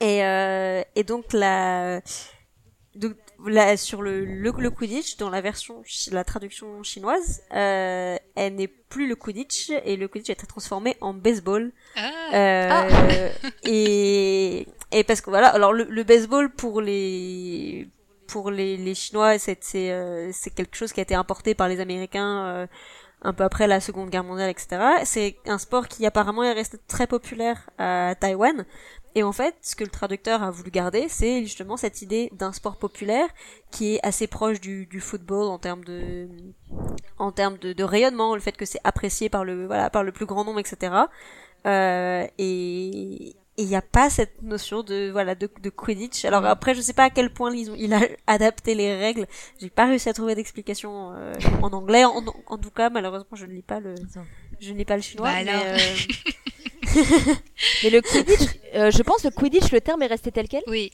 [0.00, 2.00] Et, euh, et donc la,
[2.96, 3.14] donc,
[3.46, 8.68] là, sur le, le, le, Quidditch, dans la version, la traduction chinoise, euh, elle n'est
[8.68, 11.72] plus le Quidditch et le Quidditch a été transformé en baseball.
[11.96, 12.10] Ah.
[12.34, 13.48] Euh, ah.
[13.64, 17.88] et, et parce que voilà, alors le, le baseball pour les
[18.26, 21.68] pour les, les Chinois, c'est c'est euh, c'est quelque chose qui a été importé par
[21.68, 22.66] les Américains euh,
[23.22, 24.78] un peu après la Seconde Guerre mondiale, etc.
[25.04, 28.64] C'est un sport qui apparemment est resté très populaire à Taïwan
[29.14, 32.52] et en fait, ce que le traducteur a voulu garder, c'est justement cette idée d'un
[32.52, 33.28] sport populaire
[33.70, 36.28] qui est assez proche du, du football en termes de,
[37.18, 40.12] en termes de, de rayonnement, le fait que c'est apprécié par le, voilà, par le
[40.12, 40.94] plus grand nombre, etc.
[41.66, 46.24] Euh, et il n'y a pas cette notion de voilà de, de Quidditch.
[46.24, 49.26] Alors après, je sais pas à quel point ils ont, il a adapté les règles.
[49.60, 52.04] J'ai pas réussi à trouver d'explication euh, en anglais.
[52.04, 53.94] En, en, tout cas, malheureusement, je ne lis pas le,
[54.60, 55.30] je ne lis pas le chinois.
[55.30, 55.76] Bah mais, euh,
[57.82, 60.90] mais le Quidditch, euh, je pense le Quidditch, le terme est resté tel quel Oui.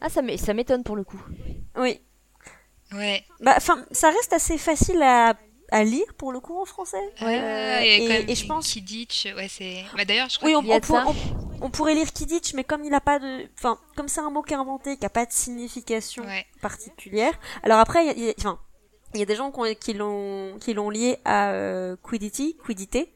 [0.00, 1.20] Ah, ça m'étonne pour le coup.
[1.76, 2.00] Oui.
[2.94, 3.22] Ouais.
[3.40, 5.34] Bah, enfin, ça reste assez facile à,
[5.70, 6.96] à lire pour le coup en français.
[7.20, 8.68] Ouais, Euh, et, et, et je pense.
[8.68, 9.84] Kidditch, ouais, c'est.
[9.96, 12.12] Bah, d'ailleurs, je crois Oui, on, qu'il y a on pour- on- on pourrait lire
[12.12, 14.96] Kidditch, mais comme il a pas de, enfin, comme c'est un mot qui est inventé,
[14.96, 16.46] qui a pas de signification Ouais.
[16.62, 17.32] particulière.
[17.64, 18.58] Alors après, il y a- il y a, enfin,
[19.14, 23.12] il y a des gens qui l'ont, qui l'ont lié à euh, quiddity, quiddité,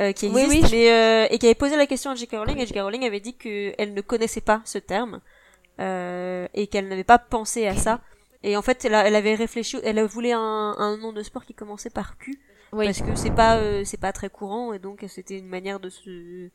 [0.00, 2.32] euh, qui Oui, existe, oui, mais euh, et qui avait posé la question à J.K.
[2.36, 2.78] Rowling, et J.K.
[2.80, 5.20] Rowling avait dit qu'elle ne connaissait pas ce terme
[5.80, 8.00] euh, et qu'elle n'avait pas pensé à ça.
[8.42, 10.38] Et en fait, elle, a- elle avait réfléchi, elle voulait un,
[10.78, 12.40] un nom de sport qui commençait par Q
[12.72, 12.86] Oui.
[12.86, 15.90] parce que c'est pas euh, c'est pas très courant et donc c'était une manière de
[15.90, 16.48] se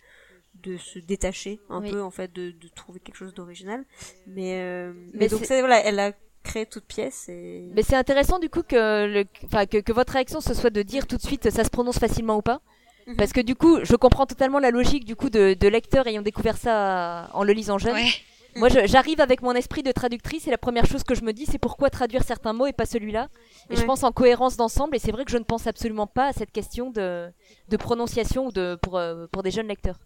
[0.64, 1.92] de se détacher un Oui.
[1.92, 3.86] peu en fait de, de trouver quelque chose d'original
[4.26, 6.12] mais euh, mais, Mais donc c'est- voilà elle a
[6.44, 10.14] créé toute pièce et Mais c'est intéressant du coup que, le, enfin, que, que votre
[10.14, 12.62] réaction ce soit de dire tout de suite ça se prononce facilement ou pas?
[13.08, 13.16] Mhm.
[13.16, 16.22] Parce que du coup, je comprends totalement la logique du coup de, de lecteur ayant
[16.22, 17.94] découvert ça en le lisant jeune.
[17.96, 18.10] Ouais.
[18.58, 21.46] Moi, j'arrive avec mon esprit de traductrice et la première chose que je me dis,
[21.46, 23.30] c'est pourquoi traduire certains mots et pas celui-là?
[23.70, 24.96] Et je pense en cohérence d'ensemble.
[24.96, 27.30] Et c'est vrai que je ne pense absolument pas à cette question de,
[27.70, 30.00] de prononciation ou de, pour, euh, pour des jeunes lecteurs.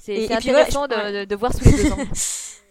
[0.00, 1.12] C'est Et- c'est voilà, intéressant ouais.
[1.12, 2.08] de, de, de voir sous les deux angles.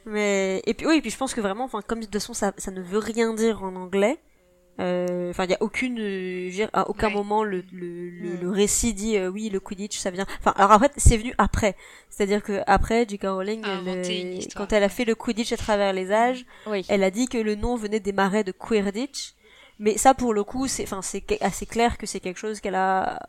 [0.05, 2.33] mais et puis oui et puis je pense que vraiment enfin comme de toute façon
[2.33, 4.17] ça ça ne veut rien dire en anglais
[4.79, 7.13] enfin il y a aucune euh, dire, à aucun Ouais.
[7.13, 8.41] moment le le, le, Mm.
[8.41, 11.33] le récit dit euh, oui le quidditch ça vient enfin alors en fait c'est venu
[11.37, 11.75] après
[12.09, 13.23] c'est-à-dire que après J.K.
[13.25, 14.01] Rowling A elle, euh,
[14.37, 14.67] histoire.
[14.67, 16.83] quand elle a fait le quidditch à travers les âges Oui.
[16.89, 19.33] elle a dit que le nom venait des marais de Quidditch
[19.79, 22.75] mais ça pour le coup c'est enfin c'est assez clair que c'est quelque chose qu'elle
[22.75, 23.19] a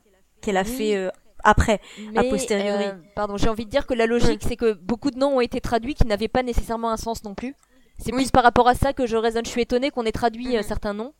[0.40, 0.68] qu'elle a Oui.
[0.76, 1.10] fait euh,
[1.42, 1.80] après
[2.16, 2.84] a Mais, posteriori.
[2.84, 5.40] euh, pardon, j'ai envie de dire que la logique, c'est que beaucoup de noms ont
[5.42, 7.54] été traduits qui n'avaient pas nécessairement un sens non plus.
[7.98, 8.22] C'est Oui.
[8.22, 9.44] plus par rapport à ça que je raisonne.
[9.44, 10.66] Je suis étonnée qu'on ait traduit euh, Mhm.
[10.66, 11.12] certains noms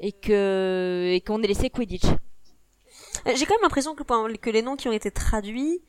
[0.00, 2.04] et que et qu'on ait laissé Quidditch.
[3.26, 5.80] Euh, J'ai quand même l'impression que, les noms qui ont été traduits,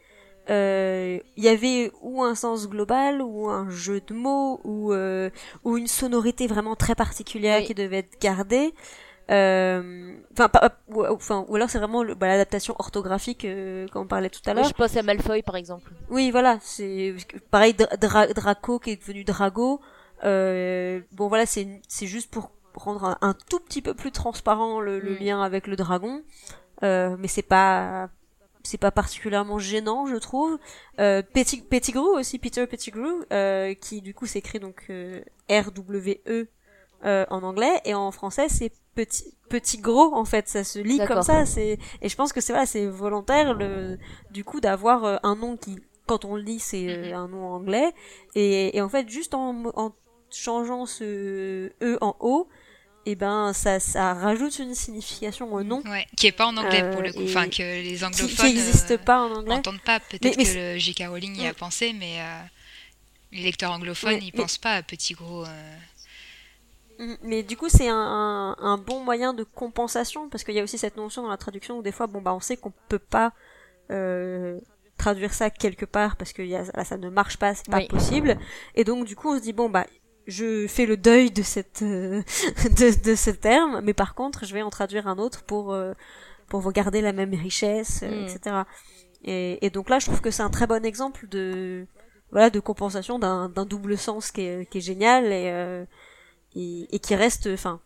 [0.50, 5.30] euh, il y avait ou un sens global, ou un jeu de mots, ou, euh,
[5.64, 7.66] ou une sonorité vraiment très particulière Oui.
[7.66, 8.74] qui devait être gardée.
[9.30, 14.08] Euh, Enfin, pas- ou, enfin, ou alors c'est vraiment le- bah, l'adaptation orthographique euh, qu'on
[14.08, 14.66] parlait tout à l'heure.
[14.66, 15.92] Je pense à Malfoy par exemple.
[16.10, 17.16] Oui, voilà, c'est
[17.50, 19.80] pareil Dra- Dra- Draco qui est devenu Drago.
[20.24, 24.80] Euh, bon voilà, c'est c'est juste pour rendre un, un tout petit peu plus transparent
[24.80, 25.24] le, le Mm.
[25.24, 26.24] lien avec le dragon,
[26.84, 28.10] euh, mais c'est pas
[28.64, 30.60] c'est pas particulièrement gênant, je trouve.
[31.00, 36.22] Euh, Petit, Pettigrew aussi, Peter Pettigrew, euh, qui du coup s'écrit donc euh, R W
[36.28, 36.48] E
[37.06, 37.82] euh, en anglais.
[37.86, 40.48] Et en français c'est petit petit gros en fait.
[40.48, 41.46] Ça se lit comme ça.
[41.48, 43.98] C'est et je pense que c'est voilà c'est volontaire le
[44.30, 47.48] du coup d'avoir euh, un nom qui quand on le lit c'est euh, un nom
[47.48, 47.94] anglais.
[48.36, 49.92] Et, et en fait juste en, en
[50.30, 52.48] changeant ce e en o
[53.06, 56.90] et ben ça ça rajoute une signification au nom Ouais, qui est pas en anglais
[56.92, 60.00] pour le Euh, coup, enfin que les anglophones n'existe euh, pas en anglais n'entendent pas.
[60.00, 61.04] Peut-être Mais- mais que le J.K.
[61.08, 61.56] Rowling y a Mm.
[61.56, 62.42] pensé, mais euh,
[63.32, 65.46] les lecteurs anglophones, mais- pensent pas à petit gros.
[65.46, 65.76] euh,
[67.00, 70.60] Mm, Mais du coup, c'est un, un, un bon moyen de compensation parce qu'il y
[70.60, 72.74] a aussi cette notion dans la traduction où des fois, bon bah, on sait qu'on
[72.90, 73.34] peut pas
[73.90, 74.60] euh,
[75.00, 77.78] traduire ça quelque part parce que y a, là, ça ne marche pas, c'est pas
[77.78, 77.88] Oui.
[77.88, 78.38] possible.
[78.76, 79.88] Et donc, du coup, on se dit bon bah,
[80.28, 82.22] je fais le deuil de cette euh,
[82.78, 85.94] de, de ce terme, mais par contre, je vais en traduire un autre pour euh,
[86.48, 88.28] pour vous garder la même richesse, euh, Mm.
[88.28, 88.56] etc.
[89.24, 91.86] Et, et donc là, je trouve que c'est un très bon exemple de
[92.32, 95.86] voilà de compensation d'un d'un double sens qui est, qui est génial et euh,
[96.56, 97.82] et, et qui reste enfin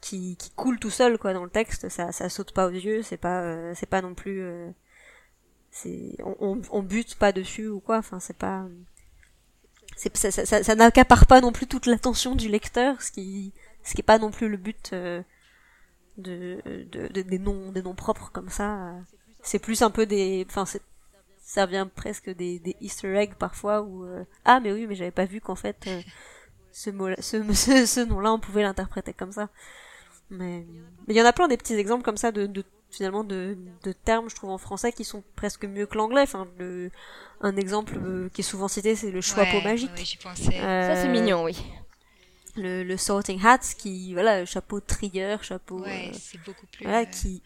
[0.00, 3.02] qui, qui coule tout seul quoi dans le texte ça ça saute pas aux yeux
[3.02, 4.70] c'est pas euh, c'est pas non plus euh,
[5.70, 8.66] c'est on, on, on bute pas dessus ou quoi enfin c'est pas
[10.14, 13.52] ça, ça, ça, ça n'accapare pas non plus toute l'attention du lecteur ce qui
[13.84, 15.22] ce qui est pas non plus le but euh,
[16.18, 16.60] de,
[16.92, 18.94] de, de- des noms des noms propres comme ça.
[19.42, 20.64] C'est plus un peu des enfin
[21.44, 25.10] ça vient presque des, des Easter eggs parfois où euh, ah mais oui mais j'avais
[25.10, 26.00] pas vu qu'en fait euh,
[26.72, 29.48] ce mot ce, ce, ce nom là on pouvait l'interpréter comme ça.
[30.30, 30.66] Mais
[31.08, 33.56] mais il y en a plein des petits exemples comme ça de, de finalement de,
[33.82, 36.90] de termes je trouve en français qui sont presque mieux que l'anglais enfin le
[37.40, 40.44] un exemple euh, qui est souvent cité c'est le chapeau ouais, magique pensais.
[40.60, 41.56] Ça c'est Euh, mignon, oui.
[42.56, 46.84] le, le sorting hat qui voilà chapeau trieur chapeau ouais, euh, c'est beaucoup plus.
[46.84, 47.42] voilà euh, qui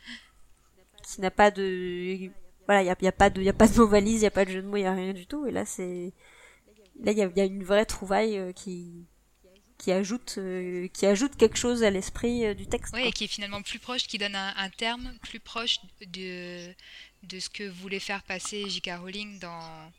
[1.05, 2.29] qui n'a pas de
[2.67, 4.25] voilà il y a, y a pas de y a pas de mot valise il
[4.25, 5.65] y a pas de jeu de mots il y a rien du tout et là
[5.65, 6.13] c'est
[7.01, 9.07] là il y a, y a une vraie trouvaille euh, qui
[9.79, 13.03] qui ajoute euh, qui ajoute quelque chose à l'esprit euh, du texte quoi.
[13.03, 16.73] et qui est finalement plus proche, qui donne un, un terme plus proche de,
[17.25, 18.91] de ce que voulait faire passer J.K.
[19.01, 19.93] Rowling dans,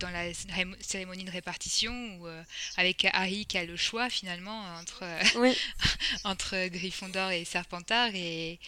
[0.00, 2.42] dans la cérém- cérémonie de répartition, où, euh,
[2.76, 5.56] avec Harry qui a le choix finalement entre, euh, oui
[6.24, 8.58] entre Gryffondor et Serpentard, et,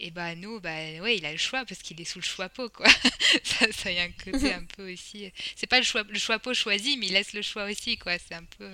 [0.00, 0.70] et bah nous, bah
[1.00, 2.88] ouais, il a le choix parce qu'il est sous le choix-pot, quoi.
[3.44, 5.30] ça, ça y a un côté un peu aussi.
[5.54, 8.14] C'est pas le choix, le choix-pot choisi, mais il laisse le choix aussi, quoi.
[8.18, 8.70] C'est un peu.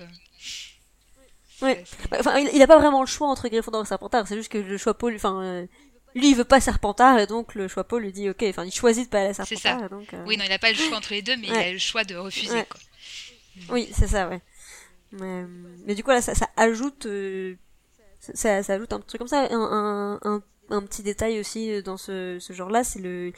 [1.61, 1.83] Ouais.
[2.09, 4.27] Bah, enfin, il, il a pas vraiment le choix entre Gryffondor et Serpentard.
[4.27, 5.65] C'est juste que le choix-pot, lui- enfin, euh,
[6.15, 9.05] lui, il veut pas Serpentard et donc le choix-pot lui dit, ok, enfin, il choisit
[9.05, 9.89] de pas aller à C'est Serpentard.
[9.89, 9.95] ça.
[9.95, 11.71] donc, euh, Oui, non, il a pas le choix entre les deux, mais il a
[11.71, 12.65] le choix de refuser, Ouais.
[12.69, 12.79] quoi.
[13.73, 14.41] Oui, c'est ça, ouais.
[15.11, 15.43] Mais,
[15.85, 17.55] mais du coup, là, ça, ça ajoute, euh,
[18.19, 19.47] ça, ça ajoute un truc comme ça.
[19.51, 23.33] Un, un, un, un petit détail aussi euh, dans ce, ce genre-là, c'est le,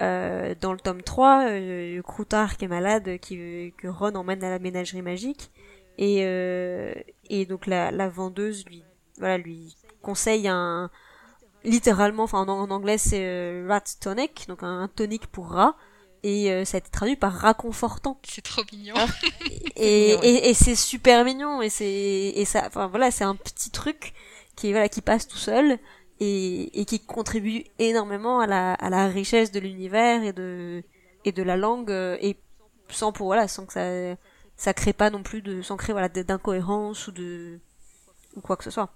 [0.00, 4.48] euh, dans le tome 3, euh, Croutard qui est malade, qui, que Ron emmène à
[4.50, 5.50] la ménagerie magique.
[5.98, 6.94] Et, euh,
[7.32, 8.84] et donc la, la vendeuse lui,
[9.18, 10.90] voilà, lui conseille un,
[11.64, 15.74] littéralement, enfin en, en anglais c'est euh, rat tonic, donc un, un tonique pour rat.
[16.24, 18.94] Et euh, ça a été traduit par raconfortant C'est trop mignon.
[18.96, 19.06] Ah.
[19.76, 20.28] et, mignon, ouais.
[20.28, 24.12] et, et c'est super mignon et c'est et ça enfin voilà c'est un petit truc
[24.54, 25.80] qui voilà qui passe tout seul
[26.20, 30.84] et, et qui contribue énormément à la à la richesse de l'univers et de
[31.24, 32.36] et de la langue euh, et
[32.88, 34.16] sans pour voilà sans que ça
[34.56, 37.58] ça crée pas non plus de sans créer voilà d'incohérence ou de
[38.36, 38.92] ou quoi que ce soit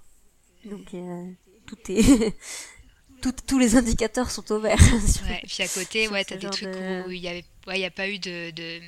[0.64, 1.30] donc euh,
[1.66, 2.36] tout est
[3.22, 4.78] tout- tous les indicateurs sont au vert
[5.28, 7.84] Ouais, puis à côté, ouais, t'as des trucs de- où il y avait, ouais, y
[7.84, 8.80] a pas eu de, de,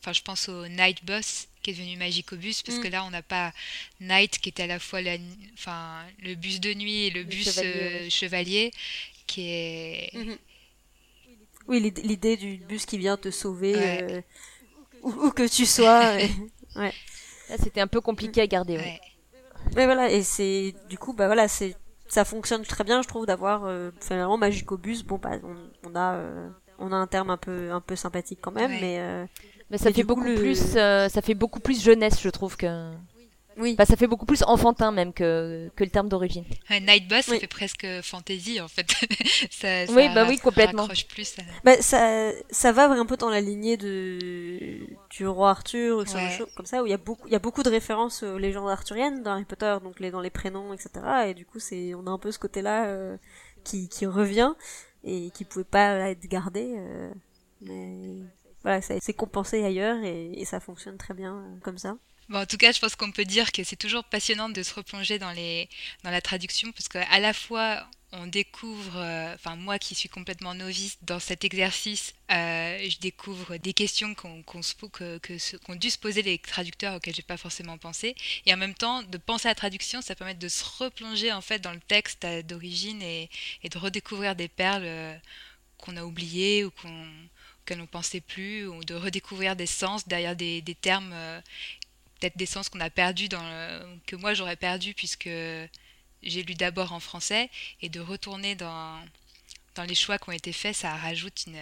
[0.00, 2.82] enfin, je pense au Night Boss qui est devenu Magicobus parce Mm.
[2.82, 3.52] que là, on n'a pas
[4.00, 5.16] Night qui est à la fois la,
[5.54, 7.72] enfin, le bus de nuit et le, Le bus chevalier,
[8.06, 8.70] euh, chevalier,
[9.26, 10.38] qui est, Mhm.
[11.66, 14.02] Oui, l'id- l'idée du bus qui vient te sauver, Ouais.
[14.02, 14.20] euh,
[15.04, 16.20] où, où que tu sois.
[16.20, 16.30] et-
[16.76, 18.76] Là, c'était un peu compliqué à garder.
[18.76, 18.82] ouais.
[18.82, 19.00] ouais.
[19.76, 21.76] Mais voilà, et c'est du coup, bah voilà, c'est
[22.08, 25.02] ça fonctionne très bien, je trouve, d'avoir euh, finalement Magicobus.
[25.04, 25.56] Bon, bah, on,
[25.90, 26.48] on a euh,
[26.78, 28.78] on a un terme un peu un peu sympathique quand même, Ouais.
[28.80, 29.26] mais euh,
[29.70, 32.20] Mais ça Mais fait du coup, beaucoup le- plus, euh, ça fait beaucoup plus jeunesse,
[32.20, 32.92] je trouve que.
[33.56, 33.72] Oui.
[33.74, 36.44] Enfin, ça fait beaucoup plus enfantin même que que le terme d'origine.
[36.70, 37.34] Ouais, Night Boss, Oui.
[37.34, 38.90] ça fait presque fantasy en fait.
[39.50, 40.86] ça, Oui, ça bah oui, complètement.
[41.08, 41.38] plus.
[41.38, 46.00] à- Bah, ça, ça va un peu dans la lignée de du roi Arthur, ou
[46.00, 46.38] Ouais.
[46.56, 48.68] comme ça, où il y a beaucoup, il y a beaucoup de références aux légendes
[48.70, 50.90] arthuriennes dans Harry Potter, donc les, dans les prénoms, etc.
[51.28, 53.16] Et du coup, c'est, on a un peu ce côté-là euh,
[53.64, 54.52] qui, qui revient
[55.04, 57.10] et qui pouvait pas être gardé, euh,
[57.60, 58.20] mais
[58.62, 61.96] voilà, ça- c'est compensé ailleurs et, et ça fonctionne très bien euh, comme ça.
[62.32, 65.18] En tout cas, je pense qu'on peut dire que c'est toujours passionnant de se replonger
[65.18, 65.68] dans les
[66.02, 67.86] dans la traduction parce qu'à la fois
[68.16, 73.56] on découvre, euh, enfin moi qui suis complètement novice dans cet exercice, euh, je découvre
[73.56, 78.14] des questions qu'on que, que dû se poser les traducteurs auxquels j'ai pas forcément pensé,
[78.46, 81.40] et en même temps de penser à la traduction, ça permet de se replonger en
[81.40, 83.28] fait dans le texte euh, d'origine et,
[83.68, 85.20] de redécouvrir des perles
[85.78, 87.06] qu'on a oubliées ou qu'on
[87.62, 91.14] auxquelles on pensait plus, ou de redécouvrir des sens derrière des termes.
[92.24, 95.28] Peut-être des sens qu'on a perdus dans le- que moi j'aurais perdu puisque
[96.22, 97.50] j'ai lu d'abord en français.
[97.82, 98.98] Et de retourner dans
[99.74, 101.60] dans les choix qui ont été faits ça rajoute une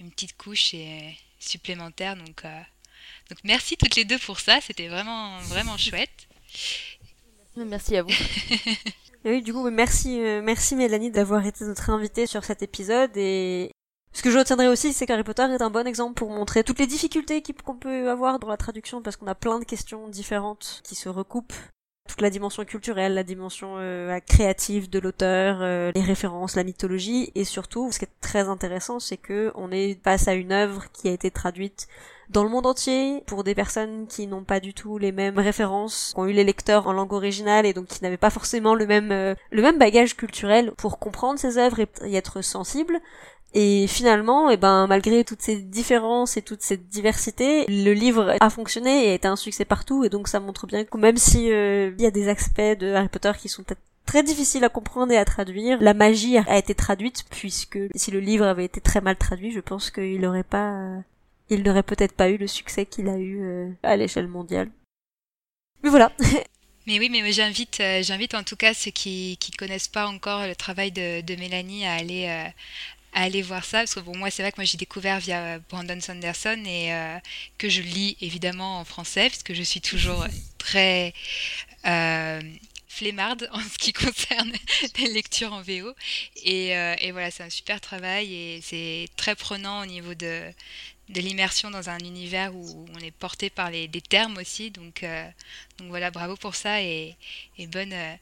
[0.00, 2.16] une petite couche et, supplémentaire.
[2.16, 2.60] Donc euh,
[3.30, 4.60] donc merci toutes les deux pour ça.
[4.60, 6.28] C'était vraiment vraiment chouette.
[7.56, 8.10] Merci à vous.
[9.24, 13.10] Et oui, du coup, merci, euh, merci Mélanie d'avoir été notre invitée sur cet épisode
[13.16, 13.72] et
[14.18, 16.80] ce que je retiendrai aussi, c'est qu'Harry Potter est un bon exemple pour montrer toutes
[16.80, 20.80] les difficultés qu'on peut avoir dans la traduction parce qu'on a plein de questions différentes
[20.82, 21.52] qui se recoupent.
[22.08, 27.30] Toute la dimension culturelle, la dimension euh, créative de l'auteur, euh, les références, la mythologie
[27.36, 30.90] et surtout, ce qui est très intéressant, c'est que on est face à une œuvre
[30.90, 31.86] qui a été traduite
[32.30, 36.12] dans le monde entier pour des personnes qui n'ont pas du tout les mêmes références,
[36.14, 38.86] qui ont eu les lecteurs en langue originale et donc qui n'avaient pas forcément le
[38.86, 39.34] même euh,
[39.78, 43.00] bagage culturel pour comprendre ces œuvres et y être sensible.
[43.54, 48.50] Et finalement, eh ben, malgré toutes ces différences et toute cette diversité, le livre a
[48.50, 50.04] fonctionné et a été un succès partout.
[50.04, 52.92] Et donc, ça montre bien que même si euh, il y a des aspects de
[52.92, 53.64] Harry Potter qui sont
[54.08, 58.20] très difficiles à comprendre et à traduire, la magie a été traduite puisque si le
[58.20, 61.02] livre avait été très mal traduit, je pense qu'il n'aurait pas,
[61.50, 64.70] il n'aurait peut-être pas eu le succès qu'il a eu euh, à l'échelle mondiale.
[65.82, 66.10] Mais voilà.
[66.86, 70.46] mais oui mais j'invite euh, j'invite en tout cas ceux qui qui connaissent pas encore
[70.46, 72.48] le travail de, de Mélanie à aller euh,
[73.12, 75.58] à aller voir ça parce que bon moi c'est vrai que moi j'ai découvert via
[75.70, 77.18] Brandon Sanderson et euh,
[77.58, 80.26] que je lis évidemment en français puisque je suis toujours
[80.58, 81.14] très
[81.86, 82.40] euh,
[82.88, 84.52] flemmarde en ce qui concerne
[84.98, 85.94] les lectures en VO
[86.44, 90.52] et, euh, et voilà c'est un super travail et c'est très prenant au niveau de
[91.08, 94.70] de l'immersion dans un univers où on est porté par les des termes aussi.
[94.70, 95.28] Donc euh,
[95.78, 97.16] donc voilà bravo pour ça et,
[97.58, 98.14] et bonne euh,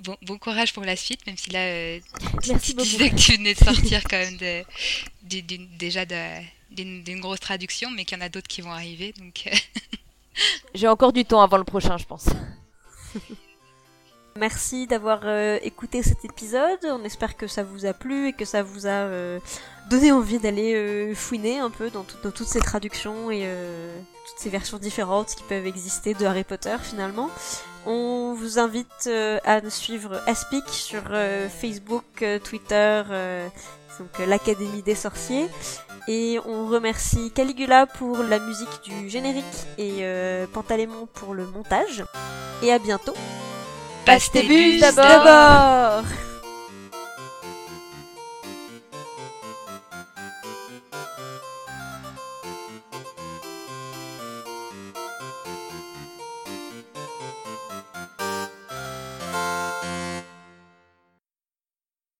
[0.00, 2.00] Bon, bon courage pour la suite, même si là, euh,
[2.42, 2.88] tu- Merci tu beaucoup.
[2.88, 4.36] disais que tu venais de sortir quand même
[5.22, 6.04] de, déjà
[6.70, 9.12] d'une grosse traduction, mais qu'il y en a d'autres qui vont arriver.
[9.18, 9.56] Donc, euh,
[10.74, 12.26] J'ai encore du temps avant le prochain, je pense.
[14.40, 16.78] merci d'avoir euh, écouté cet épisode.
[16.84, 19.38] On espère que ça vous a plu et que ça vous a euh,
[19.90, 23.46] donné envie d'aller euh, fouiner un peu dans, toutes ces traductions et
[24.26, 27.28] toutes ces versions différentes qui peuvent exister de Harry Potter finalement.
[27.86, 29.08] On vous invite
[29.44, 31.02] à nous suivre Aspic sur
[31.48, 33.02] Facebook, Twitter,
[33.98, 35.48] donc l'Académie des Sorciers.
[36.08, 39.44] Et on remercie Caligula pour la musique du générique
[39.78, 40.04] et
[40.52, 42.04] Pantalémon pour le montage.
[42.62, 43.14] Et à bientôt
[44.04, 46.04] Passe tes bus d'abord